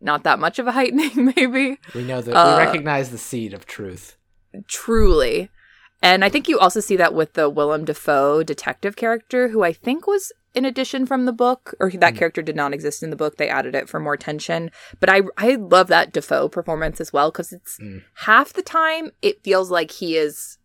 not 0.00 0.24
that 0.24 0.40
much 0.40 0.58
of 0.58 0.66
a 0.66 0.72
heightening 0.72 1.32
maybe. 1.36 1.78
We 1.94 2.02
know 2.04 2.20
that 2.20 2.34
Uh, 2.34 2.56
we 2.58 2.64
recognize 2.64 3.10
the 3.10 3.18
seed 3.18 3.54
of 3.54 3.64
truth. 3.64 4.16
Truly. 4.66 5.50
And 6.02 6.24
I 6.24 6.28
think 6.28 6.48
you 6.48 6.58
also 6.58 6.80
see 6.80 6.96
that 6.96 7.14
with 7.14 7.34
the 7.34 7.48
Willem 7.48 7.84
Dafoe 7.84 8.42
detective 8.42 8.96
character, 8.96 9.48
who 9.48 9.62
I 9.62 9.72
think 9.72 10.06
was 10.06 10.32
an 10.56 10.64
addition 10.64 11.06
from 11.06 11.24
the 11.26 11.32
book, 11.32 11.74
or 11.78 11.90
that 11.90 12.14
Mm. 12.14 12.18
character 12.18 12.42
did 12.42 12.56
not 12.56 12.72
exist 12.74 13.02
in 13.02 13.10
the 13.10 13.16
book. 13.16 13.36
They 13.36 13.48
added 13.48 13.74
it 13.74 13.88
for 13.88 14.00
more 14.00 14.16
tension. 14.16 14.70
But 14.98 15.10
I 15.10 15.22
I 15.36 15.54
love 15.56 15.88
that 15.88 16.12
Dafoe 16.12 16.48
performance 16.48 17.00
as 17.00 17.12
well 17.12 17.30
because 17.30 17.52
it's 17.52 17.78
Mm. 17.78 18.02
half 18.14 18.52
the 18.52 18.62
time 18.62 19.12
it 19.22 19.42
feels 19.44 19.70
like 19.70 19.90
he 19.92 20.16
is 20.16 20.58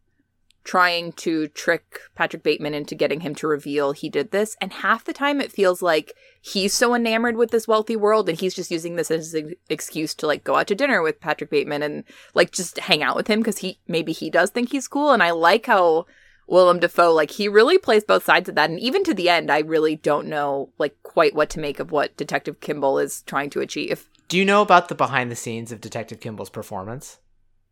trying 0.64 1.12
to 1.12 1.48
trick 1.48 2.00
Patrick 2.14 2.44
Bateman 2.44 2.76
into 2.76 2.94
getting 2.94 3.22
him 3.22 3.34
to 3.34 3.48
reveal 3.48 3.94
he 3.94 4.10
did 4.10 4.30
this, 4.30 4.56
and 4.62 4.72
half 4.72 5.04
the 5.04 5.12
time 5.14 5.42
it 5.42 5.52
feels 5.52 5.82
like 5.82 6.14
he's 6.40 6.72
so 6.72 6.94
enamored 6.94 7.36
with 7.36 7.50
this 7.50 7.68
wealthy 7.68 7.96
world 7.96 8.30
and 8.30 8.40
he's 8.40 8.54
just 8.54 8.70
using 8.70 8.96
this 8.96 9.10
as 9.10 9.34
an 9.34 9.56
excuse 9.70 10.14
to 10.16 10.28
like 10.28 10.44
go 10.44 10.56
out 10.56 10.68
to 10.68 10.76
dinner 10.76 11.02
with 11.02 11.20
Patrick 11.20 11.50
Bateman 11.50 11.82
and 11.82 12.04
like 12.36 12.52
just 12.52 12.78
hang 12.80 13.02
out 13.02 13.16
with 13.16 13.26
him 13.28 13.40
because 13.40 13.58
he 13.60 13.80
maybe 13.88 14.12
he 14.12 14.30
does 14.30 14.52
think 14.52 14.72
he's 14.72 14.88
cool 14.88 15.12
and 15.12 15.24
I 15.24 15.32
like 15.32 15.66
how 15.66 16.06
Willem 16.52 16.80
Dafoe 16.80 17.14
like 17.14 17.32
he 17.32 17.48
really 17.48 17.78
plays 17.78 18.04
both 18.04 18.26
sides 18.26 18.50
of 18.50 18.56
that 18.56 18.70
and 18.70 18.80
even 18.80 19.04
to 19.06 19.14
the 19.14 19.30
end 19.30 19.50
I 19.50 19.60
really 19.60 19.96
don't 19.96 20.28
know 20.28 20.70
like 20.78 21.02
quite 21.02 21.34
what 21.34 21.50
to 21.52 21.60
make 21.60 21.80
of 21.80 21.92
what 21.92 22.16
Detective 22.18 22.60
Kimball 22.60 23.00
is 23.00 23.24
trying 23.24 23.50
to 23.52 23.62
achieve. 23.62 24.10
Do 24.28 24.38
you 24.38 24.46
know 24.46 24.62
about 24.62 24.90
the 24.90 24.96
behind 24.96 25.32
the 25.32 25.36
scenes 25.36 25.72
of 25.72 25.80
Detective 25.82 26.20
Kimball's 26.20 26.50
performance? 26.50 27.20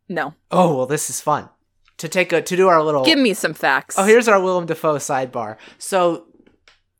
No. 0.08 0.34
Oh 0.50 0.74
well, 0.76 0.86
this 0.86 1.10
is 1.10 1.20
fun. 1.20 1.50
To 1.98 2.08
take 2.08 2.32
a 2.32 2.40
to 2.40 2.56
do 2.56 2.68
our 2.68 2.82
little 2.82 3.04
Give 3.04 3.18
me 3.18 3.34
some 3.34 3.52
facts. 3.52 3.96
Oh, 3.98 4.04
here's 4.04 4.28
our 4.28 4.40
Willem 4.40 4.64
Dafoe 4.64 4.96
sidebar. 4.96 5.58
So, 5.76 6.28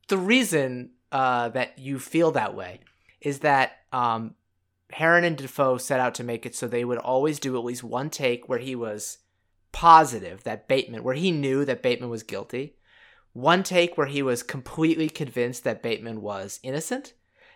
the 0.09 0.19
reason 0.19 0.91
uh, 1.11 1.49
that 1.49 1.79
you 1.79 1.99
feel 1.99 2.33
that 2.33 2.55
way 2.55 2.81
is 3.23 3.39
that 3.39 3.73
um, 3.91 4.35
Harron 4.93 5.25
and 5.25 5.37
Dafoe 5.37 5.79
set 5.79 6.01
out 6.01 6.15
to 6.17 6.25
make 6.25 6.45
it 6.45 6.55
so 6.55 6.69
they 6.69 6.85
would 6.85 6.99
always 6.99 7.41
do 7.41 7.57
at 7.57 7.65
least 7.65 7.83
one 7.83 8.11
take 8.11 8.49
where 8.49 8.59
he 8.59 8.75
was 8.75 9.19
positive 9.73 10.43
that 10.45 10.69
Bateman, 10.69 11.03
where 11.03 11.15
he 11.15 11.31
knew 11.31 11.65
that 11.65 11.83
Bateman 11.83 12.11
was 12.11 12.23
guilty, 12.23 12.77
one 13.33 13.63
take 13.63 13.97
where 13.97 14.07
he 14.07 14.23
was 14.23 14.43
completely 14.43 15.09
convinced 15.09 15.65
that 15.65 15.83
Bateman 15.83 16.21
was 16.21 16.59
innocent, 16.63 17.13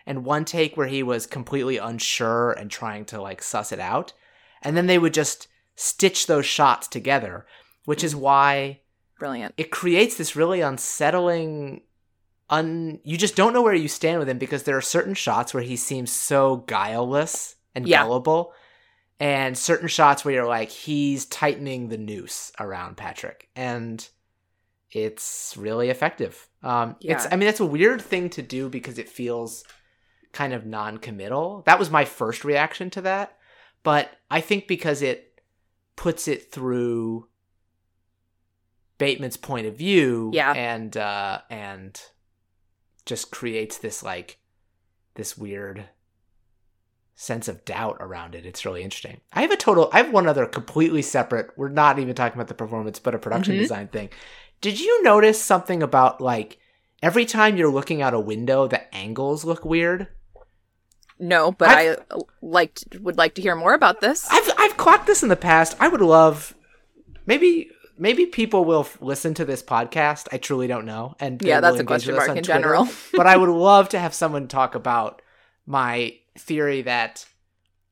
and 0.07 0.25
one 0.25 0.45
take 0.45 0.77
where 0.77 0.87
he 0.87 1.03
was 1.03 1.27
completely 1.27 1.79
unsure 1.79 2.53
and 2.53 2.71
trying 2.71 3.05
to 3.07 3.21
like 3.21 3.43
suss 3.43 3.73
it 3.73 3.81
out. 3.81 4.13
And 4.63 4.77
then 4.77 4.87
they 4.87 4.99
would 4.99 5.15
just 5.15 5.49
stitch 5.75 6.27
those 6.27 6.47
shots 6.47 6.87
together, 6.87 7.47
which 7.85 8.05
is 8.05 8.15
why 8.15 8.81
Brilliant. 9.19 9.55
it 9.57 9.71
creates 9.71 10.17
this 10.17 10.37
really 10.37 10.61
unsettling 10.61 11.83
un 12.51 13.01
you 13.05 13.17
just 13.17 13.37
don't 13.37 13.55
know 13.55 13.63
where 13.63 13.75
you 13.75 13.89
stand 13.89 14.19
with 14.19 14.29
him 14.29 14.39
because 14.39 14.65
there 14.65 14.77
are 14.77 14.83
certain 14.83 15.15
shots 15.15 15.55
where 15.55 15.63
he 15.63 15.77
seems 15.77 16.13
so 16.13 16.59
guileless 16.67 17.57
and 17.75 17.89
Yeah. 17.89 18.03
gullible 18.03 18.53
and 19.21 19.57
certain 19.57 19.89
shots 19.89 20.25
where 20.25 20.35
you're 20.35 20.47
like 20.47 20.71
he's 20.71 21.25
tightening 21.27 21.89
the 21.89 21.99
noose 21.99 22.53
around 22.59 22.97
Patrick 22.97 23.49
and 23.55 24.09
it's 24.91 25.55
really 25.57 25.89
effective. 25.91 26.49
Um 26.63 26.97
it's 27.01 27.27
I 27.31 27.37
mean 27.37 27.47
that's 27.47 27.61
a 27.61 27.67
weird 27.67 28.01
thing 28.03 28.31
to 28.31 28.43
do 28.43 28.69
because 28.69 28.99
it 28.99 29.09
feels 29.09 29.65
kind 30.33 30.53
of 30.53 30.67
non-committal. 30.67 31.63
That 31.67 31.79
was 31.79 31.91
my 31.91 32.05
first 32.05 32.45
reaction 32.45 32.91
to 32.91 33.01
that, 33.03 33.37
but 33.83 34.11
I 34.31 34.41
think 34.41 34.67
because 34.67 35.01
it 35.03 35.41
puts 35.97 36.27
it 36.27 36.51
through 36.51 37.29
Bateman's 38.99 39.37
point 39.37 39.67
of 39.67 39.77
view, 39.77 40.31
Yeah. 40.33 40.53
and 40.53 40.97
uh, 40.97 41.41
and 41.51 42.01
just 43.07 43.31
creates 43.31 43.79
this 43.79 44.03
like 44.03 44.39
this 45.15 45.37
weird 45.37 45.89
sense 47.15 47.47
of 47.49 47.65
doubt 47.65 47.97
around 48.01 48.35
it. 48.35 48.45
It's 48.45 48.65
really 48.65 48.83
interesting. 48.83 49.21
I 49.33 49.43
have 49.43 49.51
a 49.53 49.57
total. 49.57 49.89
I 49.93 49.99
have 49.99 50.13
one 50.13 50.27
other 50.27 50.47
completely 50.47 51.03
separate. 51.03 51.51
We're 51.57 51.69
not 51.69 51.99
even 51.99 52.15
talking 52.15 52.37
about 52.37 52.49
the 52.49 52.55
performance, 52.55 52.99
but 52.99 53.15
a 53.15 53.19
production 53.19 53.55
Mhm. 53.55 53.61
design 53.61 53.89
thing. 53.89 54.09
Did 54.61 54.81
you 54.81 55.03
notice 55.03 55.41
something 55.43 55.83
about 55.83 56.21
like 56.21 56.59
every 57.03 57.25
time 57.25 57.57
you're 57.57 57.71
looking 57.71 58.03
out 58.03 58.15
a 58.15 58.21
window, 58.21 58.67
the 58.67 58.93
angles 58.95 59.45
look 59.45 59.65
weird? 59.65 60.09
No, 61.19 61.53
but 61.53 61.69
I've- 61.69 62.03
I 62.11 62.17
liked 62.43 62.85
would 63.01 63.17
like 63.17 63.35
to 63.37 63.43
hear 63.43 63.55
more 63.55 63.75
about 63.75 64.01
this. 64.01 64.27
I've 64.31 64.51
I've 64.59 64.77
clocked 64.77 65.07
this 65.07 65.23
in 65.23 65.29
the 65.29 65.37
past. 65.37 65.77
I 65.79 65.89
would 65.89 66.01
love 66.01 66.55
maybe 67.27 67.71
maybe 67.97 68.27
people 68.27 68.65
will 68.65 68.81
f- 68.81 68.99
listen 69.01 69.35
to 69.35 69.45
this 69.45 69.63
podcast. 69.63 70.27
I 70.33 70.39
truly 70.39 70.67
don't 70.67 70.85
know. 70.85 71.15
And 71.21 71.41
yeah, 71.43 71.61
that's 71.61 71.79
a 71.79 71.85
question 71.85 72.17
mark 72.17 72.29
in 72.29 72.35
Twitter. 72.35 72.47
general. 72.49 72.89
but 73.15 73.27
I 73.29 73.37
would 73.37 73.49
love 73.71 73.89
to 73.91 73.99
have 74.01 74.13
someone 74.15 74.49
talk 74.49 74.75
about 74.75 75.23
my 75.67 76.17
theory 76.39 76.83
that 76.83 77.27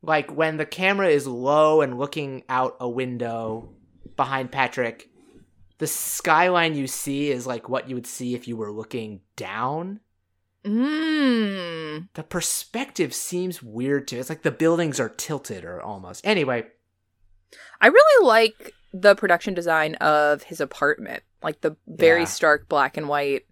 like 0.03 0.35
when 0.35 0.57
the 0.57 0.67
camera 0.67 1.09
is 1.09 1.27
low 1.27 1.81
and 1.81 1.99
looking 1.99 2.43
out 2.49 2.77
a 2.81 2.89
window 2.89 3.71
behind 4.17 4.51
Patrick, 4.51 5.09
the 5.79 5.87
skyline 5.87 6.75
you 6.75 6.87
see 6.87 7.31
is 7.31 7.47
like 7.47 7.69
what 7.69 7.89
you 7.89 7.95
would 7.95 8.07
see 8.07 8.35
if 8.35 8.47
you 8.49 8.57
were 8.57 8.73
looking 8.73 9.21
down. 9.37 10.01
Mm. 10.65 12.09
The 12.15 12.23
perspective 12.23 13.15
seems 13.15 13.63
weird 13.63 14.07
too. 14.09 14.19
It's 14.19 14.29
like 14.29 14.43
the 14.43 14.51
buildings 14.51 15.01
are 15.01 15.09
tilted 15.09 15.65
or 15.65 15.81
almost. 15.83 16.25
Anyway, 16.27 16.65
I 17.81 17.87
really 17.89 18.27
like 18.27 18.73
the 18.93 19.15
production 19.15 19.55
design 19.55 19.95
of 19.97 20.45
his 20.45 20.61
apartment, 20.61 21.23
like 21.43 21.63
the 21.63 21.77
very 21.87 22.21
Yeah. 22.21 22.27
stark 22.27 22.69
black 22.69 22.97
and 22.97 23.09
white. 23.09 23.45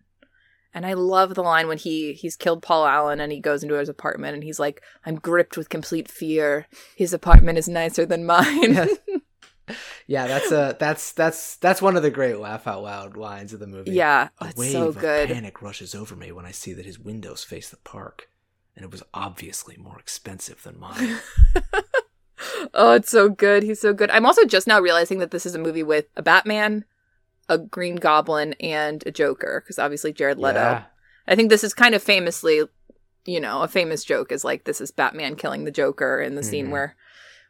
And 0.72 0.86
I 0.86 0.92
love 0.92 1.34
the 1.34 1.42
line 1.42 1.66
when 1.66 1.78
he 1.78 2.12
he's 2.12 2.36
killed 2.36 2.62
Paul 2.62 2.86
Allen 2.86 3.20
and 3.20 3.32
he 3.32 3.40
goes 3.40 3.62
into 3.62 3.74
his 3.74 3.88
apartment 3.88 4.34
and 4.34 4.44
he's 4.44 4.60
like, 4.60 4.82
"I'm 5.04 5.16
gripped 5.16 5.56
with 5.56 5.68
complete 5.68 6.08
fear. 6.08 6.66
His 6.94 7.12
apartment 7.12 7.58
is 7.58 7.68
nicer 7.68 8.06
than 8.06 8.24
mine." 8.24 8.74
Yeah. 8.74 8.86
yeah, 10.06 10.26
that's 10.26 10.52
a 10.52 10.76
that's 10.78 11.12
that's 11.12 11.56
that's 11.56 11.82
one 11.82 11.96
of 11.96 12.02
the 12.02 12.10
great 12.10 12.38
laugh 12.38 12.66
out 12.66 12.82
loud 12.82 13.16
lines 13.16 13.52
of 13.52 13.60
the 13.60 13.66
movie. 13.66 13.92
yeah, 13.92 14.28
A 14.40 14.46
it's 14.48 14.56
wave 14.56 14.72
so 14.72 14.88
of 14.88 14.98
good. 14.98 15.28
panic 15.28 15.60
rushes 15.62 15.94
over 15.94 16.14
me 16.14 16.30
when 16.32 16.46
I 16.46 16.50
see 16.52 16.72
that 16.72 16.86
his 16.86 16.98
windows 16.98 17.42
face 17.44 17.68
the 17.68 17.76
park, 17.78 18.28
and 18.76 18.84
it 18.84 18.90
was 18.90 19.02
obviously 19.12 19.76
more 19.76 19.98
expensive 19.98 20.62
than 20.62 20.78
mine. 20.78 21.18
oh, 22.74 22.92
it's 22.94 23.10
so 23.10 23.28
good. 23.28 23.62
He's 23.62 23.80
so 23.80 23.92
good. 23.92 24.10
I'm 24.10 24.26
also 24.26 24.44
just 24.44 24.66
now 24.66 24.80
realizing 24.80 25.18
that 25.18 25.30
this 25.30 25.46
is 25.46 25.54
a 25.54 25.58
movie 25.58 25.82
with 25.82 26.06
a 26.16 26.22
Batman, 26.22 26.84
a 27.50 27.58
Green 27.58 27.96
Goblin, 27.96 28.54
and 28.60 29.02
a 29.06 29.10
Joker, 29.10 29.60
because 29.62 29.78
obviously 29.78 30.12
Jared 30.14 30.38
Leto. 30.38 30.58
Yeah. 30.60 30.82
I 31.28 31.34
think 31.36 31.50
this 31.50 31.62
is 31.62 31.74
kind 31.74 31.94
of 31.94 32.02
famously, 32.02 32.62
you 33.26 33.40
know, 33.40 33.60
a 33.62 33.68
famous 33.68 34.02
joke 34.04 34.32
is 34.32 34.42
like 34.44 34.64
this 34.64 34.80
is 34.80 34.90
Batman 34.90 35.36
killing 35.36 35.64
the 35.64 35.70
Joker 35.70 36.20
in 36.20 36.34
the 36.36 36.42
scene 36.42 36.68
Mhm. 36.68 36.70
where 36.70 36.96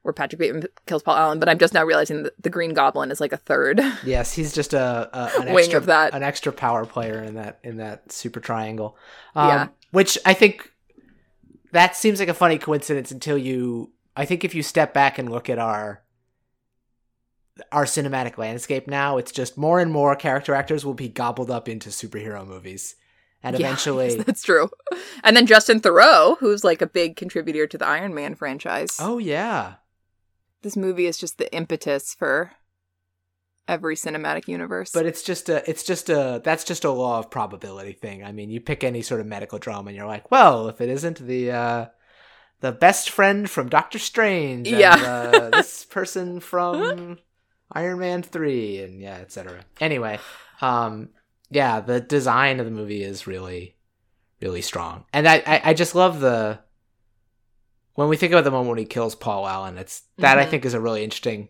where 0.02 0.14
Patrick 0.14 0.38
Bateman 0.40 0.64
kills 0.86 1.02
Paul 1.02 1.14
Allen. 1.16 1.38
But 1.38 1.50
I'm 1.50 1.58
just 1.58 1.74
now 1.74 1.84
realizing 1.84 2.22
that 2.22 2.32
the 2.42 2.48
Green 2.48 2.72
Goblin 2.72 3.10
is 3.10 3.20
like 3.20 3.32
a 3.34 3.36
third. 3.36 3.80
Yes, 4.04 4.32
he's 4.32 4.52
just 4.54 4.72
a, 4.72 5.10
a 5.12 5.40
an 5.42 5.52
Wing 5.52 5.58
extra 5.58 5.78
of 5.78 5.86
that. 5.86 6.14
an 6.14 6.22
extra 6.22 6.52
power 6.52 6.86
player 6.86 7.22
in 7.22 7.34
that 7.34 7.60
in 7.62 7.76
that 7.76 8.10
super 8.10 8.40
triangle. 8.40 8.96
Um, 9.36 9.48
Yeah. 9.48 9.68
which 9.92 10.18
I 10.24 10.32
think 10.34 10.72
that 11.72 11.94
seems 11.96 12.18
like 12.18 12.28
a 12.30 12.34
funny 12.34 12.58
coincidence 12.58 13.10
until 13.10 13.36
you. 13.38 13.92
I 14.16 14.24
think 14.24 14.42
if 14.44 14.54
you 14.54 14.62
step 14.62 14.92
back 14.92 15.18
and 15.18 15.30
look 15.30 15.48
at 15.48 15.58
our 15.58 16.02
our 17.72 17.84
cinematic 17.84 18.38
landscape 18.38 18.86
now, 18.86 19.16
it's 19.18 19.32
just 19.32 19.58
more 19.58 19.80
and 19.80 19.92
more 19.92 20.14
character 20.16 20.54
actors 20.54 20.84
will 20.84 20.94
be 20.94 21.08
gobbled 21.08 21.50
up 21.50 21.68
into 21.68 21.88
superhero 21.90 22.46
movies, 22.46 22.96
and 23.42 23.58
Yeah, 23.58 23.66
eventually, 23.68 24.16
yes, 24.16 24.24
that's 24.24 24.42
true. 24.42 24.70
And 25.24 25.36
then 25.36 25.46
Justin 25.46 25.80
Theroux, 25.80 26.38
who's 26.38 26.64
like 26.64 26.80
a 26.82 26.86
big 26.86 27.16
contributor 27.16 27.66
to 27.66 27.78
the 27.78 27.86
Iron 27.86 28.14
Man 28.14 28.34
franchise. 28.34 28.96
oh 29.00 29.18
yeah, 29.18 29.74
This 30.62 30.76
movie 30.76 31.06
is 31.06 31.18
just 31.18 31.38
the 31.38 31.52
impetus 31.54 32.14
for 32.14 32.52
every 33.68 33.94
cinematic 33.94 34.48
universe. 34.48 34.90
But 34.92 35.06
it's 35.06 35.22
just 35.22 35.48
a 35.48 35.68
it's 35.68 35.84
just 35.84 36.08
a 36.10 36.40
that's 36.42 36.64
just 36.64 36.84
a 36.84 36.90
law 36.90 37.18
of 37.18 37.30
probability 37.30 37.92
thing. 37.92 38.24
I 38.24 38.32
mean, 38.32 38.50
you 38.50 38.60
pick 38.60 38.82
any 38.82 39.02
sort 39.02 39.20
of 39.20 39.26
medical 39.26 39.58
drama 39.58 39.88
and 39.88 39.96
you're 39.96 40.06
like, 40.06 40.30
well, 40.30 40.68
if 40.68 40.80
it 40.80 40.88
isn't 40.88 41.18
the 41.26 41.50
uh 41.52 41.86
the 42.60 42.72
best 42.72 43.08
friend 43.10 43.48
from 43.48 43.68
Doctor 43.68 43.98
Strange 43.98 44.68
and 44.70 44.80
Yeah. 44.80 44.94
uh, 44.96 45.50
this 45.50 45.84
person 45.86 46.40
from 46.40 47.18
Iron 47.72 47.98
Man 48.00 48.22
3 48.22 48.80
and 48.82 49.00
yeah, 49.00 49.16
etc. 49.18 49.64
Anyway, 49.80 50.18
um 50.60 51.10
yeah, 51.50 51.80
the 51.80 52.00
design 52.00 52.60
of 52.60 52.66
the 52.66 52.72
movie 52.72 53.02
is 53.02 53.26
really 53.26 53.76
really 54.40 54.62
strong. 54.62 55.04
And 55.12 55.28
I 55.28 55.42
I, 55.46 55.60
I 55.66 55.74
just 55.74 55.94
love 55.94 56.20
the 56.20 56.60
when 57.94 58.08
we 58.08 58.16
think 58.16 58.32
about 58.32 58.44
the 58.44 58.50
moment 58.50 58.68
when 58.70 58.78
he 58.78 58.84
kills 58.86 59.14
Paul 59.14 59.46
Allen, 59.46 59.76
it's 59.78 60.02
that 60.18 60.38
I 60.38 60.46
Mhm. 60.46 60.50
think 60.50 60.64
is 60.64 60.74
a 60.74 60.80
really 60.80 61.04
interesting 61.04 61.48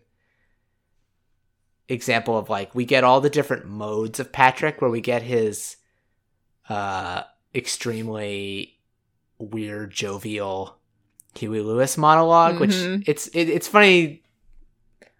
example 1.87 2.37
of 2.37 2.49
like 2.49 2.73
we 2.73 2.85
get 2.85 3.03
all 3.03 3.19
the 3.21 3.29
different 3.29 3.65
modes 3.65 4.19
of 4.19 4.31
Patrick 4.31 4.81
where 4.81 4.89
we 4.91 5.01
get 5.01 5.21
his 5.23 5.75
uh 6.69 7.23
extremely 7.53 8.79
weird 9.39 9.91
jovial 9.91 10.77
Huey 11.35 11.59
Lewis 11.61 11.97
monolog 11.97 12.59
which 12.59 12.71
Mhm. 12.71 13.03
it's 13.07 13.27
it, 13.27 13.49
it's 13.49 13.67
funny 13.67 14.23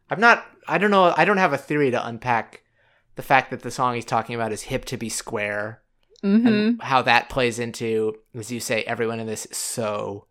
I'm 0.10 0.20
not 0.22 0.46
I 0.72 0.78
don't 0.78 0.92
know 0.92 1.14
I 1.16 1.26
don't 1.26 1.38
have 1.38 1.54
a 1.54 1.58
theory 1.58 1.92
to 1.92 2.08
unpack 2.08 2.62
the 3.16 3.22
fact 3.24 3.52
that 3.52 3.62
the 3.62 3.72
song 3.72 3.96
he's 3.96 4.06
talking 4.06 4.36
about 4.36 4.52
is 4.52 4.62
hip 4.64 4.86
to 4.86 4.98
be 4.98 5.10
square 5.10 5.82
hmm 6.22 6.48
and 6.48 6.82
how 6.82 7.02
that 7.02 7.30
plays 7.30 7.60
into 7.60 8.16
as 8.36 8.52
you 8.52 8.60
say 8.60 8.84
everyone 8.84 9.20
in 9.20 9.28
this 9.28 9.46
is 9.48 9.58
so 9.58 10.28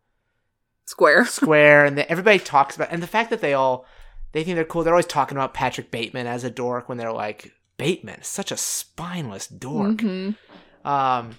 Square. 0.86 1.26
square 1.40 1.84
and 1.84 1.98
that 1.98 2.10
everybody 2.10 2.38
talks 2.38 2.74
about 2.76 2.88
and 2.90 3.02
the 3.02 3.06
fact 3.06 3.30
that 3.30 3.40
they 3.40 3.54
all 3.54 3.84
they 4.32 4.42
think 4.44 4.54
they're 4.56 4.64
cool 4.64 4.82
they're 4.82 4.94
always 4.94 5.06
talking 5.06 5.36
about 5.36 5.54
patrick 5.54 5.90
bateman 5.90 6.26
as 6.26 6.42
a 6.44 6.50
dork 6.50 6.88
when 6.88 6.96
they're 6.98 7.12
like 7.12 7.52
bateman 7.76 8.22
such 8.22 8.50
a 8.50 8.56
spineless 8.56 9.46
dork 9.46 9.98
Mhm. 9.98 10.36
um 10.84 11.36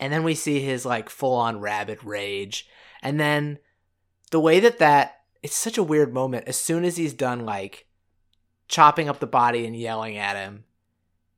and 0.00 0.12
then 0.12 0.24
we 0.24 0.34
see 0.34 0.60
his 0.60 0.84
like 0.84 1.08
full-on 1.10 1.60
rabid 1.60 2.02
rage 2.04 2.66
and 3.02 3.20
then 3.20 3.58
the 4.30 4.40
way 4.40 4.60
that 4.60 4.78
that 4.78 5.20
it's 5.42 5.54
such 5.56 5.78
a 5.78 5.82
weird 5.82 6.12
moment 6.12 6.48
as 6.48 6.56
soon 6.56 6.84
as 6.84 6.96
he's 6.96 7.12
done 7.12 7.44
like 7.44 7.86
chopping 8.74 9.08
up 9.08 9.20
the 9.20 9.26
body 9.26 9.66
and 9.66 9.76
yelling 9.76 10.16
at 10.16 10.36
him 10.36 10.64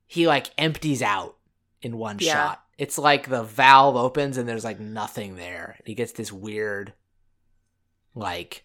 he 0.05 0.27
like 0.27 0.49
empties 0.57 1.01
out 1.01 1.35
in 1.81 1.97
one 1.97 2.17
Yeah. 2.19 2.33
shot 2.33 2.63
it's 2.77 2.97
like 2.97 3.27
the 3.29 3.43
valve 3.43 3.95
opens 3.95 4.37
and 4.37 4.47
there's 4.49 4.63
like 4.63 4.79
nothing 4.79 5.35
there 5.35 5.75
and 5.77 5.87
he 5.87 5.93
gets 5.93 6.13
this 6.13 6.31
weird 6.31 6.93
like 8.15 8.63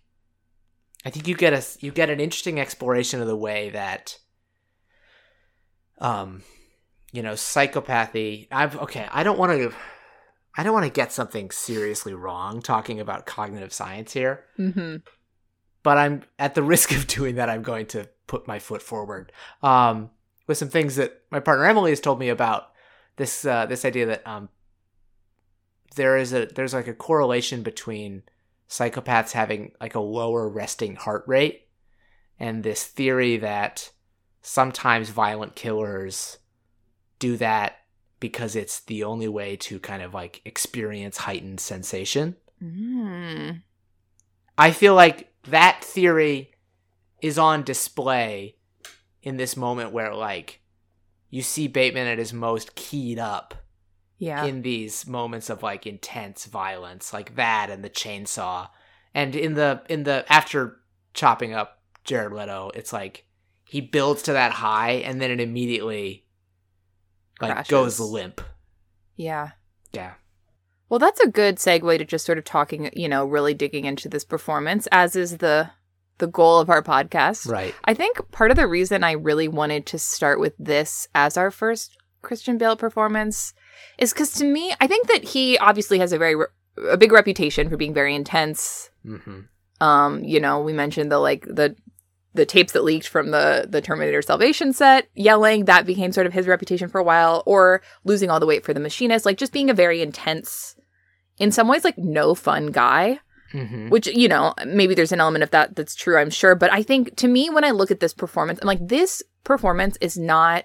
i 1.04 1.10
think 1.10 1.28
you 1.28 1.34
get 1.36 1.52
a 1.52 1.62
you 1.84 1.90
get 1.92 2.08
an 2.10 2.20
interesting 2.20 2.58
exploration 2.60 3.20
of 3.20 3.26
the 3.26 3.36
way 3.36 3.70
that 3.70 4.18
um 5.98 6.42
you 7.12 7.22
know 7.22 7.32
psychopathy 7.32 8.48
i've 8.50 8.76
okay 8.78 9.06
i 9.12 9.22
don't 9.22 9.38
want 9.38 9.52
to 9.52 9.72
i 10.56 10.62
don't 10.62 10.72
want 10.72 10.86
to 10.86 10.90
get 10.90 11.12
something 11.12 11.50
seriously 11.50 12.14
wrong 12.14 12.62
talking 12.62 13.00
about 13.00 13.26
cognitive 13.26 13.72
science 13.72 14.12
here 14.12 14.44
Mm-hmm. 14.58 14.96
but 15.82 15.98
i'm 15.98 16.22
at 16.38 16.54
the 16.54 16.62
risk 16.62 16.92
of 16.92 17.06
doing 17.06 17.34
that 17.36 17.48
i'm 17.50 17.62
going 17.62 17.86
to 17.86 18.08
put 18.32 18.48
my 18.48 18.58
foot 18.58 18.80
forward 18.80 19.30
um 19.62 20.08
with 20.46 20.56
some 20.56 20.70
things 20.70 20.96
that 20.96 21.20
my 21.30 21.38
partner 21.38 21.66
emily 21.66 21.90
has 21.90 22.00
told 22.00 22.18
me 22.18 22.30
about 22.30 22.70
this 23.16 23.44
uh 23.44 23.66
this 23.66 23.84
idea 23.84 24.06
that 24.06 24.26
um 24.26 24.48
there 25.96 26.16
is 26.16 26.32
a 26.32 26.46
there's 26.46 26.72
like 26.72 26.88
a 26.88 26.94
correlation 26.94 27.62
between 27.62 28.22
psychopaths 28.70 29.32
having 29.32 29.70
like 29.82 29.94
a 29.94 30.00
lower 30.00 30.48
resting 30.48 30.96
heart 30.96 31.24
rate 31.26 31.68
and 32.40 32.62
this 32.62 32.84
theory 32.84 33.36
that 33.36 33.90
sometimes 34.40 35.10
violent 35.10 35.54
killers 35.54 36.38
do 37.18 37.36
that 37.36 37.76
because 38.18 38.56
it's 38.56 38.80
the 38.80 39.04
only 39.04 39.28
way 39.28 39.56
to 39.56 39.78
kind 39.78 40.02
of 40.02 40.14
like 40.14 40.40
experience 40.44 41.18
heightened 41.18 41.60
sensation. 41.60 42.36
Mm. 42.62 43.62
I 44.56 44.70
feel 44.70 44.94
like 44.94 45.32
that 45.48 45.82
theory 45.82 46.51
is 47.22 47.38
on 47.38 47.62
display 47.62 48.56
in 49.22 49.36
this 49.38 49.56
moment 49.56 49.92
where 49.92 50.12
like 50.14 50.60
you 51.30 51.40
see 51.40 51.68
Bateman 51.68 52.06
at 52.08 52.18
his 52.18 52.32
most 52.32 52.74
keyed 52.74 53.18
up 53.18 53.54
Yeah. 54.18 54.44
in 54.44 54.62
these 54.62 55.06
moments 55.06 55.48
of 55.48 55.62
like 55.62 55.86
intense 55.86 56.44
violence 56.46 57.12
like 57.12 57.36
that 57.36 57.70
and 57.70 57.82
the 57.82 57.88
chainsaw 57.90 58.68
and 59.14 59.34
in 59.34 59.54
the 59.54 59.82
in 59.88 60.02
the 60.02 60.24
after 60.30 60.78
chopping 61.14 61.54
up 61.54 61.80
Jared 62.04 62.32
Leto 62.32 62.70
it's 62.74 62.92
like 62.92 63.24
he 63.64 63.80
builds 63.80 64.22
to 64.24 64.32
that 64.32 64.52
high 64.52 64.92
and 65.06 65.20
then 65.22 65.30
it 65.30 65.40
immediately 65.40 66.26
like 67.40 67.52
Crashes. 67.52 67.70
goes 67.70 68.00
limp 68.00 68.40
yeah. 69.16 69.50
yeah 69.92 70.14
Well, 70.88 70.98
that's 70.98 71.20
a 71.20 71.28
good 71.28 71.56
segue 71.56 71.96
to 71.98 72.04
just 72.04 72.26
sort 72.26 72.38
of 72.38 72.44
talking, 72.44 72.90
you 72.94 73.08
know, 73.08 73.24
really 73.24 73.54
digging 73.54 73.84
into 73.84 74.08
this 74.08 74.24
performance, 74.24 74.88
as 74.92 75.14
is 75.16 75.38
the 75.38 75.70
the 76.18 76.26
goal 76.26 76.58
of 76.58 76.70
our 76.70 76.82
podcast. 76.82 77.48
right 77.48 77.74
I 77.84 77.94
think 77.94 78.30
part 78.30 78.50
of 78.50 78.56
the 78.56 78.66
reason 78.66 79.02
I 79.02 79.12
really 79.12 79.48
wanted 79.48 79.86
to 79.86 79.98
start 79.98 80.38
with 80.40 80.54
this 80.58 81.08
as 81.14 81.36
our 81.36 81.50
first 81.50 81.96
Christian 82.22 82.58
Bale 82.58 82.76
performance 82.76 83.54
is 83.98 84.12
because 84.12 84.32
to 84.34 84.44
me, 84.44 84.72
I 84.80 84.86
think 84.86 85.08
that 85.08 85.24
he 85.24 85.58
obviously 85.58 85.98
has 85.98 86.12
a 86.12 86.18
very 86.18 86.36
re- 86.36 86.46
a 86.88 86.96
big 86.96 87.12
reputation 87.12 87.68
for 87.68 87.76
being 87.76 87.94
very 87.94 88.14
intense. 88.14 88.90
hmm 89.04 89.40
Um, 89.80 90.22
you 90.22 90.38
know, 90.40 90.60
we 90.60 90.72
mentioned 90.72 91.10
the 91.10 91.18
like 91.18 91.44
the 91.44 91.74
the 92.34 92.46
tapes 92.46 92.72
that 92.72 92.84
leaked 92.84 93.08
from 93.08 93.30
the 93.30 93.66
the 93.68 93.80
Terminator 93.82 94.22
Salvation 94.22 94.72
set, 94.72 95.08
yelling 95.14 95.64
that 95.66 95.84
became 95.84 96.12
sort 96.12 96.26
of 96.26 96.32
his 96.32 96.46
reputation 96.46 96.88
for 96.88 96.98
a 96.98 97.04
while, 97.04 97.42
or 97.44 97.82
losing 98.04 98.30
all 98.30 98.40
the 98.40 98.46
weight 98.46 98.64
for 98.64 98.72
the 98.72 98.80
machinist, 98.80 99.26
like 99.26 99.36
just 99.36 99.52
being 99.52 99.68
a 99.68 99.74
very 99.74 100.00
intense, 100.00 100.76
in 101.38 101.50
some 101.50 101.68
ways, 101.68 101.84
like 101.84 101.98
no 101.98 102.34
fun 102.34 102.68
guy 102.68 103.20
hmm 103.53 103.88
which 103.88 104.07
you 104.09 104.28
know 104.28 104.55
maybe 104.66 104.94
there's 104.94 105.12
an 105.12 105.20
element 105.20 105.42
of 105.42 105.50
that 105.50 105.76
that's 105.76 105.94
true 105.94 106.18
i'm 106.18 106.30
sure 106.30 106.55
but 106.55 106.72
i 106.72 106.82
think 106.82 107.14
to 107.16 107.28
me 107.28 107.50
when 107.50 107.64
i 107.64 107.70
look 107.70 107.90
at 107.90 108.00
this 108.00 108.14
performance 108.14 108.59
i'm 108.61 108.66
like 108.66 108.88
this 108.88 109.22
performance 109.44 109.96
is 110.00 110.18
not 110.18 110.64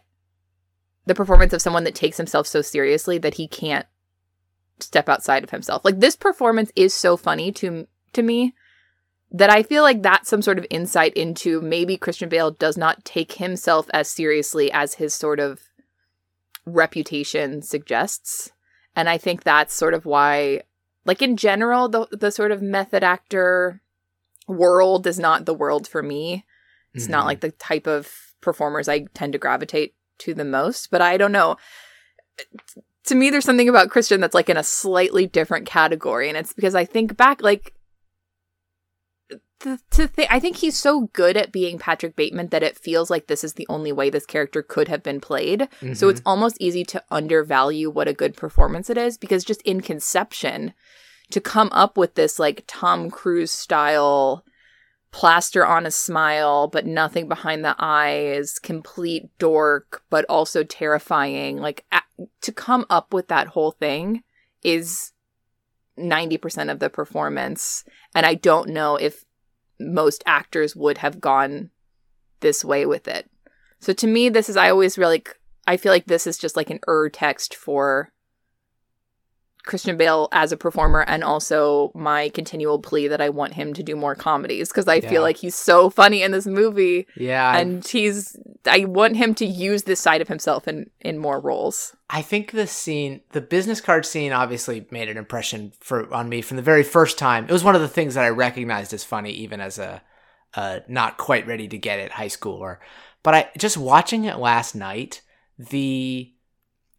the 1.06 1.16
performance 1.16 1.54
of 1.54 1.62
someone 1.62 1.86
that 1.86 1.96
takes 1.96 2.18
himself 2.18 2.46
so 2.46 2.62
seriously 2.62 3.18
that 3.18 3.36
he 3.36 3.48
can't 3.48 3.86
step 4.80 5.10
outside 5.10 5.44
of 5.44 5.50
himself. 5.50 5.84
Like 5.84 6.00
this 6.00 6.16
performance 6.16 6.72
is 6.76 6.94
so 6.94 7.18
funny 7.18 7.52
to 7.54 7.88
to 8.14 8.22
me 8.22 8.54
that 9.30 9.50
i 9.50 9.62
feel 9.62 9.84
like 9.84 10.02
that's 10.02 10.30
some 10.30 10.42
sort 10.42 10.58
of 10.58 10.66
insight 10.70 11.14
into 11.14 11.60
maybe 11.60 11.98
christian 11.98 12.30
bale 12.30 12.50
does 12.50 12.78
not 12.78 13.04
take 13.04 13.34
himself 13.34 13.88
as 13.94 14.08
seriously 14.10 14.72
as 14.72 14.94
his 14.94 15.14
sort 15.14 15.42
of 15.42 15.60
reputation 16.66 17.62
suggests. 17.62 18.52
And 18.96 19.10
i 19.10 19.18
think 19.18 19.44
that's 19.44 19.74
sort 19.74 19.94
of 19.94 20.06
why 20.06 20.62
like 21.08 21.22
in 21.22 21.36
general 21.38 21.90
the 21.90 22.08
the 22.12 22.30
sort 22.32 22.52
of 22.52 22.62
method 22.62 23.04
actor 23.04 23.82
world 24.48 25.08
is 25.08 25.18
not 25.18 25.46
the 25.46 25.54
world 25.54 25.88
for 25.88 26.04
me 26.04 26.46
it's 26.94 27.08
not 27.10 27.24
Mhm. 27.24 27.28
like 27.28 27.42
the 27.42 27.52
type 27.52 27.88
of 27.88 28.12
performers 28.42 28.88
i 28.88 29.00
tend 29.14 29.34
to 29.34 29.40
gravitate 29.40 29.96
to 30.20 30.34
the 30.34 30.46
most 30.46 30.90
but 30.92 31.02
i 31.02 31.18
don't 31.18 31.32
know 31.32 31.58
to 33.06 33.16
me 33.16 33.30
there's 33.30 33.46
something 33.46 33.70
about 33.70 33.90
christian 33.90 34.22
that's 34.22 34.34
like 34.36 34.50
in 34.50 34.58
a 34.58 34.64
slightly 34.64 35.26
different 35.26 35.66
category 35.66 36.30
and 36.30 36.38
it's 36.38 36.54
because 36.54 36.76
i 36.76 36.86
think 36.86 37.18
back 37.18 37.42
like 37.42 37.74
to, 39.62 39.80
to 39.92 40.08
th- 40.08 40.28
I 40.32 40.40
think 40.40 40.58
he's 40.58 40.78
so 40.78 41.10
good 41.14 41.36
at 41.38 41.52
being 41.52 41.80
Patrick 41.80 42.16
Bateman 42.16 42.50
that 42.50 42.64
it 42.64 42.78
feels 42.78 43.10
like 43.10 43.28
this 43.28 43.44
is 43.44 43.54
the 43.54 43.66
only 43.70 43.92
way 43.92 44.10
this 44.10 44.26
character 44.26 44.62
could 44.62 44.88
have 44.88 45.02
been 45.04 45.20
played. 45.20 45.68
So 45.94 46.08
Mhm. 46.08 46.12
it's 46.12 46.22
almost 46.26 46.58
easy 46.60 46.84
to 46.86 47.04
undervalue 47.10 47.90
what 47.90 48.08
a 48.08 48.14
good 48.14 48.36
performance 48.38 48.90
it 48.90 48.98
is 48.98 49.18
because 49.18 49.44
just 49.44 49.62
in 49.64 49.82
conception, 49.82 50.74
to 51.32 51.42
come 51.42 51.70
up 51.74 51.98
with 51.98 52.16
this 52.16 52.40
like 52.40 52.64
Tom 52.68 53.10
Cruise 53.10 53.52
style 53.52 54.44
plaster 55.12 55.66
on 55.66 55.86
a 55.86 55.92
smile, 55.92 56.68
but 56.68 56.86
nothing 56.86 57.28
behind 57.28 57.66
the 57.66 57.76
eyes, 57.80 58.60
complete 58.60 59.24
dork, 59.40 60.04
but 60.10 60.26
also 60.30 60.64
terrifying. 60.64 61.58
Like 61.58 61.86
a- 61.92 62.02
to 62.42 62.52
come 62.52 62.86
up 62.90 63.14
with 63.14 63.28
that 63.30 63.48
whole 63.48 63.72
thing 63.72 64.24
is 64.64 65.12
90% 65.98 66.70
of 66.70 66.80
the 66.80 66.90
performance. 66.90 67.84
And 68.14 68.26
I 68.26 68.36
don't 68.36 68.70
know 68.70 68.96
if 68.98 69.24
most 69.80 70.24
actors 70.26 70.76
would 70.76 71.00
have 71.00 71.22
gone 71.22 71.70
this 72.40 72.64
way 72.64 72.86
with 72.86 73.08
it. 73.08 73.30
So 73.80 73.94
to 73.94 74.08
me, 74.08 74.30
this 74.30 74.50
is, 74.50 74.58
I 74.58 74.70
always 74.70 74.98
really, 74.98 75.24
I 75.66 75.78
feel 75.78 75.92
like 75.92 76.06
this 76.06 76.28
is 76.28 76.38
just 76.38 76.56
like 76.56 76.70
an 76.70 76.80
ur 76.88 77.10
text 77.10 77.56
for 77.56 78.12
Christian 79.68 79.98
Bale 79.98 80.28
as 80.32 80.52
a 80.52 80.58
performer 80.58 81.02
and 81.08 81.24
also 81.24 81.92
my 81.94 82.30
continual 82.30 82.80
plea 82.80 83.08
that 83.10 83.22
I 83.22 83.30
want 83.30 83.54
him 83.54 83.74
to 83.76 83.84
do 83.84 83.96
more 83.96 84.16
comedies 84.16 84.70
because 84.70 84.88
I 84.88 84.96
Yeah. 84.96 85.10
feel 85.10 85.22
like 85.22 85.38
he's 85.38 85.56
so 85.56 85.90
funny 85.92 86.24
in 86.24 86.32
this 86.32 86.48
movie 86.48 87.06
yeah 87.16 87.52
I- 87.52 87.60
and 87.60 87.86
he's 87.88 88.36
I 88.66 88.86
want 88.86 89.16
him 89.18 89.36
to 89.36 89.46
use 89.46 89.84
this 89.84 90.00
side 90.02 90.22
of 90.22 90.28
himself 90.28 90.68
in 90.68 90.90
in 91.02 91.18
more 91.20 91.40
roles. 91.40 91.96
I 92.10 92.22
think 92.22 92.52
the 92.52 92.68
scene, 92.68 93.22
the 93.34 93.42
business 93.42 93.82
card 93.82 94.06
scene, 94.06 94.32
obviously 94.34 94.88
made 94.92 95.10
an 95.10 95.18
impression 95.18 95.74
for 95.80 96.12
on 96.14 96.28
me 96.30 96.42
from 96.42 96.58
the 96.58 96.64
very 96.64 96.84
first 96.84 97.18
time. 97.18 97.44
It 97.46 97.52
was 97.52 97.64
one 97.64 97.76
of 97.76 97.82
the 97.82 97.88
things 97.88 98.16
that 98.16 98.24
I 98.24 98.30
recognized 98.30 98.94
as 98.94 99.04
funny, 99.04 99.32
even 99.32 99.60
as 99.62 99.78
a, 99.78 100.02
a 100.56 100.82
not 100.88 101.18
quite 101.18 101.46
ready 101.48 101.68
to 101.68 101.78
get 101.78 102.00
it 102.00 102.12
high 102.14 102.28
schooler. 102.30 102.78
But 103.24 103.34
I 103.36 103.50
just 103.58 103.78
watching 103.78 104.24
it 104.26 104.38
last 104.38 104.74
night, 104.76 105.22
the 105.60 106.32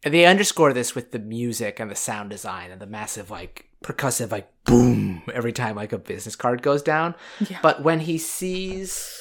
they 0.03 0.25
underscore 0.25 0.73
this 0.73 0.95
with 0.95 1.11
the 1.11 1.19
music 1.19 1.79
and 1.79 1.89
the 1.91 1.95
sound 1.95 2.29
design 2.29 2.71
and 2.71 2.79
the 2.81 2.87
massive 2.87 3.29
like 3.29 3.65
percussive 3.83 4.31
like 4.31 4.49
boom 4.65 5.21
every 5.33 5.51
time 5.53 5.75
like 5.75 5.91
a 5.93 5.97
business 5.97 6.35
card 6.35 6.61
goes 6.61 6.81
down. 6.81 7.15
Yeah. 7.49 7.59
But 7.61 7.83
when 7.83 7.99
he 8.01 8.17
sees, 8.17 9.13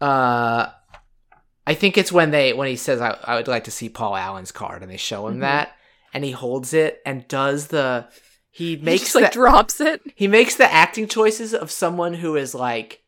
uh, 0.00 0.66
I 1.66 1.74
think 1.74 1.96
it's 1.96 2.12
when 2.12 2.30
they 2.30 2.52
when 2.52 2.68
he 2.68 2.76
says 2.76 3.00
I, 3.00 3.16
I 3.24 3.36
would 3.36 3.48
like 3.48 3.64
to 3.64 3.70
see 3.70 3.88
Paul 3.88 4.16
Allen's 4.16 4.52
card 4.52 4.82
and 4.82 4.90
they 4.90 4.96
show 4.98 5.26
him 5.28 5.36
Mhm. 5.38 5.40
that 5.40 5.72
and 6.12 6.24
he 6.24 6.32
holds 6.32 6.74
it 6.74 7.00
and 7.06 7.26
does 7.28 7.68
the 7.68 8.06
he 8.50 8.76
He 8.76 8.82
makes 8.82 9.02
just 9.04 9.14
like 9.14 9.32
drops 9.32 9.80
it. 9.80 10.00
he 10.14 10.28
makes 10.28 10.56
the 10.56 10.70
acting 10.70 11.08
choices 11.08 11.54
of 11.54 11.70
someone 11.70 12.14
who 12.14 12.36
is 12.36 12.54
like 12.54 13.02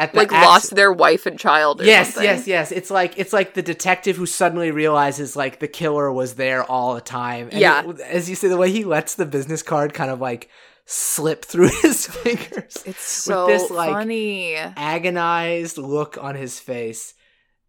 at 0.00 0.14
Like 0.14 0.32
lost 0.32 0.74
their 0.74 0.92
wife 0.92 1.26
and 1.26 1.38
child 1.38 1.80
or 1.80 1.84
yes 1.84 2.14
something. 2.14 2.24
yes 2.30 2.46
yes 2.46 2.72
it's 2.72 2.90
like 2.90 3.12
it's 3.18 3.32
like 3.32 3.54
the 3.54 3.62
detective 3.62 4.16
who 4.16 4.26
suddenly 4.26 4.70
realizes 4.70 5.36
like 5.36 5.58
the 5.60 5.68
killer 5.68 6.10
was 6.12 6.34
there 6.34 6.62
all 6.64 6.94
the 6.94 7.00
time 7.00 7.48
and 7.52 7.60
Yeah. 7.60 7.88
it- 7.88 8.00
as 8.00 8.28
you 8.30 8.34
say 8.36 8.48
the 8.48 8.56
way 8.56 8.70
he 8.70 8.84
lets 8.84 9.14
the 9.14 9.26
business 9.26 9.62
card 9.62 9.92
kind 9.94 10.10
of 10.10 10.20
like 10.20 10.48
slip 10.86 11.44
through 11.44 11.68
his 11.82 12.06
fingers 12.06 12.82
It's 12.86 13.02
so 13.02 13.46
this, 13.46 13.70
like, 13.70 13.90
funny. 13.92 14.54
agonized 14.56 15.78
look 15.78 16.18
on 16.20 16.34
his 16.34 16.58
face. 16.58 17.14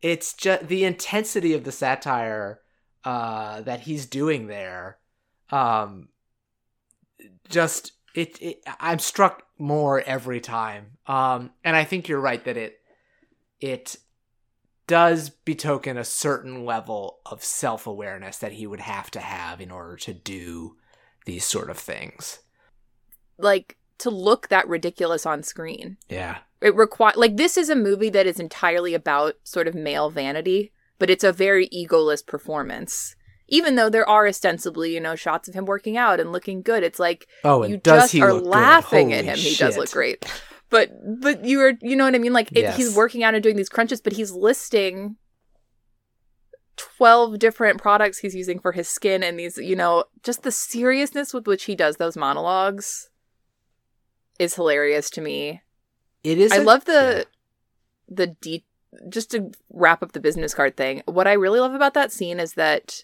It's 0.01 0.33
just 0.33 0.67
the 0.67 0.83
intensity 0.85 1.53
of 1.53 1.63
the 1.63 1.71
satire 1.71 2.61
uh, 3.05 3.61
that 3.61 3.81
he's 3.81 4.07
doing 4.07 4.47
there. 4.47 4.97
Um, 5.51 6.07
just 7.49 7.91
it, 8.13 8.41
it, 8.41 8.63
I'm 8.79 8.99
struck 8.99 9.43
more 9.57 10.01
every 10.01 10.41
time. 10.41 10.97
Um, 11.07 11.51
and 11.63 11.75
I 11.75 11.83
think 11.83 12.07
you're 12.07 12.19
right 12.19 12.43
that 12.45 12.57
it 12.57 12.79
it 13.59 13.97
does 14.87 15.31
betoken 15.45 15.97
a 15.97 16.03
certain 16.03 16.65
level 16.65 17.19
of 17.25 17.43
self 17.43 17.87
awareness 17.87 18.37
that 18.39 18.53
he 18.53 18.67
would 18.67 18.81
have 18.81 19.09
to 19.11 19.19
have 19.19 19.61
in 19.61 19.71
order 19.71 19.95
to 19.95 20.13
do 20.13 20.75
these 21.25 21.45
sort 21.45 21.69
of 21.69 21.77
things. 21.77 22.39
Like 23.37 23.77
to 23.99 24.09
look 24.09 24.49
that 24.49 24.67
ridiculous 24.67 25.25
on 25.25 25.43
screen. 25.43 25.97
Yeah. 26.09 26.39
It 26.59 26.75
require 26.75 27.13
like 27.15 27.37
this 27.37 27.57
is 27.57 27.69
a 27.69 27.75
movie 27.75 28.09
that 28.09 28.27
is 28.27 28.39
entirely 28.39 28.93
about 28.93 29.35
sort 29.43 29.67
of 29.67 29.75
male 29.75 30.09
vanity, 30.09 30.71
but 30.99 31.09
it's 31.09 31.23
a 31.23 31.31
very 31.31 31.69
egoless 31.69 32.25
performance. 32.25 33.15
Even 33.51 33.75
though 33.75 33.89
there 33.89 34.07
are 34.09 34.27
ostensibly, 34.27 34.93
you 34.93 34.99
know, 34.99 35.15
shots 35.15 35.47
of 35.47 35.53
him 35.53 35.65
working 35.65 35.97
out 35.97 36.19
and 36.19 36.31
looking 36.31 36.61
good, 36.63 36.83
it's 36.83 36.99
like 36.99 37.27
Oh, 37.43 37.61
and 37.61 37.71
you 37.71 37.77
just 37.77 38.15
are 38.15 38.33
laughing 38.33 39.13
at 39.13 39.25
him. 39.25 39.37
He 39.37 39.53
does 39.55 39.77
look 39.77 39.91
great. 39.91 40.25
But 40.69 40.89
but 41.21 41.43
you 41.45 41.59
are 41.59 41.73
you 41.81 41.95
know 41.97 42.05
what 42.05 42.15
I 42.15 42.17
mean? 42.17 42.31
Like 42.33 42.49
it, 42.53 42.61
Yes. 42.61 42.77
he's 42.77 42.95
working 42.95 43.23
out 43.23 43.35
and 43.35 43.43
doing 43.43 43.57
these 43.57 43.69
crunches, 43.69 43.99
but 44.01 44.13
he's 44.13 44.31
listing 44.31 45.17
twelve 46.77 47.37
different 47.39 47.79
products 47.79 48.19
he's 48.19 48.33
using 48.35 48.57
for 48.59 48.71
his 48.71 48.87
skin 48.87 49.21
and 49.21 49.37
these, 49.37 49.57
you 49.57 49.75
know, 49.75 50.05
just 50.23 50.43
the 50.43 50.51
seriousness 50.51 51.33
with 51.33 51.45
which 51.45 51.65
he 51.65 51.75
does 51.75 51.97
those 51.97 52.15
monologues 52.17 53.09
is 54.39 54.55
hilarious 54.55 55.09
to 55.11 55.21
me. 55.21 55.61
It 56.23 56.37
is. 56.37 56.51
I 56.51 56.57
a- 56.57 56.63
love 56.63 56.85
the 56.85 57.25
yeah. 57.27 58.15
the 58.15 58.27
deep 58.27 58.65
just 59.09 59.31
to 59.31 59.51
wrap 59.71 60.01
up 60.01 60.13
the 60.13 60.19
business 60.19 60.53
card 60.53 60.75
thing. 60.77 61.01
What 61.05 61.27
I 61.27 61.33
really 61.33 61.59
love 61.59 61.73
about 61.73 61.93
that 61.95 62.11
scene 62.11 62.39
is 62.39 62.53
that 62.53 63.03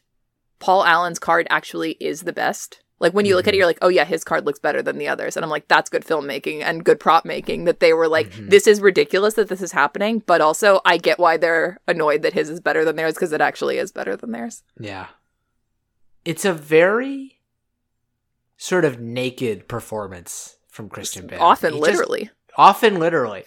Paul 0.60 0.84
Allen's 0.86 1.20
card 1.20 1.48
actually 1.50 1.92
is 2.00 2.22
the 2.22 2.34
best. 2.34 2.82
Like 3.00 3.14
when 3.14 3.26
you 3.28 3.36
look 3.36 3.48
at 3.48 3.54
it, 3.54 3.58
Mhm. 3.58 3.60
you're 3.60 3.68
like, 3.68 3.78
oh 3.84 3.90
yeah, 3.90 4.06
his 4.06 4.24
card 4.24 4.46
looks 4.48 4.58
better 4.58 4.82
than 4.82 4.98
the 4.98 5.08
others. 5.08 5.36
And 5.38 5.44
I'm 5.44 5.52
like, 5.52 5.68
that's 5.68 5.90
good 5.90 6.04
filmmaking 6.04 6.64
and 6.64 6.84
good 6.84 7.00
prop 7.00 7.26
making 7.26 7.66
that 7.66 7.80
they 7.80 7.94
were 7.94 8.08
like, 8.08 8.32
Mhm. 8.32 8.50
this 8.50 8.66
is 8.66 8.82
ridiculous 8.82 9.36
that 9.36 9.50
this 9.50 9.62
is 9.62 9.72
happening, 9.72 10.24
but 10.26 10.42
also 10.42 10.82
I 10.84 10.98
get 10.98 11.20
why 11.20 11.38
they're 11.38 11.80
annoyed 11.88 12.24
that 12.24 12.34
his 12.34 12.50
is 12.50 12.60
better 12.60 12.84
than 12.84 12.96
theirs 12.96 13.14
because 13.14 13.32
it 13.34 13.42
actually 13.42 13.78
is 13.78 13.92
better 13.92 14.16
than 14.16 14.32
theirs. 14.32 14.64
Yeah. 14.80 15.08
it's 16.26 16.44
a 16.44 16.52
very 16.54 17.40
sort 18.58 18.84
of 18.84 19.00
naked 19.00 19.68
performance 19.70 20.58
from 20.68 20.90
Christian 20.90 21.26
Bale. 21.28 21.42
Often, 21.42 21.74
He 21.76 21.80
just- 21.80 21.92
literally. 21.92 22.30
often 22.58 23.00
literally 23.00 23.44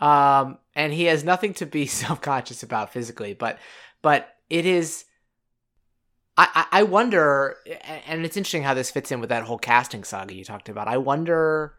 um 0.00 0.58
and 0.74 0.92
he 0.92 1.04
has 1.04 1.22
nothing 1.24 1.54
to 1.54 1.64
be 1.66 1.86
self-conscious 2.02 2.62
about 2.62 2.92
physically 2.92 3.32
but 3.34 3.58
but 4.02 4.34
it 4.50 4.66
is 4.66 5.04
I, 6.38 6.66
I 6.70 6.82
wonder, 6.82 7.56
and 8.06 8.24
it's 8.24 8.36
interesting 8.36 8.62
how 8.62 8.74
this 8.74 8.90
fits 8.90 9.10
in 9.10 9.20
with 9.20 9.30
that 9.30 9.44
whole 9.44 9.58
casting 9.58 10.04
saga 10.04 10.34
you 10.34 10.44
talked 10.44 10.68
about. 10.68 10.86
I 10.86 10.98
wonder, 10.98 11.74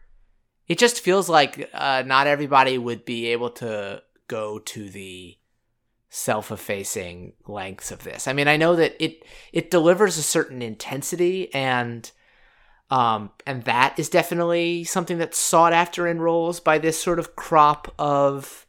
it 0.67 0.79
just 0.79 1.01
feels 1.01 1.29
like 1.29 1.69
uh, 1.73 2.03
not 2.05 2.27
everybody 2.27 2.77
would 2.77 3.05
be 3.05 3.27
able 3.27 3.51
to 3.51 4.01
go 4.27 4.59
to 4.59 4.89
the 4.89 5.37
self-effacing 6.09 7.33
lengths 7.47 7.91
of 7.91 8.03
this. 8.03 8.27
I 8.27 8.33
mean, 8.33 8.47
I 8.47 8.57
know 8.57 8.75
that 8.75 8.95
it 9.03 9.23
it 9.51 9.69
delivers 9.71 10.17
a 10.17 10.23
certain 10.23 10.61
intensity 10.61 11.53
and 11.53 12.09
um 12.89 13.31
and 13.45 13.63
that 13.65 13.99
is 13.99 14.07
definitely 14.09 14.85
something 14.85 15.17
that's 15.17 15.37
sought 15.37 15.73
after 15.73 16.07
in 16.07 16.21
roles 16.21 16.61
by 16.61 16.77
this 16.77 17.01
sort 17.01 17.19
of 17.19 17.35
crop 17.35 17.93
of 17.99 18.66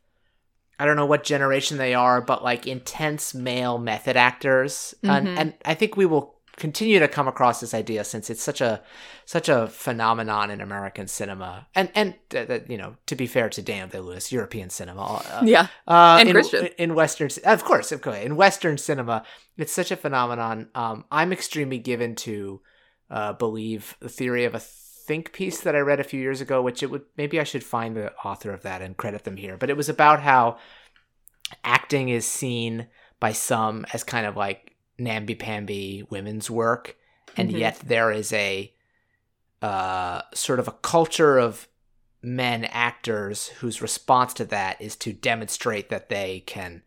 I 0.78 0.86
don't 0.86 0.96
know 0.96 1.06
what 1.06 1.24
generation 1.24 1.76
they 1.78 1.94
are, 1.94 2.20
but 2.20 2.42
like 2.44 2.66
intense 2.66 3.34
male 3.34 3.78
method 3.78 4.16
actors. 4.16 4.94
And 5.02 5.28
Mhm. 5.28 5.38
and 5.38 5.54
I 5.64 5.74
think 5.74 5.96
we 5.96 6.06
will 6.06 6.36
continue 6.56 6.98
to 6.98 7.06
come 7.06 7.28
across 7.28 7.60
this 7.60 7.72
idea 7.72 8.02
since 8.02 8.30
it's 8.30 8.42
such 8.42 8.60
a 8.60 8.82
such 9.24 9.48
a 9.48 9.68
phenomenon 9.68 10.50
in 10.50 10.60
American 10.60 11.06
cinema. 11.06 11.66
And 11.74 11.88
and 11.94 12.14
uh, 12.34 12.60
you 12.68 12.76
know, 12.76 12.96
to 13.06 13.14
be 13.16 13.26
fair 13.26 13.48
to 13.50 13.62
Daniel 13.62 13.88
Day 13.88 14.00
Lewis, 14.00 14.32
European 14.32 14.70
cinema. 14.70 15.02
Uh, 15.02 15.42
Yeah. 15.44 15.66
uh, 15.86 16.18
And 16.20 16.28
in, 16.28 16.34
Christian. 16.34 16.66
in 16.78 16.94
Western, 16.94 17.28
of 17.44 17.64
course, 17.64 17.92
of 17.92 18.00
course, 18.02 18.18
in 18.18 18.36
Western 18.36 18.76
cinema, 18.78 19.24
it's 19.56 19.72
such 19.72 19.90
a 19.90 19.96
phenomenon. 19.96 20.68
Um, 20.74 21.04
I'm 21.12 21.32
extremely 21.32 21.78
given 21.78 22.14
to 22.16 22.60
uh, 23.10 23.32
believe 23.34 23.96
the 24.00 24.08
theory 24.08 24.44
of 24.44 24.54
a 24.54 24.60
think 25.08 25.32
piece 25.32 25.62
that 25.62 25.74
I 25.74 25.80
read 25.80 25.98
a 25.98 26.04
few 26.04 26.20
years 26.20 26.40
ago, 26.40 26.62
which 26.62 26.82
it 26.82 26.90
would 26.90 27.02
maybe 27.16 27.40
I 27.40 27.44
should 27.44 27.64
find 27.64 27.96
the 27.96 28.14
author 28.18 28.52
of 28.52 28.62
that 28.62 28.82
and 28.82 28.96
credit 28.96 29.24
them 29.24 29.38
here. 29.38 29.56
But 29.56 29.70
it 29.70 29.76
was 29.76 29.88
about 29.88 30.20
how 30.20 30.58
acting 31.64 32.10
is 32.10 32.26
seen 32.26 32.86
by 33.18 33.32
some 33.32 33.86
as 33.94 34.04
kind 34.04 34.26
of 34.26 34.36
like 34.36 34.76
namby-pamby 34.98 36.06
women's 36.10 36.50
work, 36.50 36.96
and 37.36 37.50
Mhm. 37.50 37.58
yet 37.58 37.80
there 37.84 38.12
is 38.12 38.32
a 38.32 38.72
uh, 39.60 40.22
sort 40.34 40.60
of 40.60 40.68
a 40.68 40.72
culture 40.72 41.36
of 41.36 41.66
men 42.22 42.64
actors 42.66 43.48
whose 43.60 43.82
response 43.82 44.32
to 44.34 44.44
that 44.44 44.80
is 44.80 44.94
to 44.94 45.12
demonstrate 45.12 45.88
that 45.88 46.08
they 46.08 46.40
can 46.46 46.82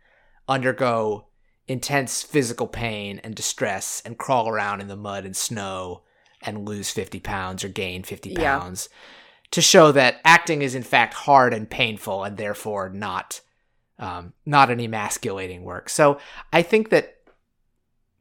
undergo 0.47 1.27
intense 1.67 2.23
physical 2.23 2.67
pain 2.67 3.19
and 3.25 3.35
distress 3.35 4.01
and 4.05 4.17
crawl 4.17 4.47
around 4.47 4.79
in 4.79 4.87
the 4.87 4.95
mud 4.95 5.25
and 5.25 5.35
snow 5.35 6.03
and 6.41 6.67
lose 6.67 6.89
50 6.89 7.19
pounds 7.19 7.63
or 7.63 7.69
gain 7.69 8.03
50 8.03 8.31
Yeah. 8.31 8.59
pounds 8.59 8.89
to 9.51 9.61
show 9.61 9.91
that 9.91 10.21
acting 10.23 10.61
is 10.61 10.75
in 10.75 10.83
fact 10.83 11.13
hard 11.13 11.53
and 11.53 11.69
painful 11.69 12.23
and 12.23 12.37
therefore 12.37 12.89
not 12.89 13.41
um, 13.99 14.33
not 14.45 14.71
an 14.71 14.79
emasculating 14.79 15.63
work. 15.63 15.87
So 15.87 16.17
I 16.51 16.63
think 16.63 16.89
that 16.89 17.17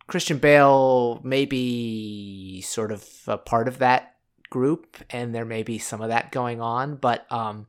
Christian 0.07 0.37
Bale 0.39 1.21
may 1.25 1.47
be 1.47 2.61
sort 2.61 2.93
of 2.93 3.09
a 3.27 3.39
part 3.39 3.67
of 3.69 3.79
that 3.79 4.17
group, 4.51 4.97
and 5.09 5.35
there 5.35 5.45
may 5.45 5.63
be 5.63 5.79
some 5.79 6.03
of 6.03 6.09
that 6.09 6.33
going 6.33 6.61
on, 6.61 6.97
but 6.97 7.31
um, 7.33 7.67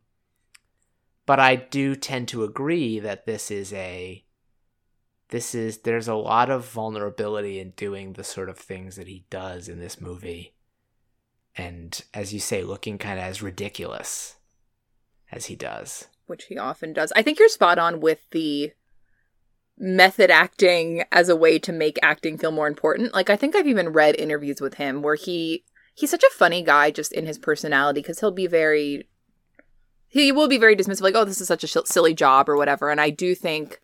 but 1.25 1.39
I 1.39 1.55
do 1.55 1.95
tend 1.95 2.27
to 2.29 2.43
agree 2.43 2.99
that 2.99 3.25
this 3.25 3.51
is 3.51 3.71
a 3.73 4.25
this 5.31 5.55
is 5.55 5.79
there's 5.79 6.07
a 6.07 6.15
lot 6.15 6.49
of 6.49 6.65
vulnerability 6.65 7.59
in 7.59 7.71
doing 7.71 8.13
the 8.13 8.23
sort 8.23 8.49
of 8.49 8.57
things 8.57 8.95
that 8.97 9.07
he 9.07 9.25
does 9.29 9.67
in 9.67 9.79
this 9.79 9.99
movie, 9.99 10.53
and 11.57 12.01
as 12.13 12.33
you 12.33 12.39
say, 12.39 12.63
looking 12.63 12.97
kind 12.97 13.17
of 13.19 13.25
as 13.25 13.41
ridiculous 13.41 14.35
as 15.31 15.47
he 15.47 15.55
does. 15.55 16.07
which 16.27 16.45
he 16.45 16.57
often 16.57 16.93
does. 16.93 17.11
I 17.15 17.21
think 17.23 17.39
you're 17.39 17.49
spot 17.49 17.79
on 17.79 17.99
with 17.99 18.29
the 18.31 18.71
method 19.77 20.29
acting 20.29 21.03
as 21.11 21.27
a 21.27 21.35
way 21.35 21.57
to 21.59 21.71
make 21.71 21.97
acting 22.03 22.37
feel 22.37 22.51
more 22.51 22.67
important. 22.67 23.13
Like 23.13 23.29
I 23.29 23.35
think 23.35 23.55
I've 23.55 23.67
even 23.67 23.89
read 23.89 24.15
interviews 24.17 24.61
with 24.61 24.75
him 24.75 25.01
where 25.01 25.15
he 25.15 25.63
he's 25.95 26.11
such 26.11 26.23
a 26.23 26.33
funny 26.37 26.61
guy 26.63 26.91
just 26.91 27.11
in 27.11 27.25
his 27.25 27.37
personality 27.37 28.01
because 28.01 28.19
he'll 28.19 28.31
be 28.31 28.47
very 28.47 29.07
he 30.07 30.31
will 30.31 30.47
be 30.47 30.57
very 30.57 30.75
dismissive 30.75 31.01
like 31.01 31.15
oh 31.15 31.25
this 31.25 31.41
is 31.41 31.47
such 31.47 31.63
a 31.63 31.67
sh- 31.67 31.77
silly 31.85 32.13
job 32.13 32.47
or 32.47 32.55
whatever 32.57 32.89
and 32.89 33.01
I 33.01 33.09
do 33.09 33.33
think 33.33 33.79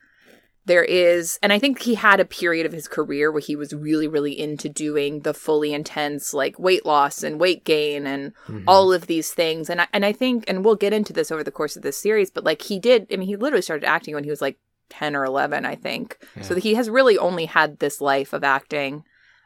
there 0.68 0.84
is 0.84 1.40
and 1.42 1.52
I 1.54 1.60
think 1.60 1.82
he 1.82 1.96
had 1.96 2.20
a 2.20 2.26
period 2.26 2.66
of 2.66 2.74
his 2.74 2.88
career 2.88 3.32
where 3.32 3.42
he 3.50 3.56
was 3.56 3.74
really 3.74 4.08
really 4.08 4.38
into 4.38 4.68
doing 4.70 5.22
the 5.22 5.34
fully 5.34 5.74
intense 5.74 6.34
like 6.34 6.60
weight 6.60 6.86
loss 6.86 7.24
and 7.24 7.40
weight 7.40 7.64
gain 7.64 8.06
and 8.06 8.34
Mhm. 8.48 8.64
all 8.68 8.92
of 8.94 9.08
these 9.08 9.32
things 9.34 9.70
and 9.70 9.82
I, 9.82 9.88
and 9.94 10.06
I 10.06 10.12
think 10.12 10.44
and 10.48 10.64
we'll 10.66 10.76
get 10.76 10.94
into 10.94 11.14
this 11.14 11.32
over 11.32 11.44
the 11.44 11.52
course 11.60 11.76
of 11.78 11.84
this 11.84 11.98
series 11.98 12.30
but 12.30 12.44
like 12.44 12.62
he 12.64 12.80
did 12.80 13.08
I 13.12 13.16
mean 13.16 13.28
he 13.28 13.36
literally 13.38 13.62
started 13.62 13.86
acting 13.88 14.14
when 14.14 14.24
he 14.26 14.30
was 14.30 14.42
like 14.42 14.58
10 14.90 15.16
or 15.16 15.24
11 15.26 15.66
I 15.66 15.76
think 15.76 16.18
so 16.42 16.54
Yeah. 16.54 16.60
he 16.62 16.74
has 16.76 16.90
really 16.90 17.18
only 17.18 17.46
had 17.46 17.80
this 17.80 18.00
life 18.02 18.34
of 18.34 18.44
acting 18.44 19.04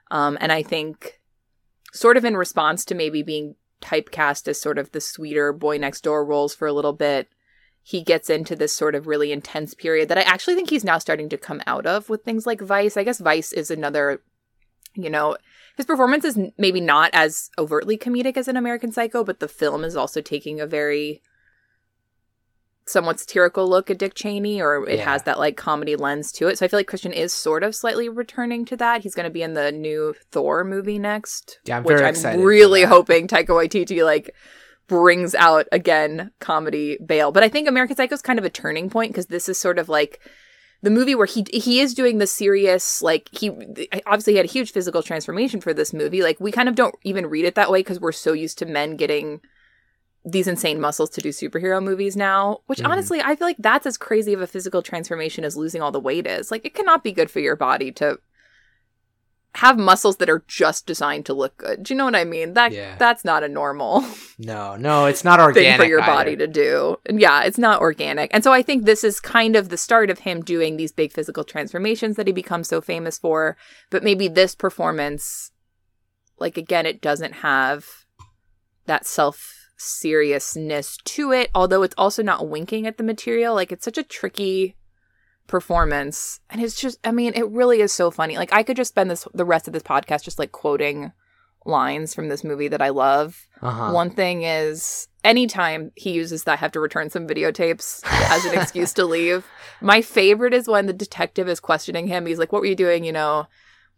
um 0.10 0.38
and 0.42 0.52
I 0.52 0.64
think 0.64 1.20
sort 1.94 2.18
of 2.18 2.26
in 2.26 2.36
response 2.38 2.84
to 2.86 2.96
maybe 2.96 3.22
being 3.22 3.56
typecast 3.82 4.48
as 4.48 4.62
sort 4.62 4.78
of 4.78 4.92
the 4.92 5.02
sweeter 5.02 5.52
boy 5.54 5.78
next 5.78 6.02
door 6.02 6.24
roles 6.26 6.54
for 6.56 6.68
a 6.68 6.74
little 6.74 6.94
bit 6.94 7.28
he 7.84 8.04
gets 8.04 8.30
into 8.30 8.56
this 8.56 8.74
sort 8.74 8.96
of 8.96 9.08
really 9.08 9.32
intense 9.32 9.74
period 9.74 10.08
that 10.10 10.18
I 10.18 10.22
actually 10.22 10.56
think 10.56 10.70
he's 10.70 10.84
now 10.84 10.98
starting 11.00 11.30
to 11.30 11.38
come 11.38 11.62
out 11.66 11.86
of 11.86 12.10
with 12.10 12.24
things 12.24 12.46
like 12.46 12.62
Vice. 12.62 12.96
I 12.96 13.04
guess 13.04 13.20
Vice 13.20 13.52
is 13.54 13.72
another, 13.72 14.22
you 14.94 15.10
know, 15.10 15.36
his 15.78 15.86
performance 15.86 16.24
is 16.26 16.38
maybe 16.58 16.80
not 16.82 17.10
as 17.14 17.50
overtly 17.58 17.98
comedic 17.98 18.38
as 18.38 18.48
an 18.48 18.58
American 18.58 18.92
Psycho, 18.92 19.24
but 19.24 19.40
the 19.40 19.48
film 19.48 19.84
is 19.84 19.96
also 19.96 20.22
taking 20.22 20.60
a 20.60 20.68
very 20.68 21.22
somewhat 22.86 23.20
satirical 23.20 23.70
look 23.70 23.90
at 23.90 23.98
Dick 23.98 24.14
Cheney, 24.16 24.62
or 24.62 24.88
it 24.88 24.98
Yeah. 24.98 25.06
has 25.06 25.24
that 25.24 25.40
like 25.40 25.56
comedy 25.56 25.96
lens 25.96 26.32
to 26.34 26.48
it. 26.48 26.58
So 26.58 26.66
I 26.66 26.68
feel 26.68 26.80
like 26.80 26.88
Christian 26.88 27.14
is 27.14 27.34
sort 27.34 27.64
of 27.64 27.76
slightly 27.76 28.10
returning 28.10 28.66
to 28.66 28.78
that. 28.78 29.02
He's 29.02 29.16
going 29.16 29.26
to 29.28 29.32
be 29.34 29.44
in 29.44 29.54
the 29.54 29.72
new 29.72 30.14
Thor 30.32 30.64
movie 30.64 31.00
next, 31.00 31.60
Yeah, 31.64 31.78
I'm 31.78 31.84
which 31.84 31.98
very 32.00 32.16
I'm 32.36 32.42
really 32.42 32.84
hoping 32.84 33.28
Taika 33.28 33.48
Waititi 33.48 34.04
like 34.04 34.36
brings 34.88 35.34
out 35.36 35.68
again 35.72 36.32
comedy 36.40 36.98
Bale. 37.06 37.32
But 37.32 37.44
I 37.44 37.50
think 37.50 37.68
American 37.68 37.96
Psycho 37.96 38.14
is 38.16 38.22
kind 38.22 38.40
of 38.40 38.46
a 38.46 38.50
turning 38.50 38.90
point 38.90 39.12
because 39.12 39.28
this 39.28 39.48
is 39.48 39.58
sort 39.58 39.80
of 39.80 39.88
like 39.90 40.20
the 40.82 40.90
movie 40.90 41.16
where 41.16 41.28
he 41.28 41.46
he 41.54 41.80
is 41.80 41.94
doing 41.94 42.18
the 42.18 42.28
serious 42.28 43.02
like 43.02 43.30
he 43.32 43.50
obviously 44.06 44.34
he 44.34 44.38
had 44.38 44.46
a 44.46 44.52
huge 44.52 44.72
physical 44.72 45.04
transformation 45.04 45.62
for 45.62 45.74
this 45.74 45.94
movie. 45.94 46.24
Like 46.24 46.40
we 46.40 46.52
kind 46.52 46.68
of 46.68 46.76
don't 46.76 46.96
even 47.04 47.28
read 47.28 47.46
it 47.46 47.56
that 47.56 47.72
way 47.72 47.80
because 47.80 48.00
we're 48.00 48.12
so 48.12 48.34
used 48.34 48.58
to 48.60 48.66
men 48.66 48.96
getting 48.96 49.42
these 50.26 50.48
insane 50.48 50.80
muscles 50.80 51.10
to 51.12 51.22
do 51.22 51.30
superhero 51.30 51.82
movies 51.84 52.16
now, 52.16 52.60
which 52.68 52.80
Mhm. 52.80 52.90
honestly 52.90 53.22
I 53.22 53.36
feel 53.36 53.48
like 53.48 53.58
that's 53.60 53.86
as 53.86 53.98
crazy 53.98 54.34
of 54.34 54.42
a 54.42 54.48
physical 54.48 54.82
transformation 54.82 55.44
as 55.44 55.56
losing 55.58 55.82
all 55.82 55.92
the 55.92 56.00
weight 56.00 56.28
is. 56.28 56.52
Like 56.52 56.66
it 56.66 56.74
cannot 56.74 57.04
be 57.04 57.12
good 57.12 57.32
for 57.32 57.40
your 57.40 57.56
body 57.56 57.92
to 57.94 58.20
have 59.56 59.78
muscles 59.78 60.16
that 60.18 60.30
are 60.30 60.46
just 60.48 60.86
designed 60.88 61.26
to 61.26 61.34
look 61.34 61.58
good. 61.58 61.84
Do 61.84 61.94
you 61.94 61.98
know 61.98 62.06
what 62.06 62.16
I 62.16 62.24
mean? 62.24 62.54
That 62.54 62.72
Yeah. 62.72 62.96
that's 62.98 63.26
not 63.26 63.44
a 63.44 63.50
normal 63.50 64.06
No, 64.40 64.78
no, 64.78 65.06
it's 65.08 65.24
not 65.26 65.40
organic 65.42 65.72
thing 65.72 65.78
for 65.80 65.86
your 65.90 66.02
either. 66.02 66.12
body 66.12 66.36
to 66.38 66.48
do. 66.48 66.96
And 67.06 67.20
yeah, 67.20 67.44
it's 67.44 67.58
not 67.58 67.82
organic. 67.82 68.34
And 68.34 68.44
so 68.46 68.54
I 68.54 68.62
think 68.62 68.86
this 68.86 69.04
is 69.04 69.20
kind 69.20 69.58
of 69.58 69.68
the 69.68 69.78
start 69.78 70.10
of 70.10 70.20
him 70.20 70.42
doing 70.42 70.78
these 70.78 70.94
big 70.94 71.12
physical 71.12 71.44
transformations 71.44 72.16
that 72.16 72.28
he 72.28 72.34
becomes 72.34 72.70
so 72.70 72.80
famous 72.80 73.18
for. 73.20 73.58
But 73.90 74.04
maybe 74.04 74.30
this 74.30 74.56
performance, 74.56 75.52
like 76.40 76.56
again, 76.58 76.86
it 76.86 77.02
doesn't 77.02 77.34
have 77.34 77.86
that 78.86 79.06
self 79.06 79.58
seriousness 79.78 80.98
to 81.06 81.32
it, 81.32 81.50
although 81.54 81.84
it's 81.84 81.96
also 81.98 82.24
not 82.24 82.48
winking 82.48 82.88
at 82.88 82.98
the 82.98 83.04
material. 83.04 83.54
Like 83.54 83.72
it's 83.72 83.86
such 83.86 83.98
a 83.98 84.04
tricky 84.04 84.76
performance. 85.52 86.40
And 86.50 86.62
it's 86.62 86.80
just 86.80 86.98
I 87.04 87.12
mean, 87.12 87.34
it 87.36 87.48
really 87.50 87.82
is 87.82 87.94
so 87.94 88.10
funny. 88.10 88.38
Like 88.38 88.52
I 88.52 88.64
could 88.64 88.78
just 88.78 88.90
spend 88.90 89.12
this 89.12 89.28
the 89.34 89.46
rest 89.46 89.68
of 89.68 89.74
this 89.74 89.84
podcast 89.84 90.24
just 90.24 90.40
like 90.40 90.52
quoting 90.52 91.12
lines 91.66 92.16
from 92.16 92.30
this 92.30 92.44
movie 92.44 92.70
that 92.70 92.82
I 92.82 92.90
love. 92.90 93.46
Uh-huh. 93.62 93.92
One 93.92 94.10
thing 94.10 94.42
is, 94.42 95.08
anytime 95.24 95.92
he 95.96 96.14
uses 96.14 96.46
that, 96.46 96.54
I 96.54 96.56
have 96.56 96.72
to 96.72 96.80
return 96.80 97.12
some 97.12 97.28
videotapes 97.28 98.02
as 98.06 98.46
an 98.46 98.60
excuse 98.60 98.94
to 98.94 99.06
leave. 99.06 99.46
My 99.82 100.02
favorite 100.02 100.56
is 100.56 100.68
when 100.68 100.88
the 100.88 100.94
detective 100.94 101.48
is 101.48 101.60
questioning 101.60 102.08
him. 102.08 102.26
He's 102.26 102.40
like, 102.40 102.52
"What 102.52 102.62
were 102.62 102.68
you 102.68 102.76
doing?" 102.76 103.04
You 103.04 103.12
know, 103.12 103.48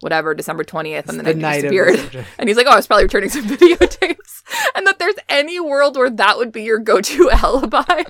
whatever, 0.02 0.34
December 0.34 0.66
twentieth, 0.66 1.08
and 1.08 1.18
then 1.18 1.26
the 1.26 1.34
night 1.36 1.62
disappeared. 1.62 2.00
of 2.00 2.28
and 2.38 2.50
he's 2.50 2.58
like, 2.58 2.68
"Oh, 2.68 2.72
I 2.72 2.76
was 2.76 2.88
probably 2.88 3.06
returning 3.06 3.30
some 3.30 3.44
videotapes." 3.48 4.42
and 4.76 4.86
that 4.86 5.00
there's 5.00 5.16
any 5.30 5.60
world 5.60 5.96
where 5.96 6.10
that 6.10 6.38
would 6.38 6.52
be 6.52 6.64
your 6.64 6.80
go-to 6.80 7.30
alibi 7.32 8.04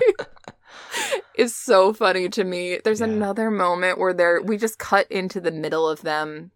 is 1.35 1.55
so 1.55 1.93
funny 1.93 2.29
to 2.29 2.43
me. 2.43 2.79
There's 2.83 2.99
Yeah. 2.99 3.07
another 3.07 3.49
moment 3.51 3.97
where 3.99 4.13
they're 4.13 4.41
we 4.41 4.57
just 4.57 4.79
cut 4.79 5.11
into 5.11 5.39
the 5.41 5.51
middle 5.51 5.87
of 5.87 6.01
them, 6.01 6.51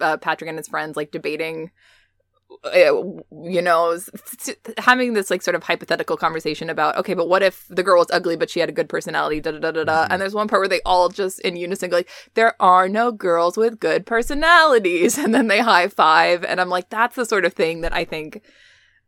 uh, 0.00 0.16
Patrick 0.18 0.48
and 0.48 0.58
his 0.58 0.68
friends 0.68 0.96
like 0.96 1.10
debating 1.10 1.70
uh, 2.64 2.94
you 3.44 3.60
know, 3.60 3.96
having 4.78 5.12
this 5.12 5.30
like 5.30 5.42
sort 5.42 5.54
of 5.54 5.62
hypothetical 5.62 6.16
conversation 6.16 6.70
about, 6.70 6.96
okay, 6.96 7.12
but 7.12 7.28
what 7.28 7.42
if 7.42 7.66
the 7.68 7.82
girl 7.82 7.98
was 7.98 8.10
ugly 8.10 8.36
but 8.36 8.48
she 8.48 8.58
had 8.58 8.70
a 8.70 8.72
good 8.72 8.88
personality, 8.88 9.38
da 9.38 9.50
da 9.52 9.58
da 9.58 9.70
da 9.70 9.84
da. 9.84 10.04
Mhm. 10.04 10.08
And 10.10 10.22
there's 10.22 10.34
one 10.34 10.48
part 10.48 10.62
where 10.62 10.68
they 10.68 10.80
all 10.86 11.10
just 11.10 11.40
in 11.40 11.56
unison 11.56 11.90
go 11.90 11.98
like, 11.98 12.08
there 12.34 12.54
are 12.60 12.88
no 12.88 13.12
girls 13.12 13.58
with 13.58 13.78
good 13.78 14.06
personalities, 14.06 15.18
and 15.22 15.34
then 15.34 15.48
they 15.48 15.60
high 15.60 15.88
five, 15.88 16.42
and 16.42 16.58
I'm 16.58 16.70
like, 16.70 16.88
that's 16.88 17.16
the 17.16 17.26
sort 17.26 17.44
of 17.44 17.52
thing 17.52 17.82
that 17.82 17.92
I 17.92 18.04
think 18.06 18.40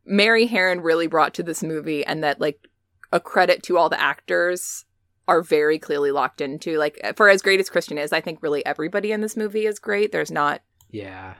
Mary 0.04 0.46
Harron 0.46 0.84
really 0.84 1.06
brought 1.06 1.32
to 1.34 1.42
this 1.42 1.62
movie, 1.62 2.04
and 2.04 2.22
that 2.22 2.40
like 2.42 2.68
a 3.12 3.20
credit 3.20 3.62
to 3.64 3.76
all 3.78 3.88
the 3.88 4.00
actors 4.00 4.84
are 5.28 5.42
very 5.42 5.78
clearly 5.78 6.11
locked 6.11 6.40
into. 6.40 6.76
Like 6.78 7.00
for 7.16 7.28
as 7.28 7.42
great 7.42 7.61
as 7.61 7.70
Christian 7.70 7.98
is, 7.98 8.12
I 8.12 8.20
think 8.20 8.42
really 8.42 8.64
everybody 8.66 9.12
in 9.12 9.20
this 9.20 9.36
movie 9.36 9.66
is 9.66 9.78
great. 9.78 10.12
There's 10.12 10.30
not 10.30 10.62
Yeah. 10.90 11.34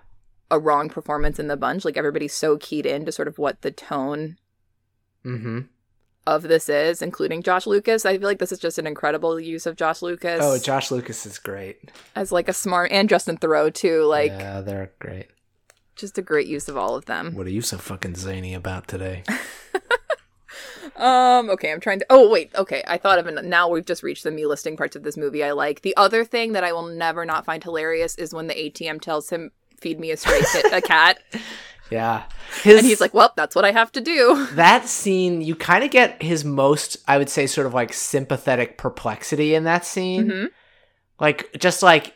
a 0.51 0.59
wrong 0.59 0.89
performance 0.89 1.39
in 1.39 1.49
the 1.49 1.57
bunch. 1.57 1.85
Like 1.85 1.97
everybody's 1.97 2.35
so 2.35 2.57
keyed 2.59 2.87
into 2.87 3.13
sort 3.13 3.29
of 3.29 3.39
what 3.39 3.63
the 3.63 3.71
tone 3.71 4.37
Mm-hmm. 5.25 5.61
of 6.27 6.43
this 6.43 6.69
is, 6.69 7.03
including 7.03 7.43
Josh 7.43 7.67
Lucas. 7.67 8.07
I 8.07 8.17
feel 8.17 8.27
like 8.29 8.39
this 8.39 8.53
is 8.53 8.59
just 8.59 8.79
an 8.79 8.87
incredible 8.87 9.39
use 9.41 9.67
of 9.67 9.77
Josh 9.77 10.03
Lucas 10.03 10.41
Oh, 10.43 10.59
Josh 10.59 10.91
Lucas 10.91 11.27
is 11.27 11.39
great. 11.39 11.91
as 12.17 12.31
like 12.33 12.49
a 12.49 12.53
smart 12.53 12.91
and 12.93 13.09
Justin 13.09 13.37
Theroux 13.39 13.73
too. 13.75 14.05
Like 14.05 14.31
yeah, 14.33 14.61
they're 14.61 14.93
great. 14.99 15.27
just 15.97 16.17
a 16.19 16.23
great 16.23 16.47
use 16.47 16.69
of 16.69 16.77
all 16.77 16.95
of 16.97 17.05
them. 17.07 17.35
What 17.35 17.47
are 17.47 17.51
you 17.51 17.61
so 17.63 17.77
fucking 17.79 18.15
zany 18.17 18.55
about 18.55 18.89
today? 18.89 19.25
Um, 21.01 21.49
okay, 21.51 21.73
I'm 21.73 21.81
trying 21.81 21.99
to 22.01 22.07
Oh 22.11 22.29
wait, 22.31 22.55
okay. 22.55 22.83
I 22.87 22.99
thought 22.99 23.19
of 23.19 23.27
an 23.27 23.49
now 23.49 23.69
we've 23.69 23.87
just 23.87 24.03
reached 24.03 24.23
the 24.25 24.31
me 24.31 24.47
listing 24.47 24.77
parts 24.77 24.95
of 24.97 25.03
this 25.03 25.17
movie 25.17 25.43
I 25.43 25.53
like. 25.53 25.81
The 25.83 25.97
other 25.97 26.25
thing 26.25 26.53
that 26.53 26.63
I 26.65 26.73
will 26.73 26.87
never 26.87 27.25
not 27.25 27.45
find 27.45 27.65
hilarious 27.65 28.15
is 28.17 28.35
when 28.35 28.47
the 28.49 28.55
ATM 28.55 29.01
tells 29.01 29.31
him 29.31 29.51
feed 29.81 29.99
me 29.99 30.11
a 30.11 30.17
stray 30.17 30.43
kit, 30.53 30.73
a 30.73 30.83
cat 30.83 31.19
yeah, 31.91 32.25
his, 32.63 32.79
and 32.79 32.87
he's 32.87 33.01
like, 33.01 33.13
"Well, 33.15 33.33
that's 33.35 33.57
what 33.57 33.65
I 33.65 33.73
have 33.73 33.91
to 33.93 34.01
do." 34.01 34.47
that 34.53 34.87
scene. 34.87 35.41
You 35.41 35.57
kind 35.57 35.83
of 35.83 35.91
get 35.91 36.23
his 36.23 36.45
most, 36.45 36.99
I 37.09 37.19
would 37.19 37.29
say, 37.29 37.49
sort 37.49 37.67
of 37.67 37.75
like 37.75 37.93
sympathetic 37.93 38.79
perplexity 38.79 39.55
in 39.57 39.65
that 39.65 39.85
scene. 39.85 40.29
Mhm. 40.29 40.49
like 41.19 41.51
just 41.59 41.83
like 41.83 42.15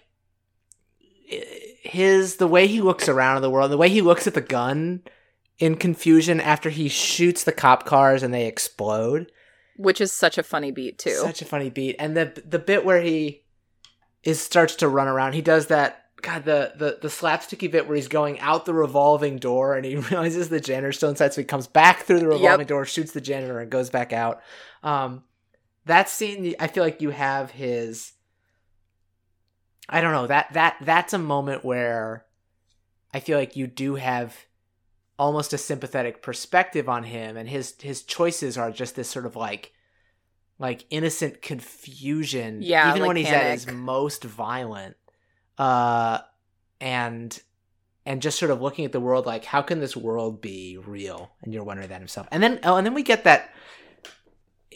his 1.26 2.36
the 2.36 2.46
way 2.46 2.66
he 2.66 2.80
looks 2.80 3.08
around 3.08 3.36
in 3.36 3.42
the 3.42 3.50
world 3.50 3.70
the 3.70 3.76
way 3.76 3.88
he 3.88 4.00
looks 4.00 4.26
at 4.26 4.34
the 4.34 4.40
gun 4.40 5.02
in 5.58 5.76
confusion 5.76 6.40
after 6.40 6.68
he 6.70 6.88
shoots 6.88 7.44
the 7.44 7.52
cop 7.52 7.84
cars 7.86 8.22
and 8.22 8.34
they 8.34 8.46
explode 8.46 9.30
Which 9.76 10.00
is 10.00 10.12
such 10.12 10.36
a 10.38 10.42
funny 10.42 10.70
beat 10.72 10.98
too. 10.98 11.10
such 11.10 11.42
a 11.42 11.44
funny 11.44 11.70
beat 11.70 11.96
and 11.98 12.16
the 12.16 12.42
the 12.46 12.58
bit 12.58 12.84
where 12.84 13.00
he 13.00 13.44
is 14.22 14.40
starts 14.40 14.74
to 14.76 14.88
run 14.88 15.06
around 15.08 15.32
he 15.34 15.42
does 15.42 15.66
that 15.68 16.06
god 16.22 16.44
the 16.44 16.72
the, 16.76 16.98
the 17.02 17.08
slapsticky 17.08 17.70
bit 17.70 17.86
where 17.86 17.94
he's 17.96 18.08
going 18.08 18.40
out 18.40 18.64
the 18.64 18.74
revolving 18.74 19.36
door 19.38 19.74
and 19.76 19.84
he 19.84 19.96
realizes 20.10 20.48
the 20.48 20.58
janitor's 20.60 20.96
still 20.96 21.10
inside 21.10 21.32
so 21.34 21.40
he 21.40 21.44
comes 21.44 21.66
back 21.66 22.00
through 22.00 22.18
the 22.20 22.26
revolving 22.26 22.60
Yep. 22.60 22.68
door 22.68 22.84
shoots 22.84 23.12
the 23.12 23.20
janitor 23.20 23.60
and 23.60 23.70
goes 23.70 23.90
back 23.90 24.12
out 24.12 24.40
um 24.82 25.22
that 25.86 26.08
scene 26.08 26.54
i 26.58 26.66
feel 26.66 26.82
like 26.82 27.00
you 27.02 27.10
have 27.10 27.50
his 27.52 28.12
I 29.88 30.00
don't 30.00 30.12
know 30.12 30.26
that 30.28 30.52
that 30.54 30.76
that's 30.80 31.12
a 31.12 31.18
moment 31.18 31.62
where 31.64 32.24
I 33.12 33.20
feel 33.20 33.38
like 33.38 33.54
you 33.54 33.66
do 33.66 33.96
have 33.96 34.34
almost 35.18 35.52
a 35.52 35.58
sympathetic 35.58 36.22
perspective 36.22 36.88
on 36.88 37.04
him, 37.04 37.36
and 37.36 37.48
his 37.48 37.74
his 37.80 38.02
choices 38.02 38.58
are 38.58 38.70
just 38.70 38.96
this 38.96 39.08
sort 39.08 39.26
of 39.26 39.36
like 39.36 39.72
like 40.58 40.84
innocent 40.90 41.42
confusion. 41.42 42.60
Yeah, 42.62 42.88
even 42.90 43.02
like 43.02 43.08
when 43.08 43.16
he's 43.16 43.26
at 43.32 43.52
his 43.52 43.66
most 43.66 44.24
violent, 44.24 44.96
uh, 45.58 46.18
and 46.80 47.40
and 48.06 48.20
just 48.20 48.38
sort 48.38 48.50
of 48.50 48.60
looking 48.60 48.84
at 48.84 48.92
the 48.92 49.00
world 49.00 49.26
like 49.26 49.44
how 49.44 49.62
can 49.62 49.80
this 49.80 49.96
world 49.96 50.40
be 50.40 50.78
real? 50.84 51.30
And 51.42 51.54
you're 51.54 51.64
wondering 51.64 51.88
that 51.88 52.00
himself, 52.00 52.28
and 52.30 52.42
then 52.42 52.60
oh, 52.64 52.76
and 52.76 52.86
then 52.86 52.94
we 52.94 53.02
get 53.02 53.24
that 53.24 53.50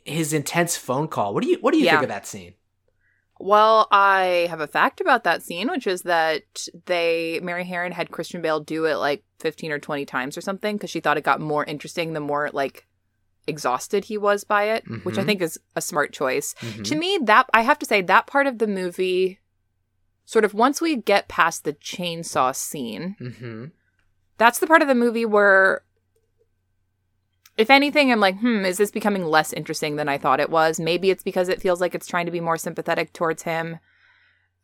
his 0.04 0.32
intense 0.32 0.76
phone 0.76 1.08
call. 1.08 1.34
What 1.34 1.42
do 1.42 1.50
you 1.50 1.58
what 1.60 1.72
do 1.72 1.78
you 1.78 1.84
Yeah. 1.84 1.92
think 1.92 2.02
of 2.04 2.08
that 2.08 2.26
scene? 2.26 2.54
Well, 3.40 3.86
I 3.90 4.46
have 4.50 4.60
a 4.60 4.66
fact 4.66 5.00
about 5.00 5.24
that 5.24 5.42
scene, 5.42 5.68
which 5.70 5.86
is 5.86 6.02
that 6.02 6.66
they 6.86 7.38
Mary 7.42 7.64
Harron 7.64 7.92
had 7.92 8.10
Christian 8.10 8.42
Bale 8.42 8.60
do 8.60 8.84
it 8.86 8.96
like 8.96 9.22
15 9.40 9.70
or 9.72 9.78
20 9.78 10.04
times 10.06 10.36
or 10.36 10.40
something 10.40 10.76
because 10.76 10.90
she 10.90 11.00
thought 11.00 11.16
it 11.18 11.24
got 11.24 11.40
more 11.40 11.64
interesting 11.64 12.12
the 12.12 12.20
more 12.20 12.50
like 12.52 12.86
exhausted 13.46 14.04
he 14.06 14.18
was 14.18 14.44
by 14.44 14.64
it, 14.64 14.84
which 15.04 15.16
I 15.18 15.22
Mhm. 15.22 15.26
think 15.26 15.42
is 15.42 15.58
a 15.76 15.80
smart 15.80 16.12
choice. 16.12 16.54
Mhm. 16.60 16.84
To 16.84 16.96
me, 16.96 17.18
that 17.22 17.46
I 17.54 17.62
have 17.62 17.78
to 17.78 17.86
say 17.86 18.02
that 18.02 18.26
part 18.26 18.46
of 18.46 18.58
the 18.58 18.66
movie 18.66 19.38
sort 20.26 20.44
of 20.44 20.52
once 20.52 20.80
we 20.80 20.96
get 20.96 21.28
past 21.28 21.64
the 21.64 21.72
chainsaw 21.72 22.54
scene, 22.54 23.16
Mm-hmm. 23.20 23.66
that's 24.36 24.58
the 24.58 24.66
part 24.66 24.82
of 24.82 24.88
the 24.88 24.94
movie 24.94 25.24
where 25.24 25.82
if 27.58 27.68
anything 27.70 28.10
i'm 28.10 28.20
like 28.20 28.38
hmm 28.38 28.64
is 28.64 28.78
this 28.78 28.90
becoming 28.90 29.24
less 29.24 29.52
interesting 29.52 29.96
than 29.96 30.08
i 30.08 30.16
thought 30.16 30.40
it 30.40 30.50
was? 30.50 30.80
Maybe 30.80 31.10
it's 31.10 31.22
because 31.22 31.48
it 31.48 31.60
feels 31.60 31.80
like 31.80 31.94
it's 31.94 32.06
trying 32.06 32.26
to 32.26 32.32
be 32.32 32.40
more 32.40 32.56
sympathetic 32.56 33.12
towards 33.12 33.42
him. 33.42 33.78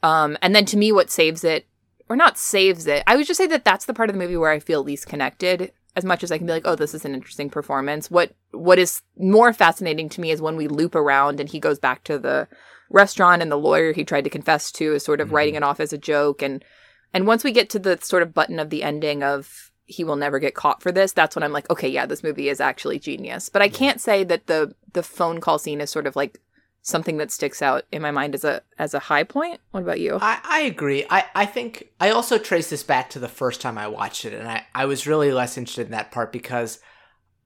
Um 0.02 0.38
and 0.40 0.54
then 0.54 0.64
to 0.66 0.76
me 0.76 0.92
what 0.92 1.10
saves 1.10 1.44
it 1.44 1.66
or 2.08 2.16
not 2.16 2.38
saves 2.38 2.86
it 2.86 3.02
i 3.06 3.16
would 3.16 3.26
just 3.26 3.38
say 3.38 3.46
that 3.48 3.64
that's 3.64 3.86
the 3.86 3.94
part 3.94 4.08
of 4.10 4.14
the 4.14 4.20
movie 4.22 4.36
where 4.36 4.50
i 4.50 4.58
feel 4.58 4.82
least 4.82 5.06
connected 5.06 5.72
as 5.96 6.04
much 6.04 6.22
as 6.22 6.30
i 6.32 6.38
can 6.38 6.46
be 6.46 6.52
like 6.52 6.66
oh 6.66 6.74
this 6.76 6.94
is 6.94 7.04
an 7.04 7.14
interesting 7.14 7.50
performance. 7.50 8.10
What 8.10 8.34
what 8.52 8.78
is 8.78 9.02
more 9.18 9.52
fascinating 9.52 10.08
to 10.10 10.20
me 10.20 10.30
is 10.30 10.42
when 10.42 10.56
we 10.56 10.68
loop 10.68 10.94
around 10.94 11.40
and 11.40 11.48
he 11.48 11.58
goes 11.60 11.78
back 11.78 12.04
to 12.04 12.18
the 12.18 12.46
restaurant 12.90 13.42
and 13.42 13.50
the 13.50 13.56
lawyer 13.56 13.92
he 13.92 14.04
tried 14.04 14.24
to 14.24 14.30
confess 14.30 14.70
to 14.72 14.94
is 14.94 15.02
sort 15.04 15.20
of 15.20 15.28
Mhm. 15.28 15.32
writing 15.32 15.54
it 15.56 15.62
off 15.62 15.80
as 15.80 15.92
a 15.92 15.98
joke. 15.98 16.42
And 16.42 16.64
and 17.12 17.26
once 17.26 17.42
we 17.44 17.52
get 17.52 17.70
to 17.70 17.78
the 17.78 17.98
sort 18.02 18.22
of 18.22 18.34
button 18.34 18.58
of 18.58 18.70
the 18.70 18.82
ending 18.82 19.22
of 19.22 19.70
he 19.86 20.04
will 20.04 20.16
never 20.16 20.38
get 20.38 20.54
caught 20.54 20.82
for 20.82 20.90
this, 20.90 21.12
that's 21.12 21.36
when 21.36 21.42
I'm 21.42 21.52
like, 21.52 21.68
okay, 21.70 21.88
yeah, 21.88 22.06
this 22.06 22.22
movie 22.22 22.48
is 22.48 22.60
actually 22.60 22.98
genius. 22.98 23.48
But 23.48 23.62
I 23.62 23.68
can't 23.68 24.00
say 24.00 24.24
that 24.24 24.46
the 24.46 24.74
the 24.92 25.02
phone 25.02 25.40
call 25.40 25.58
scene 25.58 25.80
is 25.80 25.90
sort 25.90 26.06
of 26.06 26.16
like 26.16 26.40
something 26.82 27.16
that 27.16 27.32
sticks 27.32 27.62
out 27.62 27.84
in 27.90 28.02
my 28.02 28.10
mind 28.10 28.34
as 28.34 28.44
a 28.44 28.62
as 28.78 28.94
a 28.94 28.98
high 28.98 29.24
point. 29.24 29.60
What 29.72 29.82
about 29.82 30.00
you? 30.00 30.18
I, 30.20 30.38
I 30.44 30.60
agree. 30.60 31.04
I, 31.10 31.24
I 31.34 31.46
think 31.46 31.88
I 32.00 32.10
also 32.10 32.38
trace 32.38 32.70
this 32.70 32.82
back 32.82 33.10
to 33.10 33.18
the 33.18 33.28
first 33.28 33.60
time 33.60 33.78
I 33.78 33.88
watched 33.88 34.24
it, 34.24 34.32
and 34.32 34.48
I, 34.48 34.64
I 34.74 34.84
was 34.84 35.06
really 35.06 35.32
less 35.32 35.58
interested 35.58 35.86
in 35.86 35.92
that 35.92 36.12
part 36.12 36.32
because 36.32 36.78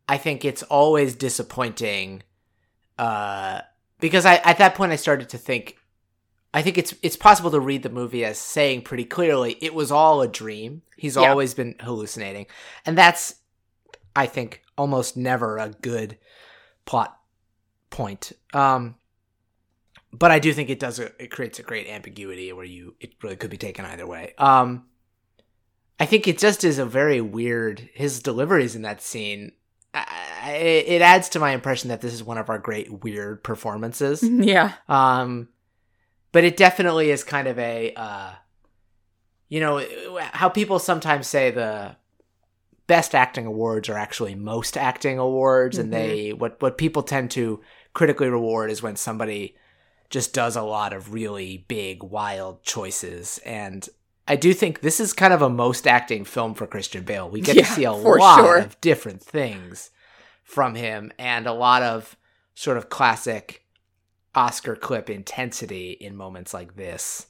I 0.08 0.18
think 0.18 0.44
it's 0.44 0.62
always 0.64 1.14
disappointing. 1.14 2.22
Uh, 2.98 3.60
because 4.00 4.26
I 4.26 4.36
at 4.36 4.58
that 4.58 4.74
point 4.74 4.92
I 4.92 4.96
started 4.96 5.28
to 5.30 5.38
think, 5.38 5.76
I 6.54 6.62
think 6.62 6.78
it's 6.78 6.94
it's 7.02 7.16
possible 7.16 7.50
to 7.50 7.60
read 7.60 7.82
the 7.82 7.90
movie 7.90 8.24
as 8.24 8.38
saying 8.38 8.82
pretty 8.82 9.04
clearly 9.04 9.56
it 9.60 9.74
was 9.74 9.92
all 9.92 10.22
a 10.22 10.28
dream. 10.28 10.82
He's 10.96 11.16
Yeah. 11.16 11.28
always 11.30 11.54
been 11.54 11.74
hallucinating, 11.80 12.46
and 12.86 12.96
that's 12.96 13.34
I 14.16 14.26
think 14.26 14.62
almost 14.76 15.16
never 15.16 15.58
a 15.58 15.68
good 15.70 16.18
plot 16.86 17.18
point. 17.90 18.32
Um, 18.54 18.96
but 20.12 20.30
I 20.30 20.38
do 20.38 20.52
think 20.54 20.70
it 20.70 20.80
does 20.80 20.98
a, 20.98 21.12
it 21.22 21.30
creates 21.30 21.58
a 21.58 21.62
great 21.62 21.86
ambiguity 21.86 22.52
where 22.52 22.64
you 22.64 22.94
it 23.00 23.12
really 23.22 23.36
could 23.36 23.50
be 23.50 23.58
taken 23.58 23.84
either 23.84 24.06
way. 24.06 24.32
Um, 24.38 24.86
I 26.00 26.06
think 26.06 26.26
it 26.26 26.38
just 26.38 26.64
is 26.64 26.78
a 26.78 26.86
very 26.86 27.20
weird 27.20 27.90
his 27.92 28.20
deliveries 28.22 28.74
in 28.74 28.82
that 28.82 29.02
scene. 29.02 29.52
I, 29.92 30.50
it 30.52 31.02
adds 31.02 31.28
to 31.30 31.40
my 31.40 31.50
impression 31.52 31.88
that 31.88 32.00
this 32.00 32.12
is 32.14 32.22
one 32.22 32.38
of 32.38 32.48
our 32.48 32.58
great 32.58 33.02
weird 33.02 33.42
performances. 33.42 34.22
yeah. 34.26 34.74
Um, 34.88 35.48
but 36.38 36.44
it 36.44 36.56
definitely 36.56 37.10
is 37.10 37.24
kind 37.24 37.48
of 37.48 37.58
a, 37.58 37.92
uh, 37.96 38.30
you 39.48 39.58
know, 39.58 39.84
how 40.20 40.48
people 40.48 40.78
sometimes 40.78 41.26
say 41.26 41.50
the 41.50 41.96
best 42.86 43.12
acting 43.12 43.44
awards 43.44 43.88
are 43.88 43.98
actually 43.98 44.36
most 44.36 44.76
acting 44.76 45.18
awards, 45.18 45.78
and 45.78 45.92
they 45.92 46.32
what 46.32 46.62
what 46.62 46.78
people 46.78 47.02
tend 47.02 47.32
to 47.32 47.60
critically 47.92 48.28
reward 48.28 48.70
is 48.70 48.80
when 48.80 48.94
somebody 48.94 49.56
just 50.10 50.32
does 50.32 50.54
a 50.54 50.62
lot 50.62 50.92
of 50.92 51.12
really 51.12 51.64
big, 51.66 52.04
wild 52.04 52.62
choices. 52.62 53.40
And 53.44 53.88
I 54.28 54.36
do 54.36 54.54
think 54.54 54.80
this 54.80 55.00
is 55.00 55.12
kind 55.12 55.32
of 55.32 55.42
a 55.42 55.50
most 55.50 55.88
acting 55.88 56.24
film 56.24 56.54
for 56.54 56.68
Christian 56.68 57.02
Bale. 57.02 57.28
We 57.28 57.40
get 57.40 57.56
Yeah, 57.56 57.64
to 57.64 57.72
see 57.72 57.82
a 57.82 57.90
lot 57.90 58.38
sure. 58.38 58.58
of 58.58 58.80
different 58.80 59.24
things 59.24 59.90
from 60.44 60.76
him 60.76 61.10
and 61.18 61.48
a 61.48 61.52
lot 61.52 61.82
of 61.82 62.16
sort 62.54 62.76
of 62.76 62.90
classic 62.90 63.64
Oscar 64.38 64.76
clip 64.76 65.10
intensity 65.10 65.90
in 65.90 66.14
moments 66.14 66.54
like 66.54 66.76
this. 66.76 67.26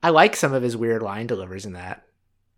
I 0.00 0.10
like 0.10 0.36
some 0.36 0.52
of 0.52 0.62
his 0.62 0.76
weird 0.76 1.02
line 1.02 1.26
delivers 1.26 1.66
in 1.66 1.72
that. 1.72 2.06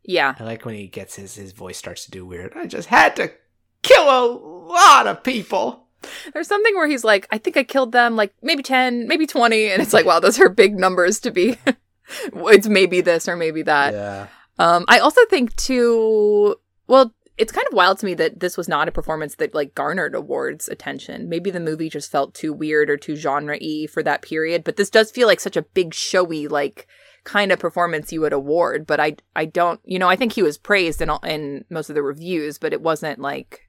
Yeah. 0.04 0.34
I 0.38 0.44
like 0.44 0.66
when 0.66 0.74
he 0.74 0.88
gets 0.88 1.16
his 1.16 1.34
his 1.34 1.52
voice 1.52 1.78
starts 1.78 2.04
to 2.04 2.10
do 2.10 2.26
weird. 2.26 2.52
I 2.54 2.66
just 2.66 2.88
had 2.88 3.16
to 3.16 3.32
kill 3.80 4.04
a 4.04 4.28
lot 4.28 5.06
of 5.06 5.22
people. 5.22 5.86
There's 6.34 6.48
something 6.48 6.74
where 6.74 6.86
he's 6.86 7.02
like, 7.02 7.26
I 7.30 7.38
think 7.38 7.56
I 7.56 7.64
killed 7.64 7.92
them 7.92 8.14
like 8.14 8.34
maybe 8.42 8.62
10, 8.62 9.08
maybe 9.08 9.26
20. 9.26 9.70
And 9.70 9.80
it's 9.80 9.94
like, 9.94 10.04
wow, 10.04 10.20
those 10.20 10.38
are 10.38 10.50
big 10.50 10.78
numbers 10.78 11.18
to 11.20 11.30
be. 11.30 11.56
it's 12.24 12.68
maybe 12.68 13.00
this 13.00 13.26
or 13.26 13.36
maybe 13.36 13.62
that. 13.62 13.94
yeah. 13.94 14.26
Um, 14.58 14.84
I 14.86 14.98
also 14.98 15.24
think 15.30 15.56
too. 15.56 16.56
Well, 16.88 17.14
it's 17.38 17.52
kind 17.52 17.66
of 17.66 17.74
wild 17.74 17.98
to 17.98 18.06
me 18.06 18.14
that 18.14 18.40
this 18.40 18.56
was 18.56 18.68
not 18.68 18.88
a 18.88 18.92
performance 18.92 19.36
that 19.36 19.54
like 19.54 19.74
garnered 19.74 20.14
awards 20.14 20.68
attention. 20.68 21.28
Maybe 21.28 21.50
the 21.50 21.60
movie 21.60 21.88
just 21.88 22.10
felt 22.10 22.34
too 22.34 22.52
weird 22.52 22.90
or 22.90 22.96
too 22.96 23.16
genre-y 23.16 23.86
for 23.90 24.02
that 24.02 24.22
period. 24.22 24.64
But 24.64 24.76
this 24.76 24.90
does 24.90 25.10
feel 25.10 25.26
like 25.26 25.40
such 25.40 25.56
a 25.56 25.62
big, 25.62 25.94
showy, 25.94 26.46
like 26.46 26.86
kind 27.24 27.50
of 27.52 27.58
performance 27.58 28.12
you 28.12 28.20
would 28.20 28.32
award. 28.32 28.86
But 28.86 29.00
I 29.00 29.16
I 29.34 29.44
don't 29.46 29.80
you 29.84 29.98
know 29.98 30.08
I 30.08 30.16
think 30.16 30.32
he 30.32 30.42
was 30.42 30.58
praised 30.58 31.00
in 31.00 31.08
all, 31.08 31.20
in 31.20 31.64
most 31.70 31.88
of 31.88 31.94
the 31.94 32.02
reviews, 32.02 32.58
but 32.58 32.72
it 32.72 32.82
wasn't 32.82 33.18
like 33.18 33.68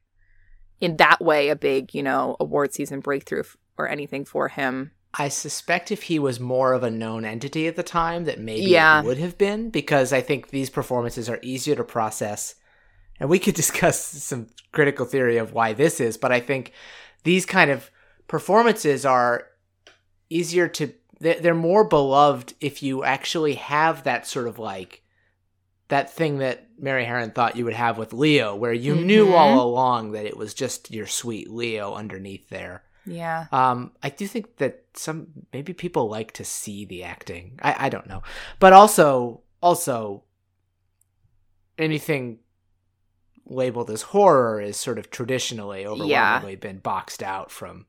in 0.82 0.98
that 0.98 1.22
way 1.22 1.50
a 1.50 1.56
big 1.56 1.94
you 1.94 2.04
know 2.04 2.36
award 2.40 2.74
season 2.74 3.00
breakthrough 3.00 3.42
f- 3.42 3.56
or 3.78 3.88
anything 3.88 4.26
for 4.26 4.50
him. 4.50 4.92
I 5.18 5.30
suspect 5.30 5.92
if 5.92 6.04
he 6.04 6.18
was 6.18 6.40
more 6.40 6.74
of 6.74 6.82
a 6.84 6.90
known 6.90 7.24
entity 7.24 7.68
at 7.68 7.76
the 7.76 7.84
time, 7.84 8.24
that 8.26 8.40
maybe 8.40 8.66
Yeah. 8.72 9.00
it 9.00 9.06
would 9.06 9.20
have 9.20 9.38
been 9.38 9.70
because 9.70 10.12
I 10.12 10.22
think 10.22 10.50
these 10.50 10.72
performances 10.72 11.30
are 11.30 11.40
easier 11.44 11.76
to 11.76 11.84
process. 11.84 12.56
And 13.20 13.30
we 13.30 13.40
could 13.40 13.56
discuss 13.64 14.00
some 14.04 14.48
critical 14.72 15.06
theory 15.06 15.38
of 15.38 15.54
why 15.54 15.74
this 15.74 16.00
is, 16.00 16.18
but 16.18 16.32
I 16.32 16.40
think 16.40 16.72
these 17.24 17.46
kind 17.46 17.70
of 17.72 17.90
performances 18.28 19.06
are 19.06 19.48
easier 20.30 20.68
to 20.68 20.94
they're, 21.20 21.54
more 21.54 21.86
beloved 21.86 22.54
if 22.60 22.84
you 22.84 23.04
actually 23.06 23.54
have 23.56 24.04
that 24.04 24.28
sort 24.28 24.46
of 24.48 24.60
like 24.60 25.04
that 25.88 26.12
thing 26.12 26.40
that 26.40 26.68
Mary 26.78 27.06
Harron 27.06 27.34
thought 27.34 27.56
you 27.56 27.64
would 27.64 27.76
have 27.76 27.98
with 27.98 28.12
Leo, 28.12 28.56
where 28.56 28.74
you 28.74 28.96
knew 28.96 29.28
Mhm. 29.28 29.34
all 29.38 29.62
along 29.70 30.12
that 30.14 30.26
it 30.26 30.36
was 30.36 30.54
just 30.54 30.92
your 30.92 31.08
sweet 31.08 31.50
Leo 31.50 31.94
underneath 31.94 32.50
there. 32.50 32.84
Yeah. 33.06 33.46
Um, 33.54 33.92
I 34.02 34.10
do 34.10 34.28
think 34.28 34.58
that 34.58 34.84
some 34.96 35.28
maybe 35.54 35.72
people 35.74 36.10
like 36.10 36.32
to 36.34 36.44
see 36.44 36.84
the 36.84 37.04
acting. 37.04 37.60
I, 37.62 37.86
I 37.86 37.90
don't 37.90 38.08
know, 38.08 38.24
but 38.60 38.74
also 38.74 39.42
also 39.62 40.24
anything 41.78 42.40
labeled 43.46 43.90
as 43.90 44.02
horror 44.04 44.62
is 44.62 44.78
sort 44.78 44.98
of 44.98 45.10
traditionally 45.12 45.86
overwhelmingly 45.86 46.56
been 46.56 46.80
boxed 46.80 47.22
out 47.22 47.52
from 47.52 47.86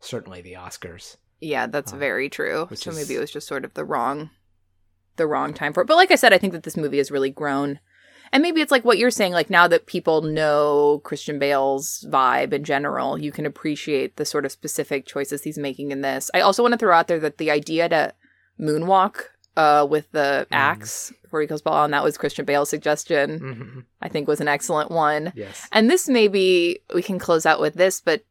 certainly 0.00 0.40
the 0.40 0.52
Oscars. 0.54 1.16
Yeah, 1.40 1.66
that's 1.66 1.92
Uh, 1.92 1.96
very 1.96 2.28
true. 2.30 2.68
So 2.74 2.90
is- 2.90 2.96
maybe 2.96 3.16
it 3.16 3.20
was 3.20 3.30
just 3.32 3.46
sort 3.48 3.64
of 3.64 3.74
the 3.74 3.84
wrong 3.84 4.30
the 5.16 5.26
wrong 5.28 5.54
time 5.54 5.72
for 5.72 5.80
it. 5.80 5.86
But 5.86 5.94
like 5.96 6.10
I 6.10 6.16
said, 6.16 6.32
I 6.32 6.38
think 6.38 6.52
that 6.54 6.64
this 6.64 6.76
movie 6.76 6.98
has 6.98 7.10
really 7.12 7.30
grown. 7.30 7.78
And 8.32 8.42
maybe 8.42 8.60
it's 8.60 8.72
like 8.72 8.84
what 8.84 8.98
you're 8.98 9.12
saying, 9.12 9.32
like 9.32 9.48
now 9.48 9.68
that 9.68 9.86
people 9.86 10.22
know 10.22 11.00
Christian 11.04 11.38
Bale's 11.38 12.04
vibe 12.10 12.52
in 12.52 12.64
general, 12.64 13.16
you 13.16 13.30
can 13.30 13.46
appreciate 13.46 14.16
the 14.16 14.24
sort 14.24 14.44
of 14.44 14.50
specific 14.50 15.06
choices 15.06 15.44
he's 15.44 15.56
making 15.58 15.92
in 15.92 16.00
this. 16.00 16.32
I 16.34 16.40
also 16.40 16.62
want 16.64 16.72
to 16.72 16.78
throw 16.78 16.96
out 16.96 17.06
there 17.06 17.20
that 17.20 17.38
the 17.38 17.48
idea 17.52 17.88
to 17.90 18.12
moonwalk 18.60 19.26
uh, 19.56 19.86
with 19.88 20.10
the 20.10 20.48
axe 20.50 21.12
before 21.34 21.40
he 21.40 21.48
kills 21.48 21.62
Paul, 21.62 21.84
and 21.84 21.92
that 21.92 22.04
was 22.04 22.16
Christian 22.16 22.44
Bale's 22.44 22.70
suggestion, 22.70 23.40
Mm-hmm. 23.40 23.80
I 24.00 24.08
think 24.08 24.28
was 24.28 24.40
an 24.40 24.46
excellent 24.46 24.92
one. 24.92 25.32
Yes. 25.34 25.66
And 25.72 25.90
this 25.90 26.08
maybe 26.08 26.78
we 26.94 27.02
can 27.02 27.18
close 27.18 27.44
out 27.44 27.60
with 27.60 27.74
this, 27.74 28.00
but 28.00 28.24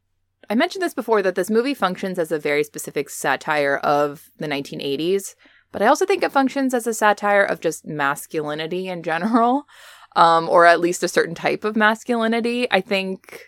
I 0.48 0.54
mentioned 0.54 0.82
this 0.82 0.94
before 0.94 1.20
that 1.20 1.34
this 1.34 1.50
movie 1.50 1.74
functions 1.74 2.18
as 2.18 2.32
a 2.32 2.38
very 2.38 2.64
specific 2.64 3.10
satire 3.10 3.76
of 3.76 4.30
the 4.38 4.46
1980s, 4.46 5.34
but 5.70 5.82
I 5.82 5.86
also 5.86 6.06
think 6.06 6.22
it 6.22 6.32
functions 6.32 6.72
as 6.72 6.86
a 6.86 6.94
satire 6.94 7.44
of 7.44 7.60
just 7.60 7.84
masculinity 7.84 8.88
in 8.88 9.02
general, 9.02 9.64
um, 10.16 10.48
or 10.48 10.64
at 10.64 10.80
least 10.80 11.02
a 11.02 11.08
certain 11.08 11.34
type 11.34 11.62
of 11.62 11.76
masculinity. 11.76 12.66
I 12.70 12.80
think 12.80 13.42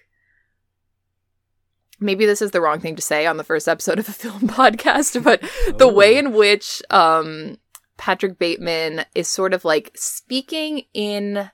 maybe 1.98 2.26
this 2.26 2.42
is 2.42 2.50
the 2.50 2.60
wrong 2.60 2.80
thing 2.80 2.96
to 2.96 3.02
say 3.02 3.24
on 3.24 3.38
the 3.38 3.44
first 3.44 3.68
episode 3.68 3.98
of 3.98 4.08
a 4.08 4.12
film 4.24 4.48
podcast, 4.48 5.22
but 5.24 5.40
the 5.78 5.88
way 5.88 6.18
in 6.18 6.34
which 6.34 6.82
um, 6.90 7.56
Patrick 7.96 8.38
Bateman 8.38 9.04
is 9.14 9.28
sort 9.28 9.54
of 9.54 9.64
like 9.64 9.92
speaking 9.94 10.82
in 10.92 11.50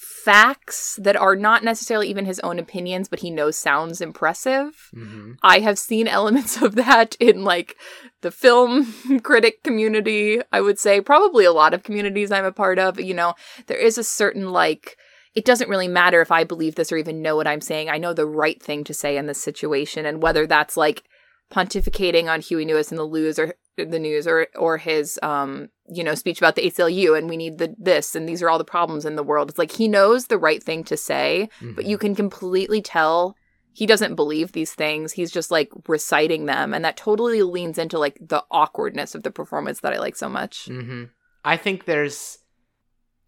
facts 0.00 0.98
that 1.02 1.16
are 1.16 1.36
not 1.36 1.62
necessarily 1.62 2.08
even 2.08 2.24
his 2.24 2.40
own 2.40 2.58
opinions, 2.58 3.06
but 3.06 3.20
he 3.20 3.30
knows 3.30 3.56
sounds 3.56 4.00
impressive. 4.00 4.90
hmm 4.94 5.32
I 5.42 5.60
have 5.60 5.78
seen 5.78 6.08
elements 6.08 6.60
of 6.62 6.74
that 6.76 7.16
in 7.20 7.44
like 7.44 7.76
the 8.22 8.30
film 8.30 9.20
critic 9.22 9.62
community, 9.62 10.40
I 10.52 10.60
would 10.62 10.78
say, 10.78 11.00
probably 11.00 11.44
a 11.44 11.52
lot 11.52 11.74
of 11.74 11.82
communities 11.82 12.30
I'm 12.30 12.46
a 12.46 12.52
part 12.52 12.78
of. 12.78 12.98
You 12.98 13.14
know, 13.14 13.34
there 13.66 13.78
is 13.78 13.98
a 13.98 14.04
certain 14.04 14.52
like, 14.52 14.96
it 15.34 15.44
doesn't 15.44 15.68
really 15.68 15.88
matter 15.88 16.22
if 16.22 16.32
I 16.32 16.44
believe 16.44 16.76
this 16.76 16.90
or 16.90 16.96
even 16.96 17.22
know 17.22 17.36
what 17.36 17.46
I'm 17.46 17.60
saying. 17.60 17.90
I 17.90 17.98
know 17.98 18.14
the 18.14 18.26
right 18.26 18.60
thing 18.62 18.84
to 18.84 18.94
say 18.94 19.16
in 19.16 19.26
this 19.26 19.42
situation. 19.42 20.06
And 20.06 20.22
whether 20.22 20.46
that's 20.46 20.76
like 20.76 21.04
pontificating 21.52 22.30
on 22.30 22.40
Huey 22.40 22.64
Lewis 22.64 22.90
and 22.90 22.98
the 22.98 23.06
news 23.06 23.38
or 23.38 23.54
the 23.76 23.98
news 23.98 24.26
or 24.26 24.46
or 24.56 24.78
his 24.78 25.18
um 25.22 25.68
you 25.92 26.04
know 26.04 26.14
speech 26.14 26.38
about 26.38 26.54
the 26.56 26.62
ACLU 26.70 27.16
and 27.18 27.28
we 27.28 27.36
need 27.36 27.58
the 27.58 27.74
this 27.78 28.14
and 28.14 28.28
these 28.28 28.42
are 28.42 28.48
all 28.50 28.58
the 28.58 28.64
problems 28.64 29.04
in 29.04 29.16
the 29.16 29.22
world. 29.22 29.50
It's 29.50 29.58
like 29.58 29.72
he 29.72 29.88
knows 29.88 30.26
the 30.26 30.38
right 30.38 30.62
thing 30.62 30.84
to 30.84 30.96
say, 30.96 31.48
but 31.60 31.84
you 31.86 31.98
can 31.98 32.14
completely 32.14 32.80
tell 32.80 33.36
he 33.72 33.86
doesn't 33.86 34.16
believe 34.16 34.52
these 34.52 34.72
things. 34.74 35.12
He's 35.12 35.30
just 35.30 35.50
like 35.50 35.70
reciting 35.86 36.46
them 36.46 36.74
and 36.74 36.84
that 36.84 36.96
totally 36.96 37.42
leans 37.42 37.78
into 37.78 37.98
like 37.98 38.18
the 38.20 38.44
awkwardness 38.50 39.14
of 39.14 39.22
the 39.22 39.30
performance 39.30 39.80
that 39.80 39.92
I 39.92 39.98
like 39.98 40.16
so 40.16 40.28
much. 40.28 40.66
hmm 40.66 41.04
I 41.44 41.56
think 41.56 41.84
there's 41.84 42.38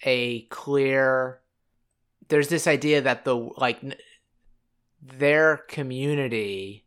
a 0.05 0.43
clear 0.47 1.41
there's 2.29 2.49
this 2.49 2.67
idea 2.67 3.01
that 3.03 3.25
the 3.25 3.35
like 3.37 3.83
n- 3.83 3.95
their 5.01 5.59
community 5.69 6.87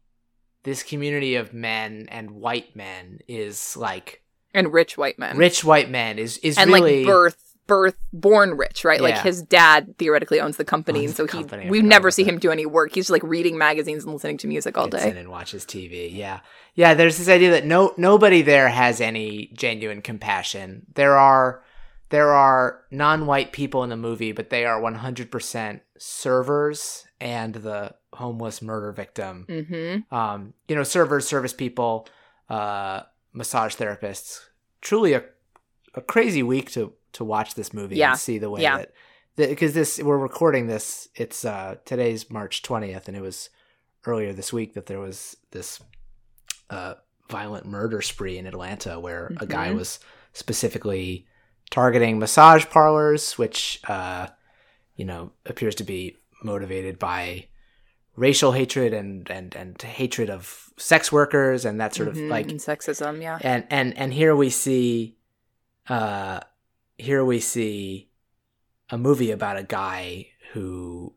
this 0.64 0.84
community 0.84 1.36
of 1.36 1.54
men 1.54 2.08
and 2.10 2.32
white 2.32 2.76
men 2.76 3.20
is 3.28 3.78
like 3.78 4.22
And 4.56 4.74
rich 4.74 4.98
white 4.98 5.20
men. 5.20 5.38
rich 5.38 5.64
white 5.64 5.90
men 5.90 6.18
is 6.18 6.38
is 6.40 6.58
and 6.58 6.72
really 6.72 7.00
like 7.00 7.06
birth 7.06 7.46
birth 7.68 7.98
born 8.14 8.58
rich, 8.58 8.86
right? 8.86 9.02
Like 9.02 9.20
his 9.20 9.42
dad 9.42 9.98
theoretically 9.98 10.40
owns 10.40 10.58
the 10.58 10.66
company, 10.66 11.00
Owns 11.00 11.10
and 11.10 11.18
so 11.18 11.24
he 11.26 11.44
company, 11.44 11.70
we 11.70 11.82
never 11.82 12.12
see 12.12 12.24
him 12.24 12.38
do 12.38 12.52
any 12.52 12.66
work. 12.66 12.94
He's 12.94 13.06
just 13.06 13.12
like 13.12 13.24
reading 13.24 13.58
magazines 13.58 14.04
and 14.04 14.14
listening 14.14 14.38
to 14.40 14.48
music 14.48 14.78
all 14.78 14.88
day. 14.88 15.14
and 15.16 15.30
watches 15.30 15.66
TV. 15.66 16.14
Yeah, 16.14 16.42
yeah. 16.76 16.94
There's 16.94 17.18
this 17.18 17.30
idea 17.30 17.52
that 17.52 17.66
no 17.66 17.94
nobody 17.98 18.42
there 18.42 18.70
has 18.70 19.02
any 19.02 19.52
genuine 19.54 20.02
compassion. 20.02 20.86
There 20.94 21.18
are 21.18 21.64
there 22.10 22.34
are 22.34 22.82
non-white 22.92 23.52
people 23.52 23.84
in 23.84 23.90
the 23.90 23.98
movie, 23.98 24.32
but 24.32 24.50
they 24.50 24.66
are 24.66 24.80
100% 24.80 25.82
servers 25.98 27.06
and 27.20 27.56
the 27.56 27.96
homeless 28.14 28.62
murder 28.62 28.92
victim. 28.92 29.46
Mm-hmm. 29.50 30.16
Um, 30.16 30.54
you 30.68 30.76
know, 30.76 30.84
servers, 30.84 31.28
service 31.28 31.54
people, 31.54 32.08
uh, 32.50 33.02
massage 33.36 33.76
therapists. 33.76 34.40
Truly 34.82 35.14
a 35.14 35.24
a 35.94 36.02
crazy 36.02 36.44
week 36.44 36.72
to 36.72 36.94
to 37.14 37.24
watch 37.24 37.56
this 37.56 37.74
movie 37.74 37.96
Yeah. 37.98 38.12
and 38.12 38.20
see 38.20 38.38
the 38.38 38.50
way 38.50 38.62
Yeah. 38.62 38.86
that 39.38 39.50
because 39.50 39.74
this 39.74 40.00
we're 40.02 40.18
recording 40.18 40.68
this. 40.68 41.08
It's 41.16 41.46
uh, 41.46 41.76
today's 41.86 42.30
March 42.30 42.62
20th, 42.64 43.08
and 43.08 43.16
it 43.16 43.22
was 43.22 43.50
earlier 44.06 44.34
this 44.34 44.52
week 44.54 44.74
that 44.74 44.86
there 44.88 45.00
was 45.00 45.38
this 45.52 45.80
uh, 46.70 46.96
violent 47.30 47.66
murder 47.66 48.02
spree 48.02 48.38
in 48.38 48.46
Atlanta 48.46 49.00
where 49.00 49.32
a 49.40 49.46
guy 49.46 49.70
Mhm. 49.70 49.78
was 49.78 50.00
specifically 50.34 51.26
targeting 51.72 52.20
massage 52.20 52.66
parlors, 52.68 53.38
which 53.38 53.80
uh, 53.88 54.28
you 54.96 55.06
know 55.06 55.32
appears 55.46 55.76
to 55.76 55.84
be 55.84 56.18
motivated 56.44 57.00
by 57.00 57.48
racial 58.16 58.52
hatred 58.54 58.94
and 58.94 59.30
and 59.30 59.56
and 59.56 59.82
hatred 59.82 60.30
of 60.30 60.70
sex 60.78 61.12
workers 61.12 61.66
and 61.66 61.80
that 61.80 61.94
sort 61.94 62.08
of 62.10 62.16
Mhm, 62.16 62.30
like 62.30 62.50
and 62.50 62.60
sexism, 62.60 63.22
yeah. 63.22 63.38
and 63.42 63.66
and 63.70 63.98
and 63.98 64.14
here 64.14 64.36
we 64.36 64.50
see 64.50 65.18
uh 65.90 66.40
here 66.98 67.24
we 67.26 67.40
see 67.40 68.10
a 68.90 68.98
movie 68.98 69.32
about 69.32 69.58
a 69.58 69.64
guy 69.64 70.28
who 70.54 71.14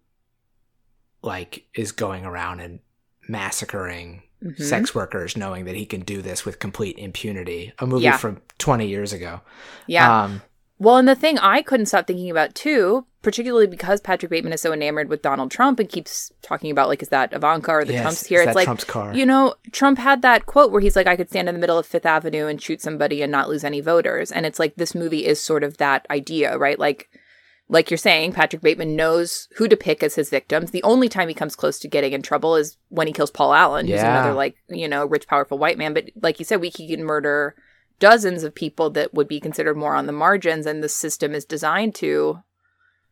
like 1.22 1.66
is 1.74 1.92
going 1.92 2.24
around 2.24 2.60
and 2.60 2.80
massacring 3.28 4.22
Mhm. 4.42 4.60
sex 4.62 4.94
workers 4.94 5.36
knowing 5.36 5.64
that 5.64 5.74
he 5.74 5.84
can 5.84 6.00
do 6.02 6.22
this 6.22 6.44
with 6.44 6.58
complete 6.60 6.96
impunity 6.98 7.72
a 7.78 7.86
movie 7.86 8.04
Yeah. 8.04 8.16
from 8.16 8.40
20 8.58 8.86
years 8.86 9.12
ago 9.12 9.40
Yeah. 9.86 10.24
um 10.24 10.42
Well, 10.80 10.96
and 10.96 11.08
the 11.08 11.16
thing 11.16 11.38
I 11.38 11.60
couldn't 11.62 11.86
stop 11.86 12.06
thinking 12.06 12.30
about 12.30 12.54
too, 12.54 13.04
particularly 13.22 13.66
because 13.66 14.00
Patrick 14.00 14.30
Bateman 14.30 14.52
is 14.52 14.60
so 14.60 14.72
enamored 14.72 15.08
with 15.08 15.22
Donald 15.22 15.50
Trump 15.50 15.80
and 15.80 15.88
keeps 15.88 16.32
talking 16.42 16.70
about 16.70 16.88
like, 16.88 17.02
is 17.02 17.08
that 17.08 17.32
Ivanka 17.32 17.72
or 17.72 17.84
the 17.84 17.94
yes, 17.94 18.02
Trumps 18.02 18.26
here? 18.26 18.42
It's 18.42 18.54
like 18.54 18.64
trump's 18.64 18.84
car 18.84 19.14
You 19.14 19.26
know, 19.26 19.54
Trump 19.72 19.98
had 19.98 20.22
that 20.22 20.46
quote 20.46 20.70
where 20.70 20.80
he's 20.80 20.96
like, 20.96 21.06
I 21.06 21.16
could 21.16 21.28
stand 21.28 21.48
in 21.48 21.54
the 21.54 21.60
middle 21.60 21.78
of 21.78 21.86
Fifth 21.86 22.06
Avenue 22.06 22.46
and 22.46 22.62
shoot 22.62 22.80
somebody 22.80 23.22
and 23.22 23.32
not 23.32 23.48
lose 23.48 23.64
any 23.64 23.80
voters. 23.80 24.30
And 24.30 24.46
it's 24.46 24.58
like 24.58 24.76
this 24.76 24.94
movie 24.94 25.26
is 25.26 25.40
sort 25.40 25.64
of 25.64 25.78
that 25.78 26.06
idea, 26.10 26.56
right? 26.56 26.78
Like 26.78 27.08
like 27.68 27.90
you're 27.90 27.98
saying, 27.98 28.32
Patrick 28.32 28.62
Bateman 28.62 28.96
knows 28.96 29.48
who 29.56 29.68
to 29.68 29.76
pick 29.76 30.02
as 30.02 30.14
his 30.14 30.30
victims. 30.30 30.70
The 30.70 30.82
only 30.82 31.08
time 31.08 31.28
he 31.28 31.34
comes 31.34 31.54
close 31.54 31.78
to 31.80 31.88
getting 31.88 32.12
in 32.12 32.22
trouble 32.22 32.56
is 32.56 32.78
when 32.88 33.06
he 33.06 33.12
kills 33.12 33.30
Paul 33.30 33.52
Allen, 33.52 33.86
who's 33.86 34.00
another 34.00 34.32
like, 34.32 34.56
you 34.68 34.88
know, 34.88 35.04
rich, 35.04 35.26
powerful 35.28 35.58
white 35.58 35.76
man. 35.76 35.92
But 35.92 36.10
like 36.22 36.38
you 36.38 36.46
said, 36.46 36.60
we 36.60 36.70
can 36.70 37.04
murder 37.04 37.54
dozens 37.98 38.42
of 38.42 38.54
people 38.54 38.90
that 38.90 39.12
would 39.12 39.28
be 39.28 39.40
considered 39.40 39.76
more 39.76 39.94
on 39.94 40.06
the 40.06 40.12
margins, 40.12 40.66
and 40.66 40.82
the 40.82 40.88
system 40.88 41.34
is 41.34 41.44
designed 41.44 41.94
to 41.96 42.42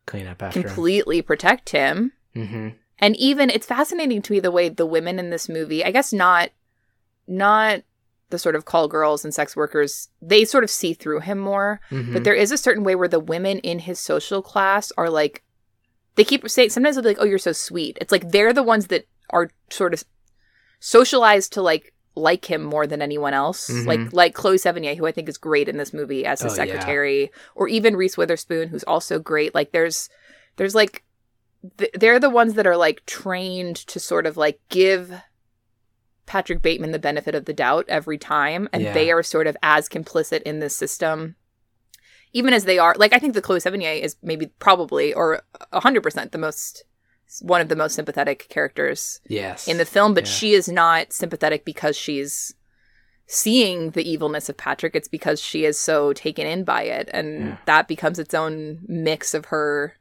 clean 0.07 0.27
up 0.27 0.43
after 0.43 0.63
completely 0.63 1.23
protect 1.23 1.71
him. 1.71 2.13
hmm 2.35 2.69
And 2.99 3.17
even 3.17 3.51
it's 3.51 3.67
fascinating 3.67 4.23
to 4.23 4.33
me 4.33 4.41
the 4.41 4.51
way 4.51 4.69
the 4.69 4.87
women 4.87 5.19
in 5.19 5.31
this 5.31 5.49
movie, 5.49 5.85
I 5.85 5.91
guess 5.91 6.13
not 6.13 6.51
not 7.29 7.83
the 8.31 8.39
sort 8.39 8.57
of 8.57 8.65
call 8.65 8.89
girls 8.89 9.25
and 9.25 9.33
sex 9.35 9.55
workers, 9.55 10.09
they 10.21 10.45
sort 10.45 10.65
of 10.65 10.71
see 10.71 10.95
through 10.95 11.21
him 11.21 11.39
more. 11.39 11.81
Mm-hmm. 11.91 12.13
But 12.13 12.25
there 12.25 12.35
is 12.35 12.51
a 12.51 12.59
certain 12.59 12.83
way 12.83 12.95
where 12.95 13.09
the 13.09 13.21
women 13.21 13.59
in 13.61 13.81
his 13.81 14.01
social 14.01 14.43
class 14.43 14.91
are 14.97 15.11
like 15.11 15.45
they 16.17 16.25
keep 16.25 16.49
saying 16.49 16.71
sometimes 16.71 16.97
they'll 16.97 17.03
be 17.03 17.11
like, 17.11 17.19
Oh, 17.21 17.25
you're 17.25 17.39
so 17.39 17.53
sweet. 17.53 17.99
It's 18.01 18.13
like 18.13 18.31
they're 18.31 18.53
the 18.53 18.63
ones 18.63 18.89
that 18.89 19.07
are 19.31 19.51
sort 19.71 19.93
of 19.93 20.05
socialized 20.81 21.53
to 21.53 21.63
like 21.63 21.93
like 22.17 22.47
him 22.51 22.63
more 22.65 22.87
than 22.87 23.03
anyone 23.03 23.35
else. 23.35 23.69
Mhm. 23.69 23.87
Like 23.87 24.13
like 24.13 24.35
Chloe 24.35 24.57
Sevigny, 24.57 24.97
who 24.97 25.07
I 25.07 25.13
think 25.13 25.29
is 25.29 25.37
great 25.39 25.69
in 25.69 25.77
this 25.77 25.93
movie 25.93 26.25
as 26.25 26.41
his 26.41 26.59
Oh, 26.59 26.63
yeah. 26.63 26.73
secretary, 26.73 27.31
or 27.55 27.69
even 27.69 27.95
Reese 27.97 28.17
Witherspoon, 28.17 28.69
who's 28.69 28.85
also 28.85 29.19
great. 29.19 29.55
Like 29.55 29.73
there's 29.73 30.09
there's 30.57 30.75
like 30.75 31.05
th- 31.79 31.91
they're 31.95 32.19
the 32.19 32.31
ones 32.31 32.55
that 32.55 32.67
are 32.67 32.77
like 32.77 33.05
trained 33.07 33.77
to 33.89 34.01
sort 34.01 34.27
of 34.27 34.37
like 34.37 34.61
give 34.71 35.13
Patrick 36.25 36.63
Bateman 36.63 36.91
the 36.93 36.99
benefit 36.99 37.35
of 37.35 37.45
the 37.45 37.53
doubt 37.53 37.85
every 37.89 38.19
time, 38.19 38.69
and 38.73 38.83
Yeah. 38.83 38.93
they 38.95 39.11
are 39.13 39.23
sort 39.23 39.47
of 39.47 39.57
as 39.63 39.89
complicit 39.89 40.43
in 40.43 40.59
this 40.59 40.75
system. 40.75 41.37
Even 42.33 42.53
as 42.53 42.65
they 42.65 42.79
are, 42.79 42.95
like 42.99 43.13
I 43.13 43.19
think 43.19 43.35
the 43.35 43.43
Chloe 43.43 43.61
Sevigny 43.61 44.01
is 44.01 44.17
maybe 44.23 44.47
probably 44.59 45.15
or 45.15 45.43
hundred 45.73 46.03
percent 46.03 46.33
the 46.33 46.39
most 46.39 46.85
one 47.43 47.61
of 47.61 47.69
the 47.69 47.77
most 47.77 47.95
sympathetic 47.95 48.47
characters 48.49 49.21
Yes. 49.29 49.67
in 49.69 49.79
the 49.79 49.85
film, 49.85 50.15
but 50.15 50.25
Yeah. 50.27 50.31
she 50.33 50.53
is 50.55 50.69
not 50.69 51.13
sympathetic 51.13 51.65
because 51.65 51.97
she's 51.97 52.55
seeing 53.27 53.91
the 53.91 54.09
evilness 54.09 54.49
of 54.49 54.57
Patrick. 54.57 54.95
It's 54.95 55.09
because 55.09 55.41
she 55.41 55.65
is 55.65 55.79
so 55.79 56.13
taken 56.13 56.47
in 56.47 56.63
by 56.65 56.83
it. 56.85 57.09
And 57.13 57.41
Yeah. 57.41 57.57
that 57.67 57.89
becomes 57.89 58.19
its 58.19 58.35
own 58.35 58.81
mix 58.87 59.35
of 59.35 59.47
her 59.47 59.97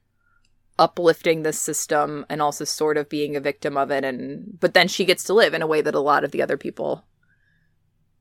uplifting 0.77 1.41
the 1.43 1.53
system 1.53 2.25
and 2.29 2.41
also 2.41 2.65
sort 2.65 2.97
of 2.97 3.09
being 3.09 3.35
a 3.35 3.39
victim 3.39 3.77
of 3.77 3.89
it. 3.91 4.03
And 4.03 4.59
but 4.59 4.73
then 4.73 4.87
she 4.87 5.05
gets 5.05 5.23
to 5.23 5.33
live 5.33 5.53
in 5.53 5.61
a 5.61 5.67
way 5.67 5.81
that 5.81 5.95
a 5.95 5.99
lot 5.99 6.23
of 6.23 6.31
the 6.31 6.41
other 6.41 6.57
people 6.57 7.05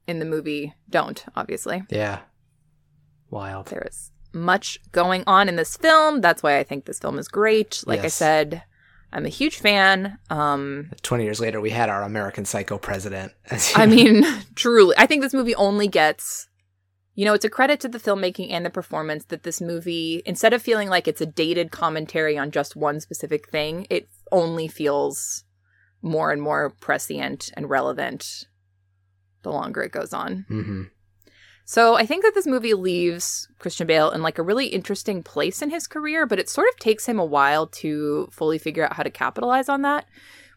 in 0.07 0.18
the 0.20 0.24
movie 0.24 0.72
don't, 0.88 1.24
obviously. 1.34 1.82
yeah. 1.90 2.20
Wild. 3.30 3.66
There 3.66 3.82
is 3.88 4.12
much 4.32 4.78
going 4.92 5.24
on 5.26 5.48
in 5.48 5.57
this 5.57 5.76
film. 5.76 6.20
That's 6.20 6.42
why 6.42 6.59
I 6.59 6.64
think 6.64 6.84
this 6.84 6.98
film 7.00 7.18
is 7.18 7.26
great. 7.28 7.82
Like 7.86 8.00
I 8.00 8.09
said, 8.09 8.62
I'm 9.14 9.24
a 9.24 9.30
huge 9.30 9.56
fan. 9.58 10.18
Um 10.28 10.90
20 11.02 11.24
years 11.24 11.40
later, 11.40 11.60
we 11.60 11.70
had 11.70 11.88
our 11.88 12.02
American 12.02 12.44
Psycho 12.44 12.76
president. 12.78 13.32
I 13.76 13.86
mean, 13.86 14.24
truly, 14.54 14.94
I 14.98 15.06
think 15.06 15.22
this 15.22 15.32
movie 15.32 15.54
only 15.54 15.88
gets, 15.88 16.48
you 17.14 17.24
know, 17.24 17.32
it's 17.32 17.44
a 17.44 17.50
credit 17.50 17.78
to 17.80 17.88
the 17.88 17.98
filmmaking 18.00 18.50
and 18.50 18.66
the 18.66 18.70
performance 18.70 19.24
that 19.26 19.44
this 19.44 19.60
movie, 19.60 20.22
instead 20.26 20.52
of 20.52 20.60
feeling 20.62 20.88
like 20.88 21.06
it's 21.06 21.20
a 21.20 21.26
dated 21.26 21.70
commentary 21.70 22.36
on 22.36 22.50
just 22.50 22.74
one 22.76 22.98
specific 23.00 23.48
thing, 23.48 23.86
it 23.88 24.08
only 24.32 24.66
feels 24.68 25.44
more 26.02 26.32
and 26.32 26.42
more 26.42 26.70
prescient 26.80 27.50
and 27.56 27.70
relevant 27.70 28.44
the 29.42 29.50
longer 29.50 29.82
it 29.82 29.92
goes 29.92 30.12
on. 30.12 30.44
Mhm. 30.50 30.90
So 31.66 31.94
I 31.94 32.04
think 32.04 32.24
that 32.24 32.34
this 32.34 32.46
movie 32.46 32.74
leaves 32.74 33.48
Christian 33.58 33.86
Bale 33.86 34.10
in 34.10 34.22
like 34.22 34.38
a 34.38 34.42
really 34.42 34.66
interesting 34.66 35.22
place 35.22 35.62
in 35.62 35.70
his 35.70 35.86
career, 35.86 36.26
but 36.26 36.38
it 36.38 36.48
sort 36.50 36.68
of 36.68 36.78
takes 36.78 37.06
him 37.06 37.18
a 37.18 37.24
while 37.24 37.66
to 37.68 38.28
fully 38.30 38.58
figure 38.58 38.84
out 38.84 38.94
how 38.94 39.02
to 39.02 39.10
capitalize 39.10 39.68
on 39.70 39.80
that, 39.82 40.04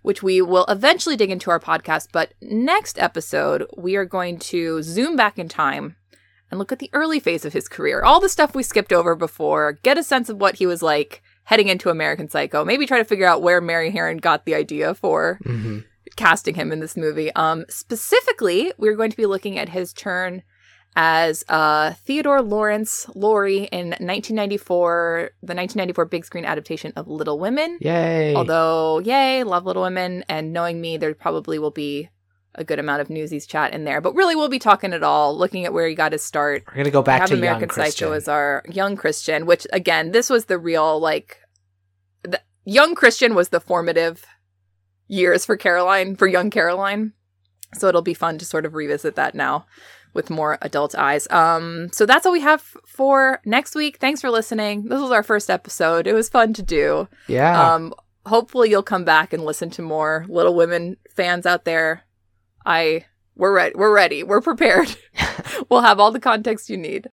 which 0.01 0.21
we 0.21 0.41
will 0.41 0.65
eventually 0.65 1.15
dig 1.15 1.31
into 1.31 1.49
our 1.49 1.59
podcast. 1.61 2.09
But 2.11 2.33
next 2.41 2.99
episode, 2.99 3.65
we 3.77 3.95
are 3.95 4.05
going 4.05 4.37
to 4.39 4.83
zoom 4.83 5.15
back 5.15 5.39
in 5.39 5.47
time 5.47 5.95
and 6.51 6.59
look 6.59 6.71
at 6.73 6.79
the 6.79 6.89
early 6.93 7.19
phase 7.21 7.45
of 7.45 7.53
his 7.53 7.69
career, 7.69 8.03
all 8.03 8.19
the 8.19 8.29
stuff 8.29 8.53
we 8.53 8.63
skipped 8.63 8.91
over 8.93 9.15
before, 9.15 9.73
get 9.83 9.97
a 9.97 10.03
sense 10.03 10.27
of 10.29 10.37
what 10.41 10.55
he 10.55 10.65
was 10.65 10.81
like 10.81 11.21
heading 11.45 11.69
into 11.69 11.89
American 11.89 12.29
Psycho, 12.29 12.65
maybe 12.65 12.85
try 12.85 12.97
to 12.97 13.05
figure 13.05 13.25
out 13.25 13.41
where 13.41 13.61
Mary 13.61 13.91
Harron 13.91 14.19
got 14.19 14.43
the 14.45 14.55
idea 14.55 14.93
for 14.93 15.39
Mhm. 15.45 15.85
casting 16.17 16.55
him 16.55 16.73
in 16.73 16.79
this 16.81 16.97
movie. 16.97 17.31
Um, 17.33 17.65
specifically, 17.69 18.73
we're 18.77 18.95
going 18.95 19.11
to 19.11 19.17
be 19.17 19.25
looking 19.25 19.57
at 19.57 19.69
his 19.69 19.93
turn 19.93 20.43
as 20.97 21.45
uh, 21.47 21.93
Theodore 21.93 22.41
Lawrence 22.41 23.05
Laurie 23.13 23.65
in 23.65 23.89
1994, 23.89 25.29
the 25.43 25.53
1994 25.53 26.05
big 26.05 26.25
screen 26.25 26.43
adaptation 26.43 26.91
of 26.95 27.07
Little 27.07 27.37
Women. 27.37 27.77
Yay. 27.81 28.33
Although, 28.33 28.97
yay, 28.99 29.43
love 29.43 29.63
Little 29.63 29.83
Women, 29.83 30.25
and 30.27 30.51
knowing 30.51 30.81
me, 30.81 30.97
there 30.97 31.13
probably 31.13 31.59
will 31.59 31.71
be 31.71 32.09
a 32.55 32.63
good 32.63 32.79
amount 32.79 33.01
of 33.01 33.11
Newsies 33.11 33.45
chat 33.45 33.73
in 33.73 33.83
there. 33.83 34.01
But 34.01 34.15
really, 34.15 34.35
we'll 34.35 34.49
be 34.49 34.57
talking 34.57 34.91
it 34.91 35.03
all, 35.03 35.37
looking 35.37 35.65
at 35.65 35.73
where 35.73 35.87
he 35.87 35.93
got 35.93 36.13
his 36.13 36.23
start, 36.23 36.63
We're 36.65 36.73
going 36.73 36.85
to 36.85 36.91
go 36.91 37.03
back 37.03 37.27
to 37.27 37.35
American 37.35 37.61
young 37.61 37.69
Christian. 37.69 38.07
Psycho 38.07 38.13
as 38.13 38.27
our 38.27 38.63
young 38.67 38.95
Christian, 38.95 39.45
which 39.45 39.67
again, 39.71 40.13
this 40.13 40.31
was 40.31 40.45
the 40.45 40.57
real 40.57 40.99
like 40.99 41.37
the 42.23 42.41
young 42.65 42.95
Christian 42.95 43.35
was 43.35 43.49
the 43.49 43.59
formative 43.59 44.25
years 45.07 45.45
for 45.45 45.57
Caroline, 45.57 46.15
for 46.15 46.25
young 46.25 46.49
Caroline. 46.49 47.13
So 47.75 47.87
it'll 47.87 48.01
be 48.01 48.15
fun 48.15 48.39
to 48.39 48.45
sort 48.45 48.65
of 48.65 48.73
revisit 48.73 49.15
that 49.15 49.35
now 49.35 49.67
with 50.17 50.29
more 50.29 50.57
adult 50.61 50.93
eyes. 50.95 51.25
Um 51.31 51.89
so 51.93 52.05
that's 52.05 52.25
all 52.25 52.33
we 52.33 52.41
have 52.41 52.61
for 52.85 53.39
next 53.45 53.73
week. 53.75 53.97
Thanks 53.97 54.19
for 54.19 54.29
listening. 54.29 54.89
This 54.89 54.99
was 54.99 55.11
our 55.11 55.23
first 55.23 55.49
episode. 55.49 56.07
It 56.07 56.13
was 56.13 56.27
fun 56.27 56.51
to 56.53 56.63
do. 56.63 57.07
yeah. 57.27 57.73
Um 57.73 57.93
hopefully 58.25 58.69
you'll 58.69 58.83
come 58.83 59.05
back 59.05 59.31
and 59.31 59.45
listen 59.45 59.69
to 59.69 59.81
more 59.81 60.25
Little 60.27 60.53
Women 60.53 60.97
fans 61.15 61.45
out 61.45 61.63
there. 61.63 62.03
I 62.65 63.05
we're 63.35 63.53
ready. 63.53 63.75
We're 63.75 63.93
ready. 63.93 64.23
We're 64.23 64.41
prepared. 64.41 64.97
we'll 65.69 65.81
have 65.81 65.99
all 65.99 66.11
the 66.11 66.19
context 66.19 66.69
you 66.69 66.77
need. 66.77 67.09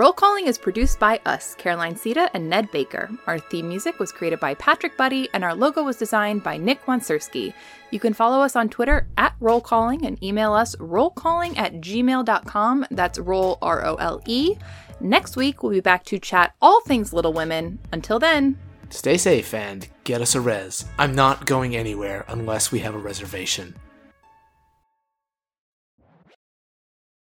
Role 0.00 0.14
Calling 0.14 0.46
is 0.46 0.56
produced 0.56 0.98
by 0.98 1.20
us, 1.26 1.54
Caroline 1.56 1.94
Siede 1.94 2.30
and 2.32 2.48
Ned 2.48 2.70
Baker. 2.70 3.10
Our 3.26 3.38
theme 3.38 3.68
music 3.68 3.98
was 3.98 4.12
created 4.12 4.40
by 4.40 4.54
Patrick 4.54 4.96
Buddy, 4.96 5.28
and 5.34 5.44
our 5.44 5.54
logo 5.54 5.82
was 5.82 5.98
designed 5.98 6.42
by 6.42 6.56
Nick 6.56 6.86
Wansurski. 6.86 7.52
You 7.90 8.00
can 8.00 8.14
follow 8.14 8.40
us 8.40 8.56
on 8.56 8.70
Twitter 8.70 9.08
at 9.18 9.36
Role 9.40 9.60
Calling 9.60 10.06
and 10.06 10.16
email 10.24 10.54
us 10.54 10.74
rolecalling 10.76 11.58
at 11.58 11.82
gmail.com. 11.82 12.86
That's 12.90 13.18
role, 13.18 13.58
R 13.60 13.84
O 13.84 13.96
L 13.96 14.22
E. 14.26 14.56
Next 15.00 15.36
week, 15.36 15.62
we'll 15.62 15.72
be 15.72 15.80
back 15.80 16.04
to 16.04 16.18
chat 16.18 16.54
all 16.62 16.80
things 16.80 17.12
Little 17.12 17.34
Women. 17.34 17.78
Until 17.92 18.18
then, 18.18 18.58
Stay 18.88 19.18
safe 19.18 19.52
and 19.52 19.86
get 20.04 20.22
us 20.22 20.34
a 20.34 20.40
res. 20.40 20.86
I'm 20.98 21.14
not 21.14 21.44
going 21.44 21.76
anywhere 21.76 22.24
unless 22.26 22.72
we 22.72 22.78
have 22.78 22.94
a 22.94 22.98
reservation. 22.98 23.74